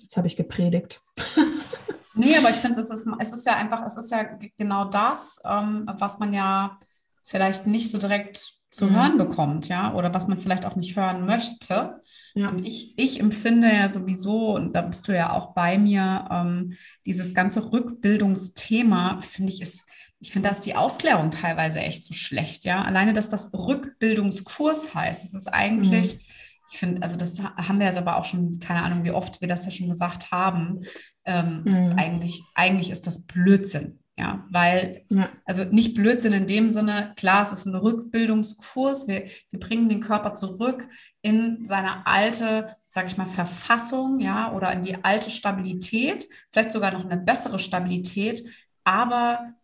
Jetzt 0.00 0.16
habe 0.16 0.26
ich 0.26 0.36
gepredigt. 0.36 1.00
nee, 2.14 2.36
aber 2.36 2.50
ich 2.50 2.56
finde, 2.56 2.80
es 2.80 2.90
ist, 2.90 3.08
es 3.18 3.32
ist 3.32 3.46
ja 3.46 3.56
einfach, 3.56 3.84
es 3.84 3.96
ist 3.96 4.10
ja 4.10 4.38
genau 4.56 4.86
das, 4.86 5.38
ähm, 5.44 5.88
was 5.98 6.18
man 6.18 6.32
ja 6.32 6.78
vielleicht 7.22 7.66
nicht 7.66 7.90
so 7.90 7.98
direkt 7.98 8.59
zu 8.70 8.86
mhm. 8.86 8.94
hören 8.94 9.18
bekommt, 9.18 9.68
ja, 9.68 9.94
oder 9.94 10.14
was 10.14 10.28
man 10.28 10.38
vielleicht 10.38 10.64
auch 10.64 10.76
nicht 10.76 10.96
hören 10.96 11.26
möchte. 11.26 12.00
Ja. 12.34 12.48
Und 12.48 12.64
ich, 12.64 12.94
ich 12.96 13.18
empfinde 13.18 13.72
ja 13.72 13.88
sowieso, 13.88 14.54
und 14.54 14.74
da 14.74 14.82
bist 14.82 15.08
du 15.08 15.16
ja 15.16 15.32
auch 15.32 15.54
bei 15.54 15.78
mir, 15.78 16.28
ähm, 16.30 16.74
dieses 17.04 17.34
ganze 17.34 17.72
Rückbildungsthema, 17.72 19.20
finde 19.20 19.52
ich, 19.52 19.60
ist 19.60 19.84
ich 20.22 20.32
finde, 20.32 20.50
dass 20.50 20.60
die 20.60 20.76
Aufklärung 20.76 21.30
teilweise 21.30 21.80
echt 21.80 22.04
so 22.04 22.12
schlecht, 22.12 22.66
ja. 22.66 22.82
Alleine, 22.82 23.14
dass 23.14 23.30
das 23.30 23.52
Rückbildungskurs 23.54 24.94
heißt, 24.94 25.24
das 25.24 25.32
ist 25.32 25.48
eigentlich, 25.48 26.16
mhm. 26.16 26.20
ich 26.70 26.78
finde, 26.78 27.02
also 27.02 27.16
das 27.16 27.42
haben 27.42 27.78
wir 27.78 27.86
jetzt 27.86 27.96
aber 27.96 28.16
auch 28.16 28.24
schon, 28.24 28.60
keine 28.60 28.82
Ahnung, 28.82 29.02
wie 29.02 29.12
oft 29.12 29.40
wir 29.40 29.48
das 29.48 29.64
ja 29.64 29.70
schon 29.70 29.88
gesagt 29.88 30.30
haben. 30.30 30.82
Ähm, 31.24 31.62
mhm. 31.62 31.66
ist 31.66 31.98
eigentlich, 31.98 32.42
eigentlich 32.54 32.90
ist 32.90 33.06
das 33.06 33.24
Blödsinn. 33.24 33.99
Ja, 34.20 34.44
weil, 34.50 35.06
ja. 35.08 35.30
also 35.46 35.64
nicht 35.64 35.94
Blödsinn 35.94 36.34
in 36.34 36.46
dem 36.46 36.68
Sinne, 36.68 37.14
klar, 37.16 37.40
es 37.40 37.52
ist 37.52 37.64
ein 37.64 37.74
Rückbildungskurs. 37.74 39.08
Wir, 39.08 39.24
wir 39.50 39.58
bringen 39.58 39.88
den 39.88 40.00
Körper 40.00 40.34
zurück 40.34 40.86
in 41.22 41.64
seine 41.64 42.06
alte, 42.06 42.76
sage 42.86 43.06
ich 43.06 43.16
mal, 43.16 43.24
Verfassung, 43.24 44.20
ja, 44.20 44.52
oder 44.52 44.70
in 44.74 44.82
die 44.82 45.02
alte 45.04 45.30
Stabilität, 45.30 46.28
vielleicht 46.52 46.70
sogar 46.70 46.92
noch 46.92 47.06
eine 47.06 47.16
bessere 47.16 47.58
Stabilität, 47.58 48.44
aber 48.84 49.54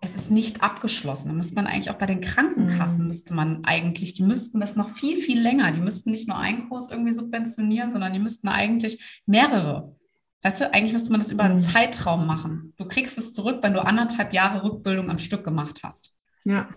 es 0.00 0.16
ist 0.16 0.32
nicht 0.32 0.60
abgeschlossen. 0.60 1.28
Da 1.28 1.34
müsste 1.34 1.54
man 1.54 1.68
eigentlich 1.68 1.90
auch 1.90 1.98
bei 1.98 2.06
den 2.06 2.20
Krankenkassen, 2.20 3.02
mhm. 3.02 3.08
müsste 3.08 3.32
man 3.32 3.64
eigentlich, 3.64 4.14
die 4.14 4.24
müssten 4.24 4.58
das 4.58 4.74
noch 4.74 4.88
viel, 4.88 5.18
viel 5.18 5.40
länger. 5.40 5.70
Die 5.70 5.80
müssten 5.80 6.10
nicht 6.10 6.26
nur 6.26 6.38
einen 6.38 6.68
Kurs 6.68 6.90
irgendwie 6.90 7.12
subventionieren, 7.12 7.92
sondern 7.92 8.12
die 8.12 8.18
müssten 8.18 8.48
eigentlich 8.48 9.22
mehrere. 9.26 9.94
Weißt 10.42 10.60
du, 10.60 10.72
eigentlich 10.72 10.92
müsste 10.92 11.10
man 11.10 11.20
das 11.20 11.30
über 11.30 11.44
einen 11.44 11.56
mhm. 11.56 11.60
Zeitraum 11.60 12.26
machen. 12.26 12.72
Du 12.78 12.86
kriegst 12.86 13.18
es 13.18 13.32
zurück, 13.32 13.58
wenn 13.62 13.74
du 13.74 13.84
anderthalb 13.84 14.32
Jahre 14.32 14.62
Rückbildung 14.62 15.10
am 15.10 15.18
Stück 15.18 15.44
gemacht 15.44 15.80
hast. 15.82 16.14
Ja. 16.44 16.68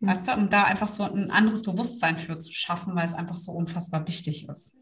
Weißt 0.00 0.28
du, 0.28 0.32
um 0.32 0.48
da 0.48 0.64
einfach 0.64 0.88
so 0.88 1.02
ein 1.02 1.30
anderes 1.30 1.62
Bewusstsein 1.62 2.16
für 2.16 2.38
zu 2.38 2.52
schaffen, 2.52 2.94
weil 2.96 3.04
es 3.04 3.12
einfach 3.12 3.36
so 3.36 3.52
unfassbar 3.52 4.06
wichtig 4.06 4.48
ist. 4.48 4.78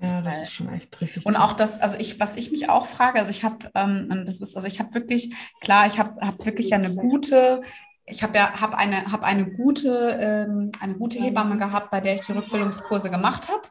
Ja, 0.00 0.22
das 0.22 0.42
ist 0.42 0.52
schon 0.52 0.68
echt 0.68 1.00
richtig. 1.00 1.26
Und 1.26 1.34
auch 1.34 1.56
das, 1.56 1.80
also 1.80 1.98
ich, 1.98 2.20
was 2.20 2.36
ich 2.36 2.52
mich 2.52 2.68
auch 2.68 2.86
frage, 2.86 3.18
also 3.18 3.30
ich 3.30 3.42
habe, 3.42 3.68
ähm, 3.74 4.22
das 4.24 4.40
ist, 4.40 4.54
also 4.54 4.68
ich 4.68 4.78
habe 4.78 4.94
wirklich, 4.94 5.34
klar, 5.60 5.88
ich 5.88 5.98
habe 5.98 6.24
hab 6.24 6.44
wirklich 6.46 6.70
ja 6.70 6.78
eine 6.78 6.94
gute, 6.94 7.62
ich 8.06 8.22
habe 8.22 8.36
ja 8.38 8.60
habe 8.60 8.78
eine, 8.78 9.10
hab 9.10 9.24
eine 9.24 9.50
gute, 9.50 10.16
ähm, 10.20 10.70
eine 10.78 10.94
gute 10.94 11.20
Hebamme 11.20 11.58
gehabt, 11.58 11.90
bei 11.90 12.00
der 12.00 12.14
ich 12.14 12.20
die 12.20 12.32
Rückbildungskurse 12.32 13.10
gemacht 13.10 13.48
habe. 13.48 13.62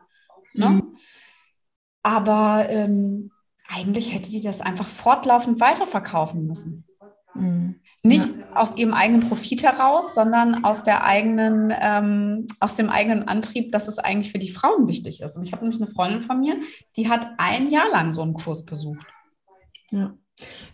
Ne? 0.53 0.69
Mhm. 0.69 0.97
Aber 2.03 2.67
ähm, 2.69 3.31
eigentlich 3.67 4.13
hätte 4.13 4.29
die 4.29 4.41
das 4.41 4.61
einfach 4.61 4.87
fortlaufend 4.87 5.59
weiterverkaufen 5.59 6.47
müssen. 6.47 6.85
Mhm. 7.33 7.75
Nicht 8.03 8.27
ja. 8.27 8.55
aus 8.55 8.77
ihrem 8.77 8.93
eigenen 8.93 9.27
Profit 9.27 9.63
heraus, 9.63 10.15
sondern 10.15 10.63
aus 10.63 10.83
der 10.83 11.03
eigenen, 11.03 11.73
ähm, 11.79 12.47
aus 12.59 12.75
dem 12.75 12.89
eigenen 12.89 13.27
Antrieb, 13.27 13.71
dass 13.71 13.87
es 13.87 13.99
eigentlich 13.99 14.31
für 14.31 14.39
die 14.39 14.51
Frauen 14.51 14.87
wichtig 14.87 15.21
ist. 15.21 15.35
Und 15.35 15.43
ich 15.43 15.51
habe 15.51 15.63
nämlich 15.63 15.81
eine 15.81 15.91
Freundin 15.91 16.21
von 16.21 16.39
mir, 16.39 16.55
die 16.95 17.09
hat 17.09 17.27
ein 17.37 17.69
Jahr 17.69 17.89
lang 17.89 18.11
so 18.11 18.21
einen 18.21 18.33
Kurs 18.33 18.65
besucht. 18.65 19.05
Ja. 19.91 20.13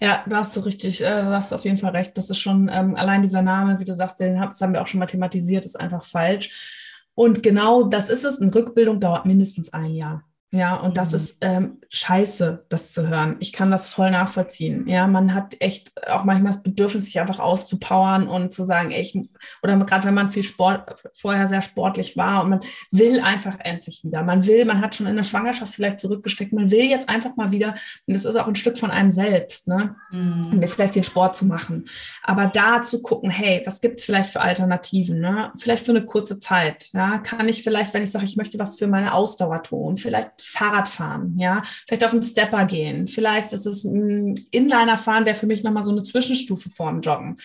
Ja, 0.01 0.23
du 0.27 0.35
hast 0.35 0.53
so 0.53 0.61
richtig, 0.61 1.01
äh, 1.01 1.23
hast 1.23 1.51
du 1.51 1.55
auf 1.55 1.63
jeden 1.63 1.77
Fall 1.77 1.91
recht. 1.91 2.17
Das 2.17 2.29
ist 2.29 2.39
schon 2.39 2.69
ähm, 2.71 2.95
allein 2.95 3.21
dieser 3.21 3.41
Name, 3.41 3.79
wie 3.79 3.85
du 3.85 3.95
sagst, 3.95 4.19
den 4.19 4.35
das 4.35 4.59
haben 4.59 4.73
wir 4.73 4.81
auch 4.81 4.87
schon 4.87 4.99
mal 4.99 5.05
thematisiert, 5.05 5.63
ist 5.63 5.79
einfach 5.79 6.03
falsch. 6.03 7.05
Und 7.15 7.43
genau 7.43 7.83
das 7.83 8.09
ist 8.09 8.25
es. 8.25 8.41
Eine 8.41 8.53
Rückbildung 8.53 8.99
dauert 8.99 9.25
mindestens 9.25 9.71
ein 9.71 9.93
Jahr. 9.93 10.23
Ja, 10.55 10.75
und 10.75 10.97
das 10.97 11.09
mhm. 11.09 11.15
ist 11.15 11.37
ähm, 11.41 11.77
scheiße, 11.89 12.65
das 12.69 12.93
zu 12.93 13.07
hören. 13.07 13.37
Ich 13.39 13.53
kann 13.53 13.71
das 13.71 13.87
voll 13.87 14.11
nachvollziehen. 14.11 14.87
Ja, 14.87 15.07
man 15.07 15.33
hat 15.33 15.55
echt 15.59 15.91
auch 16.07 16.25
manchmal 16.25 16.51
das 16.51 16.61
Bedürfnis, 16.61 17.05
sich 17.05 17.19
einfach 17.19 17.39
auszupowern 17.39 18.27
und 18.27 18.53
zu 18.53 18.63
sagen, 18.63 18.91
ey, 18.91 19.01
ich, 19.01 19.17
oder 19.63 19.75
gerade 19.77 20.05
wenn 20.05 20.13
man 20.13 20.29
viel 20.29 20.43
Sport, 20.43 20.95
vorher 21.15 21.47
sehr 21.47 21.63
sportlich 21.63 22.17
war 22.17 22.43
und 22.43 22.51
man 22.51 22.59
will 22.91 23.19
einfach 23.19 23.55
endlich 23.61 24.03
wieder. 24.03 24.21
Man 24.21 24.45
will, 24.45 24.63
man 24.65 24.79
hat 24.79 24.93
schon 24.93 25.07
in 25.07 25.15
der 25.15 25.23
Schwangerschaft 25.23 25.73
vielleicht 25.73 25.99
zurückgesteckt, 25.99 26.53
man 26.53 26.69
will 26.69 26.85
jetzt 26.85 27.09
einfach 27.09 27.35
mal 27.35 27.51
wieder, 27.51 27.69
und 28.05 28.13
das 28.13 28.23
ist 28.23 28.35
auch 28.35 28.47
ein 28.47 28.53
Stück 28.53 28.77
von 28.77 28.91
einem 28.91 29.09
selbst, 29.09 29.67
ne? 29.67 29.95
Mhm. 30.11 30.63
Vielleicht 30.67 30.93
den 30.93 31.03
Sport 31.03 31.35
zu 31.35 31.47
machen. 31.47 31.85
Aber 32.21 32.45
da 32.45 32.83
zu 32.83 33.01
gucken, 33.01 33.31
hey, 33.31 33.63
was 33.65 33.81
gibt's 33.81 34.05
vielleicht 34.05 34.29
für 34.29 34.41
Alternativen, 34.41 35.19
ne? 35.19 35.51
Vielleicht 35.57 35.83
für 35.83 35.93
eine 35.93 36.05
kurze 36.05 36.37
Zeit. 36.37 36.89
Ja, 36.93 37.17
kann 37.17 37.49
ich 37.49 37.63
vielleicht, 37.63 37.95
wenn 37.95 38.03
ich 38.03 38.11
sage, 38.11 38.25
ich 38.25 38.37
möchte 38.37 38.59
was 38.59 38.77
für 38.77 38.85
meine 38.85 39.15
Ausdauer 39.15 39.63
tun, 39.63 39.97
vielleicht 39.97 40.42
Fahrrad 40.43 40.87
fahren, 40.87 41.35
ja, 41.37 41.61
vielleicht 41.87 42.03
auf 42.03 42.13
einen 42.13 42.23
Stepper 42.23 42.65
gehen, 42.65 43.07
vielleicht 43.07 43.53
ist 43.53 43.65
es 43.65 43.83
ein 43.83 44.45
Inliner 44.51 44.97
fahren, 44.97 45.25
der 45.25 45.35
für 45.35 45.47
mich 45.47 45.63
nochmal 45.63 45.83
so 45.83 45.91
eine 45.91 46.03
Zwischenstufe 46.03 46.69
vorm 46.69 47.01
Joggen. 47.01 47.37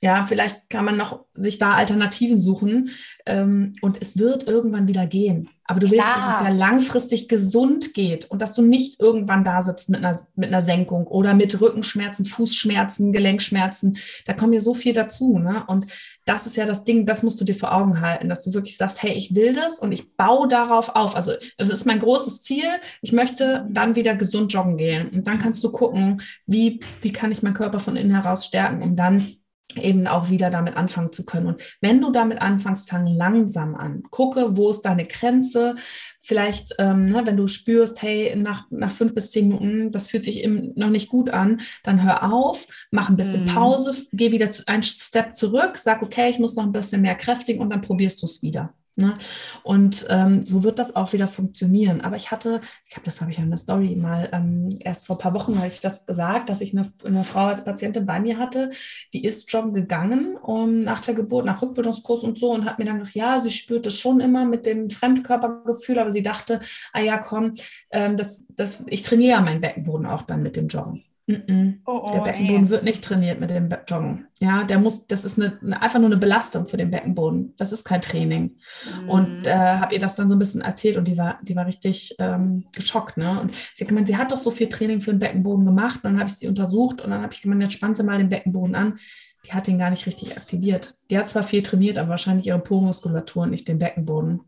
Ja, 0.00 0.24
vielleicht 0.26 0.68
kann 0.70 0.84
man 0.84 0.96
noch 0.96 1.24
sich 1.34 1.58
da 1.58 1.72
Alternativen 1.72 2.38
suchen 2.38 2.90
ähm, 3.26 3.72
und 3.80 4.00
es 4.00 4.18
wird 4.18 4.46
irgendwann 4.46 4.88
wieder 4.88 5.06
gehen. 5.06 5.50
Aber 5.68 5.80
du 5.80 5.90
willst, 5.90 6.04
Klar. 6.04 6.14
dass 6.14 6.34
es 6.34 6.46
ja 6.46 6.48
langfristig 6.50 7.28
gesund 7.28 7.92
geht 7.92 8.26
und 8.26 8.40
dass 8.40 8.52
du 8.52 8.62
nicht 8.62 9.00
irgendwann 9.00 9.44
da 9.44 9.62
sitzt 9.62 9.90
mit 9.90 9.98
einer, 9.98 10.16
mit 10.36 10.48
einer 10.48 10.62
Senkung 10.62 11.08
oder 11.08 11.34
mit 11.34 11.60
Rückenschmerzen, 11.60 12.24
Fußschmerzen, 12.24 13.12
Gelenkschmerzen. 13.12 13.98
Da 14.26 14.32
kommen 14.32 14.52
ja 14.52 14.60
so 14.60 14.74
viel 14.74 14.92
dazu. 14.92 15.38
Ne? 15.38 15.64
Und 15.66 15.86
das 16.24 16.46
ist 16.46 16.56
ja 16.56 16.66
das 16.66 16.84
Ding, 16.84 17.04
das 17.04 17.22
musst 17.24 17.40
du 17.40 17.44
dir 17.44 17.54
vor 17.54 17.74
Augen 17.74 18.00
halten, 18.00 18.28
dass 18.28 18.44
du 18.44 18.54
wirklich 18.54 18.76
sagst, 18.76 19.02
hey, 19.02 19.12
ich 19.12 19.34
will 19.34 19.52
das 19.52 19.80
und 19.80 19.90
ich 19.90 20.16
baue 20.16 20.46
darauf 20.46 20.94
auf. 20.94 21.16
Also 21.16 21.32
das 21.58 21.68
ist 21.68 21.84
mein 21.84 22.00
großes 22.00 22.42
Ziel. 22.42 22.68
Ich 23.02 23.12
möchte 23.12 23.66
dann 23.68 23.96
wieder 23.96 24.14
gesund 24.14 24.52
joggen 24.52 24.76
gehen. 24.76 25.08
Und 25.08 25.26
dann 25.26 25.40
kannst 25.40 25.64
du 25.64 25.72
gucken, 25.72 26.22
wie, 26.46 26.80
wie 27.02 27.12
kann 27.12 27.32
ich 27.32 27.42
meinen 27.42 27.54
Körper 27.54 27.80
von 27.80 27.96
innen 27.96 28.12
heraus 28.12 28.44
stärken, 28.44 28.82
um 28.82 28.94
dann 28.94 29.36
eben 29.74 30.06
auch 30.06 30.30
wieder 30.30 30.50
damit 30.50 30.76
anfangen 30.76 31.12
zu 31.12 31.24
können. 31.24 31.46
Und 31.46 31.62
wenn 31.80 32.00
du 32.00 32.10
damit 32.10 32.40
anfängst, 32.40 32.88
fang 32.88 33.06
langsam 33.06 33.74
an. 33.74 34.04
Gucke, 34.10 34.56
wo 34.56 34.70
ist 34.70 34.82
deine 34.82 35.06
Grenze. 35.06 35.74
Vielleicht, 36.20 36.74
ähm, 36.78 37.06
ne, 37.06 37.22
wenn 37.26 37.36
du 37.36 37.46
spürst, 37.46 38.00
hey, 38.02 38.34
nach, 38.36 38.64
nach 38.70 38.90
fünf 38.90 39.14
bis 39.14 39.30
zehn 39.30 39.48
Minuten, 39.48 39.90
das 39.90 40.08
fühlt 40.08 40.24
sich 40.24 40.42
eben 40.42 40.72
noch 40.76 40.90
nicht 40.90 41.08
gut 41.08 41.30
an, 41.30 41.60
dann 41.82 42.02
hör 42.02 42.32
auf, 42.32 42.66
mach 42.90 43.08
ein 43.08 43.16
bisschen 43.16 43.42
mhm. 43.42 43.48
Pause, 43.48 43.94
geh 44.12 44.32
wieder 44.32 44.50
zu, 44.50 44.66
einen 44.66 44.82
Step 44.82 45.36
zurück, 45.36 45.76
sag, 45.76 46.02
okay, 46.02 46.30
ich 46.30 46.38
muss 46.38 46.56
noch 46.56 46.64
ein 46.64 46.72
bisschen 46.72 47.02
mehr 47.02 47.14
kräftigen 47.14 47.60
und 47.60 47.70
dann 47.70 47.80
probierst 47.80 48.22
du 48.22 48.26
es 48.26 48.42
wieder. 48.42 48.74
Ne? 48.98 49.18
Und 49.62 50.06
ähm, 50.08 50.46
so 50.46 50.62
wird 50.62 50.78
das 50.78 50.96
auch 50.96 51.12
wieder 51.12 51.28
funktionieren. 51.28 52.00
Aber 52.00 52.16
ich 52.16 52.30
hatte, 52.30 52.62
ich 52.86 52.92
glaube, 52.92 53.04
das 53.04 53.20
habe 53.20 53.30
ich 53.30 53.36
ja 53.36 53.42
in 53.42 53.50
der 53.50 53.58
Story 53.58 53.94
mal, 53.94 54.30
ähm, 54.32 54.70
erst 54.80 55.06
vor 55.06 55.16
ein 55.16 55.18
paar 55.18 55.34
Wochen 55.34 55.58
habe 55.58 55.66
ich 55.66 55.82
das 55.82 56.06
gesagt, 56.06 56.48
dass 56.48 56.62
ich 56.62 56.72
eine, 56.72 56.90
eine, 57.04 57.22
Frau 57.22 57.44
als 57.44 57.62
Patientin 57.62 58.06
bei 58.06 58.20
mir 58.20 58.38
hatte, 58.38 58.70
die 59.12 59.22
ist 59.22 59.52
joggen 59.52 59.74
gegangen 59.74 60.38
um, 60.38 60.80
nach 60.80 61.00
der 61.00 61.12
Geburt, 61.12 61.44
nach 61.44 61.60
Rückbildungskurs 61.60 62.22
und 62.24 62.38
so 62.38 62.52
und 62.52 62.64
hat 62.64 62.78
mir 62.78 62.86
dann 62.86 62.98
gesagt, 62.98 63.14
ja, 63.14 63.38
sie 63.38 63.50
spürt 63.50 63.84
es 63.86 63.98
schon 63.98 64.20
immer 64.20 64.46
mit 64.46 64.64
dem 64.64 64.88
Fremdkörpergefühl, 64.88 65.98
aber 65.98 66.10
sie 66.10 66.22
dachte, 66.22 66.60
ah 66.94 67.00
ja, 67.00 67.18
komm, 67.18 67.52
ähm, 67.90 68.16
das, 68.16 68.46
das, 68.48 68.82
ich 68.86 69.02
trainiere 69.02 69.36
ja 69.36 69.40
meinen 69.42 69.60
Beckenboden 69.60 70.06
auch 70.06 70.22
dann 70.22 70.42
mit 70.42 70.56
dem 70.56 70.68
Joggen. 70.68 71.05
Mm 71.28 71.34
-mm. 71.34 71.74
Oh, 71.86 72.02
oh, 72.04 72.12
der 72.12 72.20
Beckenboden 72.20 72.64
ey. 72.64 72.70
wird 72.70 72.84
nicht 72.84 73.02
trainiert 73.02 73.40
mit 73.40 73.50
dem 73.50 73.68
Joggen. 73.88 74.28
Ja, 74.38 74.62
der 74.62 74.78
muss, 74.78 75.08
das 75.08 75.24
ist 75.24 75.40
eine, 75.40 75.58
einfach 75.82 75.98
nur 75.98 76.06
eine 76.06 76.16
Belastung 76.16 76.68
für 76.68 76.76
den 76.76 76.90
Beckenboden. 76.92 77.54
Das 77.56 77.72
ist 77.72 77.84
kein 77.84 78.00
Training. 78.00 78.56
Mm. 79.04 79.10
Und 79.10 79.46
äh, 79.46 79.52
habe 79.52 79.94
ihr 79.94 80.00
das 80.00 80.14
dann 80.14 80.28
so 80.28 80.36
ein 80.36 80.38
bisschen 80.38 80.60
erzählt 80.60 80.96
und 80.96 81.08
die 81.08 81.18
war, 81.18 81.40
die 81.42 81.56
war 81.56 81.66
richtig 81.66 82.14
ähm, 82.20 82.66
geschockt. 82.72 83.16
Ne? 83.16 83.40
Und 83.40 83.52
sie 83.74 83.82
hat 83.82 83.88
gemeint, 83.88 84.06
sie 84.06 84.16
hat 84.16 84.30
doch 84.30 84.38
so 84.38 84.52
viel 84.52 84.68
Training 84.68 85.00
für 85.00 85.10
den 85.10 85.18
Beckenboden 85.18 85.66
gemacht. 85.66 85.96
Und 86.04 86.12
dann 86.12 86.20
habe 86.20 86.30
ich 86.30 86.36
sie 86.36 86.46
untersucht 86.46 87.00
und 87.00 87.10
dann 87.10 87.22
habe 87.22 87.32
ich 87.32 87.42
gemeint, 87.42 87.62
jetzt 87.62 87.74
spannt 87.74 87.96
sie 87.96 88.04
mal 88.04 88.18
den 88.18 88.28
Beckenboden 88.28 88.76
an. 88.76 88.98
Die 89.44 89.52
hat 89.52 89.66
ihn 89.66 89.78
gar 89.78 89.90
nicht 89.90 90.06
richtig 90.06 90.36
aktiviert. 90.36 90.96
Die 91.10 91.18
hat 91.18 91.26
zwar 91.26 91.42
viel 91.42 91.62
trainiert, 91.62 91.98
aber 91.98 92.10
wahrscheinlich 92.10 92.46
ihre 92.46 92.60
Po-Muskulatur 92.60 93.44
und 93.44 93.50
nicht 93.50 93.66
den 93.66 93.78
Beckenboden, 93.78 94.42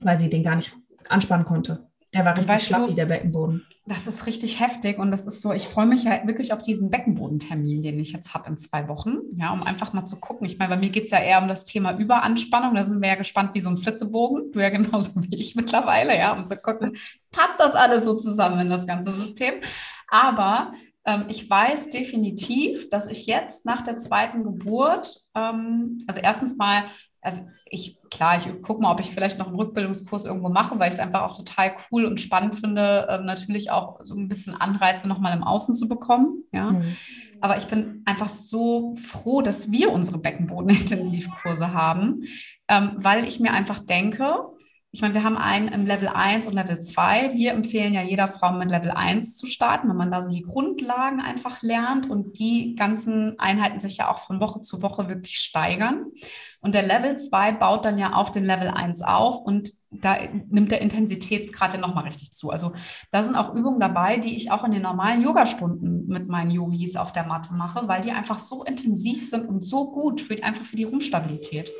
weil 0.00 0.18
sie 0.18 0.28
den 0.28 0.42
gar 0.42 0.56
nicht 0.56 0.76
anspannen 1.08 1.44
konnte. 1.44 1.87
Der 2.14 2.24
war 2.24 2.36
richtig 2.36 2.62
schlappi, 2.62 2.94
der 2.94 3.06
Beckenboden. 3.06 3.66
Das 3.84 4.06
ist 4.06 4.26
richtig 4.26 4.60
heftig 4.60 4.98
und 4.98 5.10
das 5.10 5.26
ist 5.26 5.40
so, 5.40 5.52
ich 5.52 5.68
freue 5.68 5.86
mich 5.86 6.04
ja 6.04 6.26
wirklich 6.26 6.52
auf 6.52 6.62
diesen 6.62 6.90
Beckenbodentermin, 6.90 7.82
den 7.82 7.98
ich 8.00 8.12
jetzt 8.12 8.32
habe 8.32 8.48
in 8.48 8.56
zwei 8.56 8.88
Wochen, 8.88 9.18
ja, 9.36 9.52
um 9.52 9.62
einfach 9.62 9.92
mal 9.92 10.06
zu 10.06 10.16
gucken. 10.16 10.46
Ich 10.46 10.58
meine, 10.58 10.74
bei 10.74 10.80
mir 10.80 10.88
geht 10.88 11.04
es 11.04 11.10
ja 11.10 11.20
eher 11.20 11.40
um 11.40 11.48
das 11.48 11.64
Thema 11.66 11.98
Überanspannung. 11.98 12.74
Da 12.74 12.82
sind 12.82 13.02
wir 13.02 13.08
ja 13.08 13.14
gespannt 13.14 13.50
wie 13.54 13.60
so 13.60 13.68
ein 13.68 13.76
Flitzebogen. 13.76 14.52
Du 14.52 14.60
ja 14.60 14.68
genauso 14.70 15.22
wie 15.22 15.36
ich 15.36 15.54
mittlerweile, 15.54 16.16
ja, 16.16 16.32
um 16.32 16.46
zu 16.46 16.56
gucken, 16.56 16.96
passt 17.30 17.58
das 17.58 17.74
alles 17.74 18.04
so 18.04 18.14
zusammen 18.14 18.60
in 18.60 18.70
das 18.70 18.86
ganze 18.86 19.12
System. 19.12 19.54
Aber 20.08 20.72
ähm, 21.04 21.24
ich 21.28 21.48
weiß 21.48 21.90
definitiv, 21.90 22.88
dass 22.88 23.06
ich 23.06 23.26
jetzt 23.26 23.66
nach 23.66 23.82
der 23.82 23.98
zweiten 23.98 24.44
Geburt, 24.44 25.16
ähm, 25.34 25.98
also 26.06 26.20
erstens 26.20 26.56
mal 26.56 26.84
also 27.20 27.42
ich, 27.66 27.98
klar, 28.10 28.36
ich 28.36 28.62
gucke 28.62 28.80
mal, 28.80 28.92
ob 28.92 29.00
ich 29.00 29.10
vielleicht 29.10 29.38
noch 29.38 29.48
einen 29.48 29.56
Rückbildungskurs 29.56 30.24
irgendwo 30.24 30.48
mache, 30.48 30.78
weil 30.78 30.88
ich 30.88 30.94
es 30.94 31.00
einfach 31.00 31.22
auch 31.22 31.36
total 31.36 31.74
cool 31.90 32.04
und 32.04 32.20
spannend 32.20 32.56
finde, 32.56 33.06
äh, 33.08 33.18
natürlich 33.18 33.70
auch 33.70 34.00
so 34.02 34.14
ein 34.14 34.28
bisschen 34.28 34.54
Anreize 34.54 35.08
nochmal 35.08 35.36
im 35.36 35.42
Außen 35.42 35.74
zu 35.74 35.88
bekommen. 35.88 36.44
Ja. 36.52 36.72
Mhm. 36.72 36.96
Aber 37.40 37.56
ich 37.56 37.66
bin 37.66 38.02
einfach 38.04 38.28
so 38.28 38.94
froh, 38.96 39.42
dass 39.42 39.70
wir 39.70 39.92
unsere 39.92 40.18
Beckenbodenintensivkurse 40.18 41.72
haben, 41.72 42.22
ähm, 42.68 42.92
weil 42.96 43.24
ich 43.24 43.40
mir 43.40 43.52
einfach 43.52 43.78
denke, 43.78 44.34
ich 44.90 45.02
meine, 45.02 45.12
wir 45.12 45.22
haben 45.22 45.36
einen 45.36 45.68
im 45.68 45.84
Level 45.84 46.08
1 46.08 46.46
und 46.46 46.54
Level 46.54 46.78
2. 46.78 47.34
Wir 47.34 47.52
empfehlen 47.52 47.92
ja 47.92 48.02
jeder 48.02 48.26
Frau 48.26 48.52
mit 48.52 48.70
Level 48.70 48.90
1 48.90 49.36
zu 49.36 49.46
starten, 49.46 49.88
wenn 49.88 49.96
man 49.96 50.10
da 50.10 50.22
so 50.22 50.30
die 50.30 50.42
Grundlagen 50.42 51.20
einfach 51.20 51.62
lernt 51.62 52.08
und 52.08 52.38
die 52.38 52.74
ganzen 52.74 53.38
Einheiten 53.38 53.80
sich 53.80 53.98
ja 53.98 54.10
auch 54.10 54.18
von 54.18 54.40
Woche 54.40 54.62
zu 54.62 54.80
Woche 54.80 55.08
wirklich 55.08 55.36
steigern. 55.36 56.06
Und 56.60 56.74
der 56.74 56.82
Level 56.82 57.16
2 57.16 57.52
baut 57.52 57.84
dann 57.84 57.98
ja 57.98 58.14
auf 58.14 58.30
den 58.30 58.44
Level 58.44 58.68
1 58.68 59.02
auf 59.02 59.40
und 59.40 59.70
da 59.90 60.16
nimmt 60.50 60.70
der 60.70 60.82
Intensitätsgrad 60.82 61.72
ja 61.72 61.80
nochmal 61.80 62.04
richtig 62.04 62.32
zu. 62.32 62.50
Also 62.50 62.72
da 63.10 63.22
sind 63.22 63.36
auch 63.36 63.54
Übungen 63.54 63.80
dabei, 63.80 64.18
die 64.18 64.34
ich 64.34 64.50
auch 64.50 64.64
in 64.64 64.72
den 64.72 64.82
normalen 64.82 65.22
Yogastunden 65.22 66.06
mit 66.08 66.28
meinen 66.28 66.50
Yogis 66.50 66.96
auf 66.96 67.12
der 67.12 67.26
Matte 67.26 67.54
mache, 67.54 67.86
weil 67.86 68.02
die 68.02 68.10
einfach 68.10 68.38
so 68.38 68.64
intensiv 68.64 69.28
sind 69.28 69.48
und 69.48 69.64
so 69.64 69.90
gut 69.90 70.20
für 70.20 70.42
einfach 70.42 70.64
für 70.64 70.76
die 70.76 70.84
Rumpfstabilität. 70.84 71.70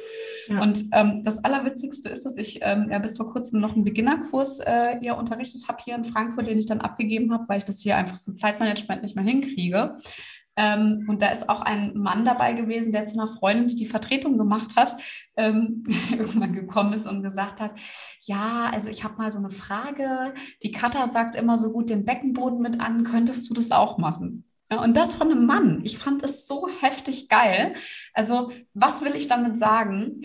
Ja. 0.48 0.62
Und 0.62 0.84
ähm, 0.92 1.22
das 1.24 1.44
Allerwitzigste 1.44 2.08
ist, 2.08 2.24
dass 2.24 2.36
ich 2.38 2.60
ähm, 2.62 2.88
ja 2.90 2.98
bis 2.98 3.16
vor 3.16 3.30
kurzem 3.30 3.60
noch 3.60 3.74
einen 3.74 3.84
Beginnerkurs 3.84 4.60
äh, 4.60 4.96
ihr 5.00 5.16
unterrichtet 5.16 5.68
habe 5.68 5.82
hier 5.84 5.96
in 5.96 6.04
Frankfurt, 6.04 6.48
den 6.48 6.58
ich 6.58 6.66
dann 6.66 6.80
abgegeben 6.80 7.32
habe, 7.32 7.44
weil 7.48 7.58
ich 7.58 7.64
das 7.64 7.80
hier 7.80 7.96
einfach 7.96 8.18
vom 8.18 8.38
Zeitmanagement 8.38 9.02
nicht 9.02 9.16
mehr 9.16 9.24
hinkriege. 9.24 9.96
Ähm, 10.58 11.06
und 11.06 11.22
da 11.22 11.28
ist 11.28 11.48
auch 11.48 11.60
ein 11.60 11.92
Mann 11.94 12.24
dabei 12.24 12.52
gewesen, 12.52 12.90
der 12.90 13.06
zu 13.06 13.16
einer 13.16 13.28
Freundin, 13.28 13.68
die 13.68 13.76
die 13.76 13.86
Vertretung 13.86 14.38
gemacht 14.38 14.74
hat, 14.74 14.96
ähm, 15.36 15.84
irgendwann 16.10 16.52
gekommen 16.52 16.92
ist 16.92 17.06
und 17.06 17.22
gesagt 17.22 17.60
hat, 17.60 17.78
ja, 18.22 18.68
also 18.72 18.88
ich 18.88 19.04
habe 19.04 19.16
mal 19.18 19.32
so 19.32 19.38
eine 19.38 19.52
Frage. 19.52 20.34
Die 20.64 20.72
Katha 20.72 21.06
sagt 21.06 21.36
immer 21.36 21.56
so 21.56 21.72
gut 21.72 21.90
den 21.90 22.04
Beckenboden 22.04 22.60
mit 22.60 22.80
an. 22.80 23.04
Könntest 23.04 23.48
du 23.48 23.54
das 23.54 23.70
auch 23.70 23.98
machen? 23.98 24.44
und 24.70 24.98
das 24.98 25.14
von 25.14 25.30
einem 25.30 25.46
Mann. 25.46 25.80
Ich 25.84 25.96
fand 25.96 26.22
es 26.22 26.46
so 26.46 26.68
heftig 26.68 27.30
geil. 27.30 27.72
Also 28.12 28.50
was 28.74 29.02
will 29.02 29.16
ich 29.16 29.26
damit 29.26 29.56
sagen? 29.56 30.20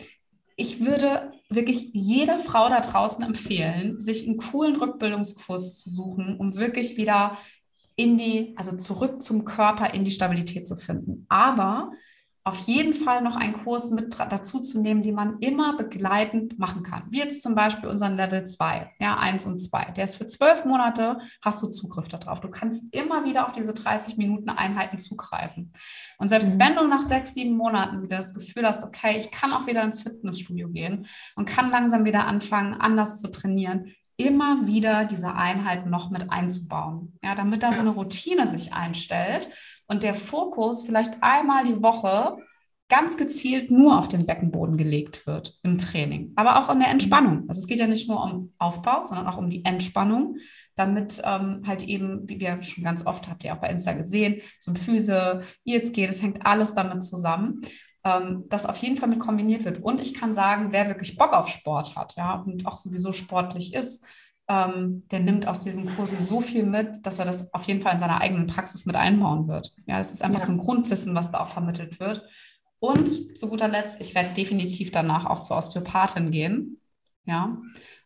Ich 0.57 0.85
würde 0.85 1.31
wirklich 1.49 1.91
jeder 1.93 2.39
Frau 2.39 2.67
da 2.67 2.81
draußen 2.81 3.23
empfehlen, 3.23 4.01
sich 4.01 4.27
einen 4.27 4.35
coolen 4.35 4.75
Rückbildungskurs 4.75 5.79
zu 5.79 5.89
suchen, 5.89 6.35
um 6.37 6.55
wirklich 6.55 6.97
wieder 6.97 7.37
in 7.95 8.17
die, 8.17 8.53
also 8.57 8.75
zurück 8.75 9.21
zum 9.21 9.45
Körper, 9.45 9.93
in 9.93 10.03
die 10.03 10.11
Stabilität 10.11 10.67
zu 10.67 10.75
finden. 10.75 11.25
Aber 11.29 11.91
auf 12.45 12.57
jeden 12.67 12.93
Fall 12.93 13.21
noch 13.21 13.37
einen 13.37 13.53
Kurs 13.53 13.89
mit 13.89 14.19
dazu 14.19 14.59
zu 14.59 14.81
nehmen, 14.81 15.01
die 15.01 15.13
man 15.13 15.39
immer 15.39 15.77
begleitend 15.77 16.59
machen 16.59 16.83
kann. 16.83 17.03
Wie 17.09 17.19
jetzt 17.19 17.41
zum 17.41 17.55
Beispiel 17.55 17.87
unseren 17.87 18.17
Level 18.17 18.43
2, 18.43 18.91
ja, 18.99 19.17
1 19.17 19.45
und 19.45 19.59
2. 19.61 19.91
Der 19.91 20.03
ist 20.03 20.17
für 20.17 20.27
zwölf 20.27 20.65
Monate, 20.65 21.19
hast 21.41 21.63
du 21.63 21.69
Zugriff 21.69 22.09
darauf. 22.09 22.41
Du 22.41 22.49
kannst 22.49 22.93
immer 22.93 23.23
wieder 23.23 23.45
auf 23.45 23.53
diese 23.53 23.71
30 23.71 24.17
Minuten 24.17 24.49
Einheiten 24.49 24.97
zugreifen. 24.97 25.71
Und 26.17 26.29
selbst 26.29 26.55
mhm. 26.55 26.59
wenn 26.59 26.75
du 26.75 26.85
nach 26.85 27.03
sechs, 27.03 27.33
sieben 27.33 27.55
Monaten 27.55 28.03
wieder 28.03 28.17
das 28.17 28.33
Gefühl 28.33 28.67
hast, 28.67 28.83
okay, 28.83 29.15
ich 29.17 29.31
kann 29.31 29.53
auch 29.53 29.65
wieder 29.65 29.81
ins 29.81 30.01
Fitnessstudio 30.01 30.67
gehen 30.67 31.07
und 31.37 31.47
kann 31.47 31.71
langsam 31.71 32.03
wieder 32.03 32.27
anfangen, 32.27 32.73
anders 32.73 33.19
zu 33.19 33.31
trainieren, 33.31 33.93
immer 34.17 34.67
wieder 34.67 35.05
diese 35.05 35.33
Einheiten 35.33 35.89
noch 35.89 36.09
mit 36.09 36.31
einzubauen, 36.31 37.17
ja, 37.23 37.35
damit 37.35 37.63
da 37.63 37.71
so 37.71 37.81
eine 37.81 37.91
Routine 37.91 38.47
sich 38.47 38.73
einstellt 38.73 39.49
und 39.87 40.03
der 40.03 40.13
Fokus 40.13 40.83
vielleicht 40.85 41.21
einmal 41.21 41.63
die 41.63 41.81
Woche 41.81 42.37
ganz 42.89 43.17
gezielt 43.17 43.71
nur 43.71 43.97
auf 43.97 44.07
den 44.07 44.25
Beckenboden 44.25 44.77
gelegt 44.77 45.25
wird 45.25 45.57
im 45.63 45.79
Training, 45.79 46.33
aber 46.35 46.59
auch 46.59 46.71
in 46.71 46.79
der 46.79 46.89
Entspannung. 46.89 47.45
Also 47.47 47.59
es 47.61 47.67
geht 47.67 47.79
ja 47.79 47.87
nicht 47.87 48.07
nur 48.07 48.23
um 48.23 48.53
Aufbau, 48.59 49.03
sondern 49.03 49.25
auch 49.25 49.37
um 49.37 49.49
die 49.49 49.65
Entspannung, 49.65 50.37
damit 50.75 51.21
ähm, 51.23 51.63
halt 51.65 51.83
eben, 51.83 52.29
wie 52.29 52.39
wir 52.39 52.61
schon 52.61 52.83
ganz 52.83 53.05
oft 53.05 53.27
habt 53.27 53.43
ihr 53.43 53.53
auch 53.53 53.61
bei 53.61 53.69
Insta 53.69 53.93
gesehen, 53.93 54.41
zum 54.59 54.75
Füße, 54.75 55.41
ISG, 55.63 56.05
das 56.05 56.21
hängt 56.21 56.45
alles 56.45 56.75
damit 56.75 57.03
zusammen 57.03 57.61
ähm, 58.03 58.45
das 58.49 58.65
auf 58.65 58.77
jeden 58.77 58.97
Fall 58.97 59.09
mit 59.09 59.19
kombiniert 59.19 59.65
wird. 59.65 59.81
Und 59.81 60.01
ich 60.01 60.13
kann 60.13 60.33
sagen, 60.33 60.71
wer 60.71 60.87
wirklich 60.87 61.17
Bock 61.17 61.33
auf 61.33 61.47
Sport 61.47 61.95
hat, 61.95 62.15
ja, 62.15 62.35
und 62.35 62.65
auch 62.65 62.77
sowieso 62.77 63.11
sportlich 63.11 63.73
ist, 63.73 64.05
ähm, 64.49 65.07
der 65.09 65.21
nimmt 65.21 65.47
aus 65.47 65.63
diesen 65.63 65.85
Kursen 65.95 66.19
so 66.19 66.41
viel 66.41 66.65
mit, 66.65 67.05
dass 67.05 67.19
er 67.19 67.25
das 67.25 67.53
auf 67.53 67.63
jeden 67.63 67.81
Fall 67.81 67.93
in 67.93 67.99
seiner 67.99 68.19
eigenen 68.19 68.47
Praxis 68.47 68.85
mit 68.85 68.95
einbauen 68.95 69.47
wird. 69.47 69.71
Ja, 69.85 69.99
es 69.99 70.11
ist 70.11 70.21
einfach 70.21 70.41
ja. 70.41 70.45
so 70.45 70.51
ein 70.51 70.57
Grundwissen, 70.57 71.15
was 71.15 71.31
da 71.31 71.39
auch 71.39 71.47
vermittelt 71.47 71.99
wird. 71.99 72.23
Und 72.79 73.37
zu 73.37 73.47
guter 73.47 73.69
Letzt, 73.69 74.01
ich 74.01 74.13
werde 74.13 74.33
definitiv 74.33 74.91
danach 74.91 75.25
auch 75.25 75.39
zur 75.39 75.57
Osteopathin 75.57 76.31
gehen. 76.31 76.81
Ja, 77.25 77.57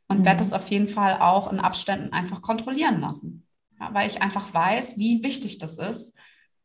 und 0.07 0.19
mhm. 0.19 0.25
werde 0.25 0.39
das 0.39 0.53
auf 0.53 0.69
jeden 0.69 0.87
Fall 0.87 1.19
auch 1.19 1.51
in 1.51 1.59
Abständen 1.59 2.13
einfach 2.13 2.43
kontrollieren 2.43 3.01
lassen. 3.01 3.47
Ja, 3.79 3.93
weil 3.93 4.07
ich 4.07 4.21
einfach 4.21 4.53
weiß, 4.53 4.97
wie 4.97 5.23
wichtig 5.23 5.57
das 5.57 5.79
ist, 5.79 6.15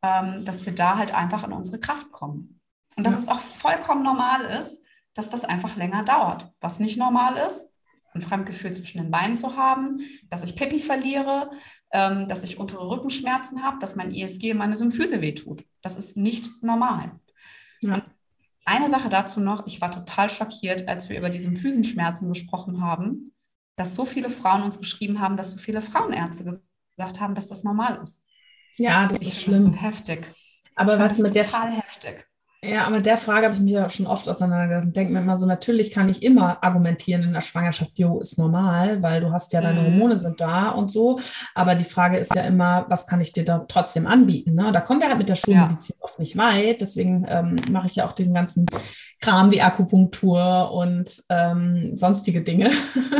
ähm, 0.03 0.45
dass 0.45 0.67
wir 0.67 0.75
da 0.75 0.97
halt 0.97 1.15
einfach 1.15 1.45
in 1.45 1.53
unsere 1.53 1.81
Kraft 1.81 2.13
kommen. 2.13 2.61
Und 2.97 3.05
dass 3.05 3.15
ja. 3.15 3.21
es 3.21 3.29
auch 3.29 3.41
vollkommen 3.41 4.03
normal 4.03 4.45
ist, 4.59 4.85
dass 5.15 5.31
das 5.31 5.45
einfach 5.45 5.77
länger 5.77 6.05
dauert. 6.05 6.51
Was 6.61 6.81
nicht 6.81 6.99
normal 6.99 7.37
ist, 7.47 7.73
ein 8.15 8.23
Fremdgefühl 8.23 8.73
zwischen 8.73 8.99
den 8.99 9.11
Beinen 9.11 9.37
zu 9.37 9.57
haben, 9.57 10.01
dass 10.31 10.43
ich 10.43 10.57
Pipi 10.57 10.81
verliere, 10.81 11.51
ähm, 11.93 12.27
dass 12.29 12.43
ich 12.43 12.59
untere 12.59 12.89
Rückenschmerzen 12.89 13.63
habe, 13.63 13.79
dass 13.79 13.97
mein 13.97 14.13
ESG 14.13 14.55
meine 14.55 14.77
Symphyse 14.77 15.21
wehtut. 15.21 15.65
Das 15.81 15.97
ist 15.97 16.17
nicht 16.17 16.63
normal. 16.63 17.13
Ja. 17.83 17.95
Und 17.95 18.05
eine 18.65 18.89
Sache 18.89 19.09
dazu 19.09 19.41
noch, 19.41 19.67
ich 19.67 19.81
war 19.81 19.91
total 19.91 20.29
schockiert, 20.31 20.89
als 20.89 21.09
wir 21.09 21.19
über 21.19 21.31
die 21.31 21.41
Symphysenschmerzen 21.41 22.29
gesprochen 22.29 22.81
haben, 22.81 23.33
dass 23.77 23.95
so 23.95 24.05
viele 24.05 24.31
Frauen 24.31 24.63
uns 24.63 24.79
geschrieben 24.79 25.21
haben, 25.21 25.37
dass 25.37 25.53
so 25.53 25.59
viele 25.59 25.83
Frauenärzte 25.83 26.45
gesagt 26.45 27.21
haben, 27.21 27.35
dass 27.35 27.49
das 27.49 27.65
normal 27.65 28.01
ist. 28.03 28.27
Ja, 28.77 29.07
das 29.07 29.23
ich 29.23 29.29
ist 29.29 29.43
schlimm. 29.43 29.63
So 29.63 29.73
heftig. 29.73 30.27
Aber 30.75 30.99
was 30.99 31.19
mit 31.19 31.35
der 31.35 31.45
total 31.45 31.73
heftig. 31.73 32.27
Ja, 32.65 32.87
aber 32.87 32.97
mit 32.97 33.07
der 33.07 33.17
Frage 33.17 33.47
habe 33.47 33.57
ich 33.57 33.61
mich 33.61 33.73
ja 33.73 33.91
schon 33.91 34.07
oft 34.07 34.29
auseinandergesetzt 34.29 34.87
und 34.87 34.97
denke 34.97 35.13
mir 35.13 35.19
immer 35.19 35.37
so, 35.37 35.47
natürlich 35.47 35.91
kann 35.91 36.09
ich 36.09 36.23
immer 36.23 36.63
argumentieren 36.63 37.25
in 37.25 37.33
der 37.33 37.41
Schwangerschaft, 37.41 37.99
jo, 37.99 38.21
ist 38.21 38.39
normal, 38.39 39.03
weil 39.03 39.21
du 39.21 39.33
hast 39.33 39.53
ja 39.53 39.61
deine 39.61 39.81
mhm. 39.81 39.87
Hormone 39.87 40.17
sind 40.17 40.41
da 40.41 40.69
und 40.69 40.89
so. 40.89 41.19
Aber 41.57 41.75
die 41.75 41.83
Frage 41.83 42.19
ist 42.19 42.37
ja 42.37 42.43
immer, 42.43 42.87
was 42.89 43.07
kann 43.07 43.21
ich 43.21 43.33
dir 43.33 43.45
da 43.45 43.65
trotzdem 43.67 44.07
anbieten? 44.07 44.55
Ne? 44.55 44.71
Da 44.71 44.81
kommen 44.81 45.01
wir 45.01 45.09
halt 45.09 45.19
mit 45.19 45.29
der 45.29 45.35
Schulmedizin 45.35 45.97
ja. 45.99 46.05
oft 46.05 46.21
nicht 46.21 46.37
weit. 46.37 46.81
Deswegen 46.81 47.27
ähm, 47.29 47.57
mache 47.73 47.89
ich 47.89 47.97
ja 47.97 48.07
auch 48.07 48.13
diesen 48.13 48.33
ganzen 48.33 48.67
Kram 49.21 49.51
wie 49.51 49.61
Akupunktur 49.61 50.71
und 50.73 51.21
ähm, 51.31 51.97
sonstige 51.97 52.43
Dinge, 52.43 52.71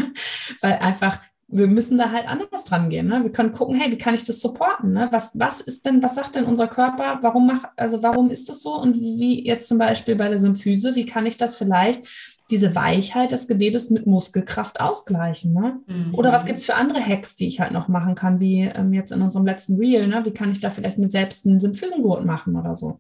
weil 0.61 0.75
einfach 0.75 1.19
wir 1.53 1.67
müssen 1.67 1.99
da 1.99 2.11
halt 2.11 2.27
anders 2.27 2.65
dran 2.65 2.89
gehen. 2.89 3.09
Ne? 3.09 3.23
Wir 3.23 3.31
können 3.31 3.53
gucken, 3.53 3.75
hey, 3.75 3.93
wie 3.93 3.99
kann 3.99 4.15
ich 4.15 4.25
das 4.25 4.41
supporten? 4.41 4.93
Ne? 4.93 5.09
Was, 5.13 5.39
was 5.39 5.61
ist 5.61 5.85
denn, 5.85 6.03
was 6.03 6.15
sagt 6.15 6.35
denn 6.35 6.47
unser 6.47 6.67
Körper? 6.67 7.19
Warum 7.21 7.47
macht, 7.47 7.69
also 7.77 8.03
warum 8.03 8.31
ist 8.31 8.49
das 8.49 8.63
so? 8.63 8.81
Und 8.81 8.97
wie 8.97 9.47
jetzt 9.47 9.69
zum 9.69 9.79
Beispiel 9.79 10.17
bei 10.17 10.29
der 10.29 10.39
Symphyse, 10.39 10.95
wie 10.95 11.05
kann 11.05 11.27
ich 11.27 11.37
das 11.37 11.55
vielleicht, 11.55 12.09
diese 12.51 12.75
Weichheit 12.75 13.33
des 13.33 13.49
Gewebes 13.49 13.91
mit 13.91 14.07
Muskelkraft 14.07 14.81
ausgleichen? 14.81 15.53
Ne? 15.53 15.81
Mhm. 15.87 16.15
Oder 16.15 16.33
was 16.33 16.47
gibt 16.47 16.59
es 16.59 16.67
für 16.67 16.75
andere 16.75 17.05
Hacks, 17.05 17.37
die 17.37 17.47
ich 17.47 17.61
halt 17.61 17.73
noch 17.73 17.89
machen 17.89 18.15
kann, 18.15 18.41
wie 18.41 18.63
ähm, 18.63 18.93
jetzt 18.93 19.13
in 19.13 19.23
unserem 19.23 19.47
letzten 19.47 19.77
Reel? 19.77 20.07
Ne? 20.07 20.25
Wie 20.25 20.33
kann 20.33 20.53
ich 20.53 20.61
da 20.61 20.71
vielleicht 20.71 20.99
mit 20.99 21.13
selbst 21.13 21.47
einen 21.47 21.61
Symphysengurt 21.61 22.25
machen 22.25 22.57
oder 22.57 22.77
so? 22.77 22.99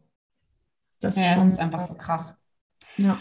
Das 1.00 1.16
ja, 1.16 1.22
ist, 1.22 1.32
schon, 1.32 1.44
das 1.44 1.52
ist 1.54 1.58
einfach 1.58 1.80
so 1.80 1.94
krass. 1.94 2.36
Ja. 2.96 3.18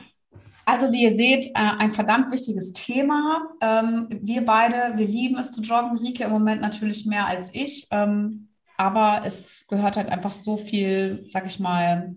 Also 0.72 0.94
wie 0.94 1.04
ihr 1.04 1.18
seht, 1.18 1.48
äh, 1.48 1.52
ein 1.56 1.92
verdammt 1.92 2.32
wichtiges 2.32 2.72
Thema. 2.72 3.42
Ähm, 3.60 4.08
wir 4.22 4.46
beide, 4.46 4.94
wir 4.96 5.06
lieben 5.06 5.38
es 5.38 5.52
zu 5.52 5.60
joggen. 5.62 5.98
Rike 5.98 6.24
im 6.24 6.32
Moment 6.32 6.62
natürlich 6.62 7.06
mehr 7.06 7.26
als 7.26 7.54
ich. 7.54 7.88
Ähm, 7.92 8.48
aber 8.78 9.24
es 9.26 9.66
gehört 9.68 9.98
halt 9.98 10.08
einfach 10.08 10.32
so 10.32 10.56
viel, 10.56 11.26
sag 11.28 11.46
ich 11.46 11.60
mal, 11.60 12.16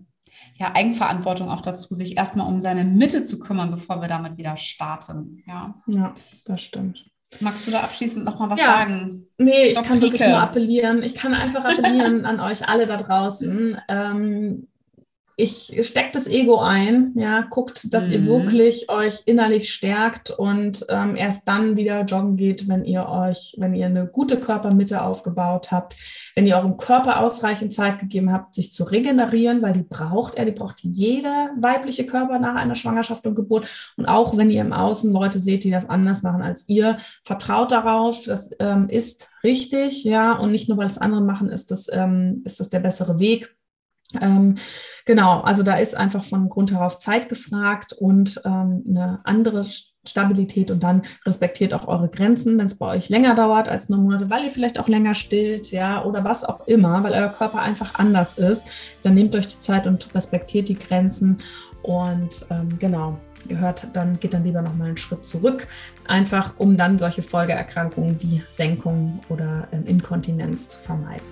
ja, 0.53 0.73
Eigenverantwortung 0.73 1.49
auch 1.49 1.59
dazu, 1.59 1.93
sich 1.93 2.15
erstmal 2.15 2.47
um 2.47 2.61
seine 2.61 2.85
Mitte 2.85 3.25
zu 3.25 3.39
kümmern, 3.39 3.71
bevor 3.71 3.99
wir 3.99 4.07
damit 4.07 4.37
wieder 4.37 4.55
starten. 4.55 5.43
Ja, 5.45 5.75
ja 5.87 6.13
das 6.45 6.61
stimmt. 6.61 7.05
Magst 7.41 7.67
du 7.67 7.71
da 7.71 7.81
abschließend 7.81 8.23
noch 8.23 8.39
mal 8.39 8.49
was 8.49 8.61
ja. 8.61 8.67
sagen? 8.67 9.25
Nee, 9.37 9.65
ich 9.65 9.73
Dr. 9.73 9.85
kann 9.89 10.01
wirklich 10.01 10.21
nur 10.21 10.39
appellieren. 10.39 11.03
Ich 11.03 11.13
kann 11.13 11.33
einfach 11.33 11.65
appellieren 11.65 12.25
an 12.25 12.39
euch 12.39 12.69
alle 12.69 12.87
da 12.87 12.95
draußen. 12.95 13.81
Ähm, 13.89 14.69
ich 15.37 15.77
stecke 15.85 16.11
das 16.13 16.27
Ego 16.27 16.59
ein, 16.59 17.11
ja, 17.15 17.41
guckt, 17.41 17.93
dass 17.93 18.07
mhm. 18.07 18.13
ihr 18.13 18.25
wirklich 18.25 18.89
euch 18.89 19.21
innerlich 19.25 19.73
stärkt 19.73 20.29
und 20.31 20.85
ähm, 20.87 21.17
erst 21.17 21.45
dann 21.49 21.75
wieder 21.75 22.05
joggen 22.05 22.37
geht, 22.37 22.69
wenn 22.69 22.85
ihr 22.85 23.09
euch, 23.09 23.55
wenn 23.57 23.73
ihr 23.73 23.87
eine 23.87 24.07
gute 24.07 24.39
Körpermitte 24.39 25.01
aufgebaut 25.01 25.71
habt, 25.71 25.97
wenn 26.35 26.47
ihr 26.47 26.55
eurem 26.55 26.77
Körper 26.77 27.19
ausreichend 27.19 27.73
Zeit 27.73 27.99
gegeben 27.99 28.31
habt, 28.31 28.55
sich 28.55 28.71
zu 28.71 28.85
regenerieren, 28.85 29.61
weil 29.61 29.73
die 29.73 29.83
braucht 29.83 30.35
er, 30.35 30.45
die 30.45 30.51
braucht 30.51 30.79
jeder 30.83 31.49
weibliche 31.59 32.05
Körper 32.05 32.39
nach 32.39 32.55
einer 32.55 32.75
Schwangerschaft 32.75 33.27
und 33.27 33.35
Geburt. 33.35 33.67
Und 33.97 34.05
auch 34.05 34.37
wenn 34.37 34.49
ihr 34.49 34.61
im 34.61 34.71
Außen 34.71 35.11
Leute 35.11 35.41
seht, 35.41 35.65
die 35.65 35.71
das 35.71 35.89
anders 35.89 36.23
machen 36.23 36.43
als 36.43 36.69
ihr, 36.69 36.95
vertraut 37.25 37.73
darauf, 37.73 38.23
das 38.23 38.51
ähm, 38.59 38.87
ist 38.87 39.29
richtig, 39.43 40.05
ja, 40.05 40.31
und 40.33 40.51
nicht 40.51 40.69
nur 40.69 40.77
weil 40.77 40.87
es 40.87 40.97
andere 40.97 41.21
machen, 41.21 41.49
ist 41.49 41.71
das, 41.71 41.91
ähm, 41.91 42.41
ist 42.45 42.61
das 42.61 42.69
der 42.69 42.79
bessere 42.79 43.19
Weg. 43.19 43.53
Ähm, 44.21 44.55
genau, 45.05 45.41
also 45.41 45.63
da 45.63 45.75
ist 45.75 45.95
einfach 45.95 46.23
von 46.23 46.49
Grund 46.49 46.71
herauf 46.71 46.99
Zeit 46.99 47.27
gefragt 47.29 47.93
und 47.93 48.41
ähm, 48.45 48.83
eine 48.87 49.19
andere 49.23 49.65
Stabilität 50.07 50.69
und 50.69 50.83
dann 50.83 51.01
respektiert 51.25 51.73
auch 51.73 51.87
eure 51.87 52.09
Grenzen, 52.09 52.57
wenn 52.57 52.67
es 52.67 52.77
bei 52.77 52.87
euch 52.87 53.09
länger 53.09 53.35
dauert 53.35 53.67
als 53.67 53.89
nur 53.89 53.99
Monate, 53.99 54.29
weil 54.29 54.43
ihr 54.43 54.51
vielleicht 54.51 54.79
auch 54.79 54.87
länger 54.87 55.15
stillt, 55.15 55.71
ja, 55.71 56.03
oder 56.03 56.23
was 56.23 56.43
auch 56.43 56.67
immer, 56.67 57.03
weil 57.03 57.13
euer 57.13 57.29
Körper 57.29 57.61
einfach 57.61 57.95
anders 57.95 58.37
ist, 58.37 58.67
dann 59.01 59.15
nehmt 59.15 59.35
euch 59.35 59.47
die 59.47 59.59
Zeit 59.59 59.87
und 59.87 60.13
respektiert 60.13 60.69
die 60.69 60.77
Grenzen 60.77 61.37
und 61.81 62.45
ähm, 62.51 62.69
genau, 62.79 63.17
ihr 63.49 63.59
hört, 63.59 63.87
dann 63.93 64.19
geht 64.19 64.33
dann 64.33 64.43
lieber 64.43 64.61
nochmal 64.61 64.89
einen 64.89 64.97
Schritt 64.97 65.25
zurück, 65.25 65.67
einfach 66.07 66.53
um 66.57 66.77
dann 66.77 66.99
solche 66.99 67.21
Folgeerkrankungen 67.21 68.21
wie 68.21 68.43
Senkung 68.49 69.19
oder 69.29 69.67
ähm, 69.71 69.85
Inkontinenz 69.85 70.69
zu 70.69 70.79
vermeiden. 70.79 71.25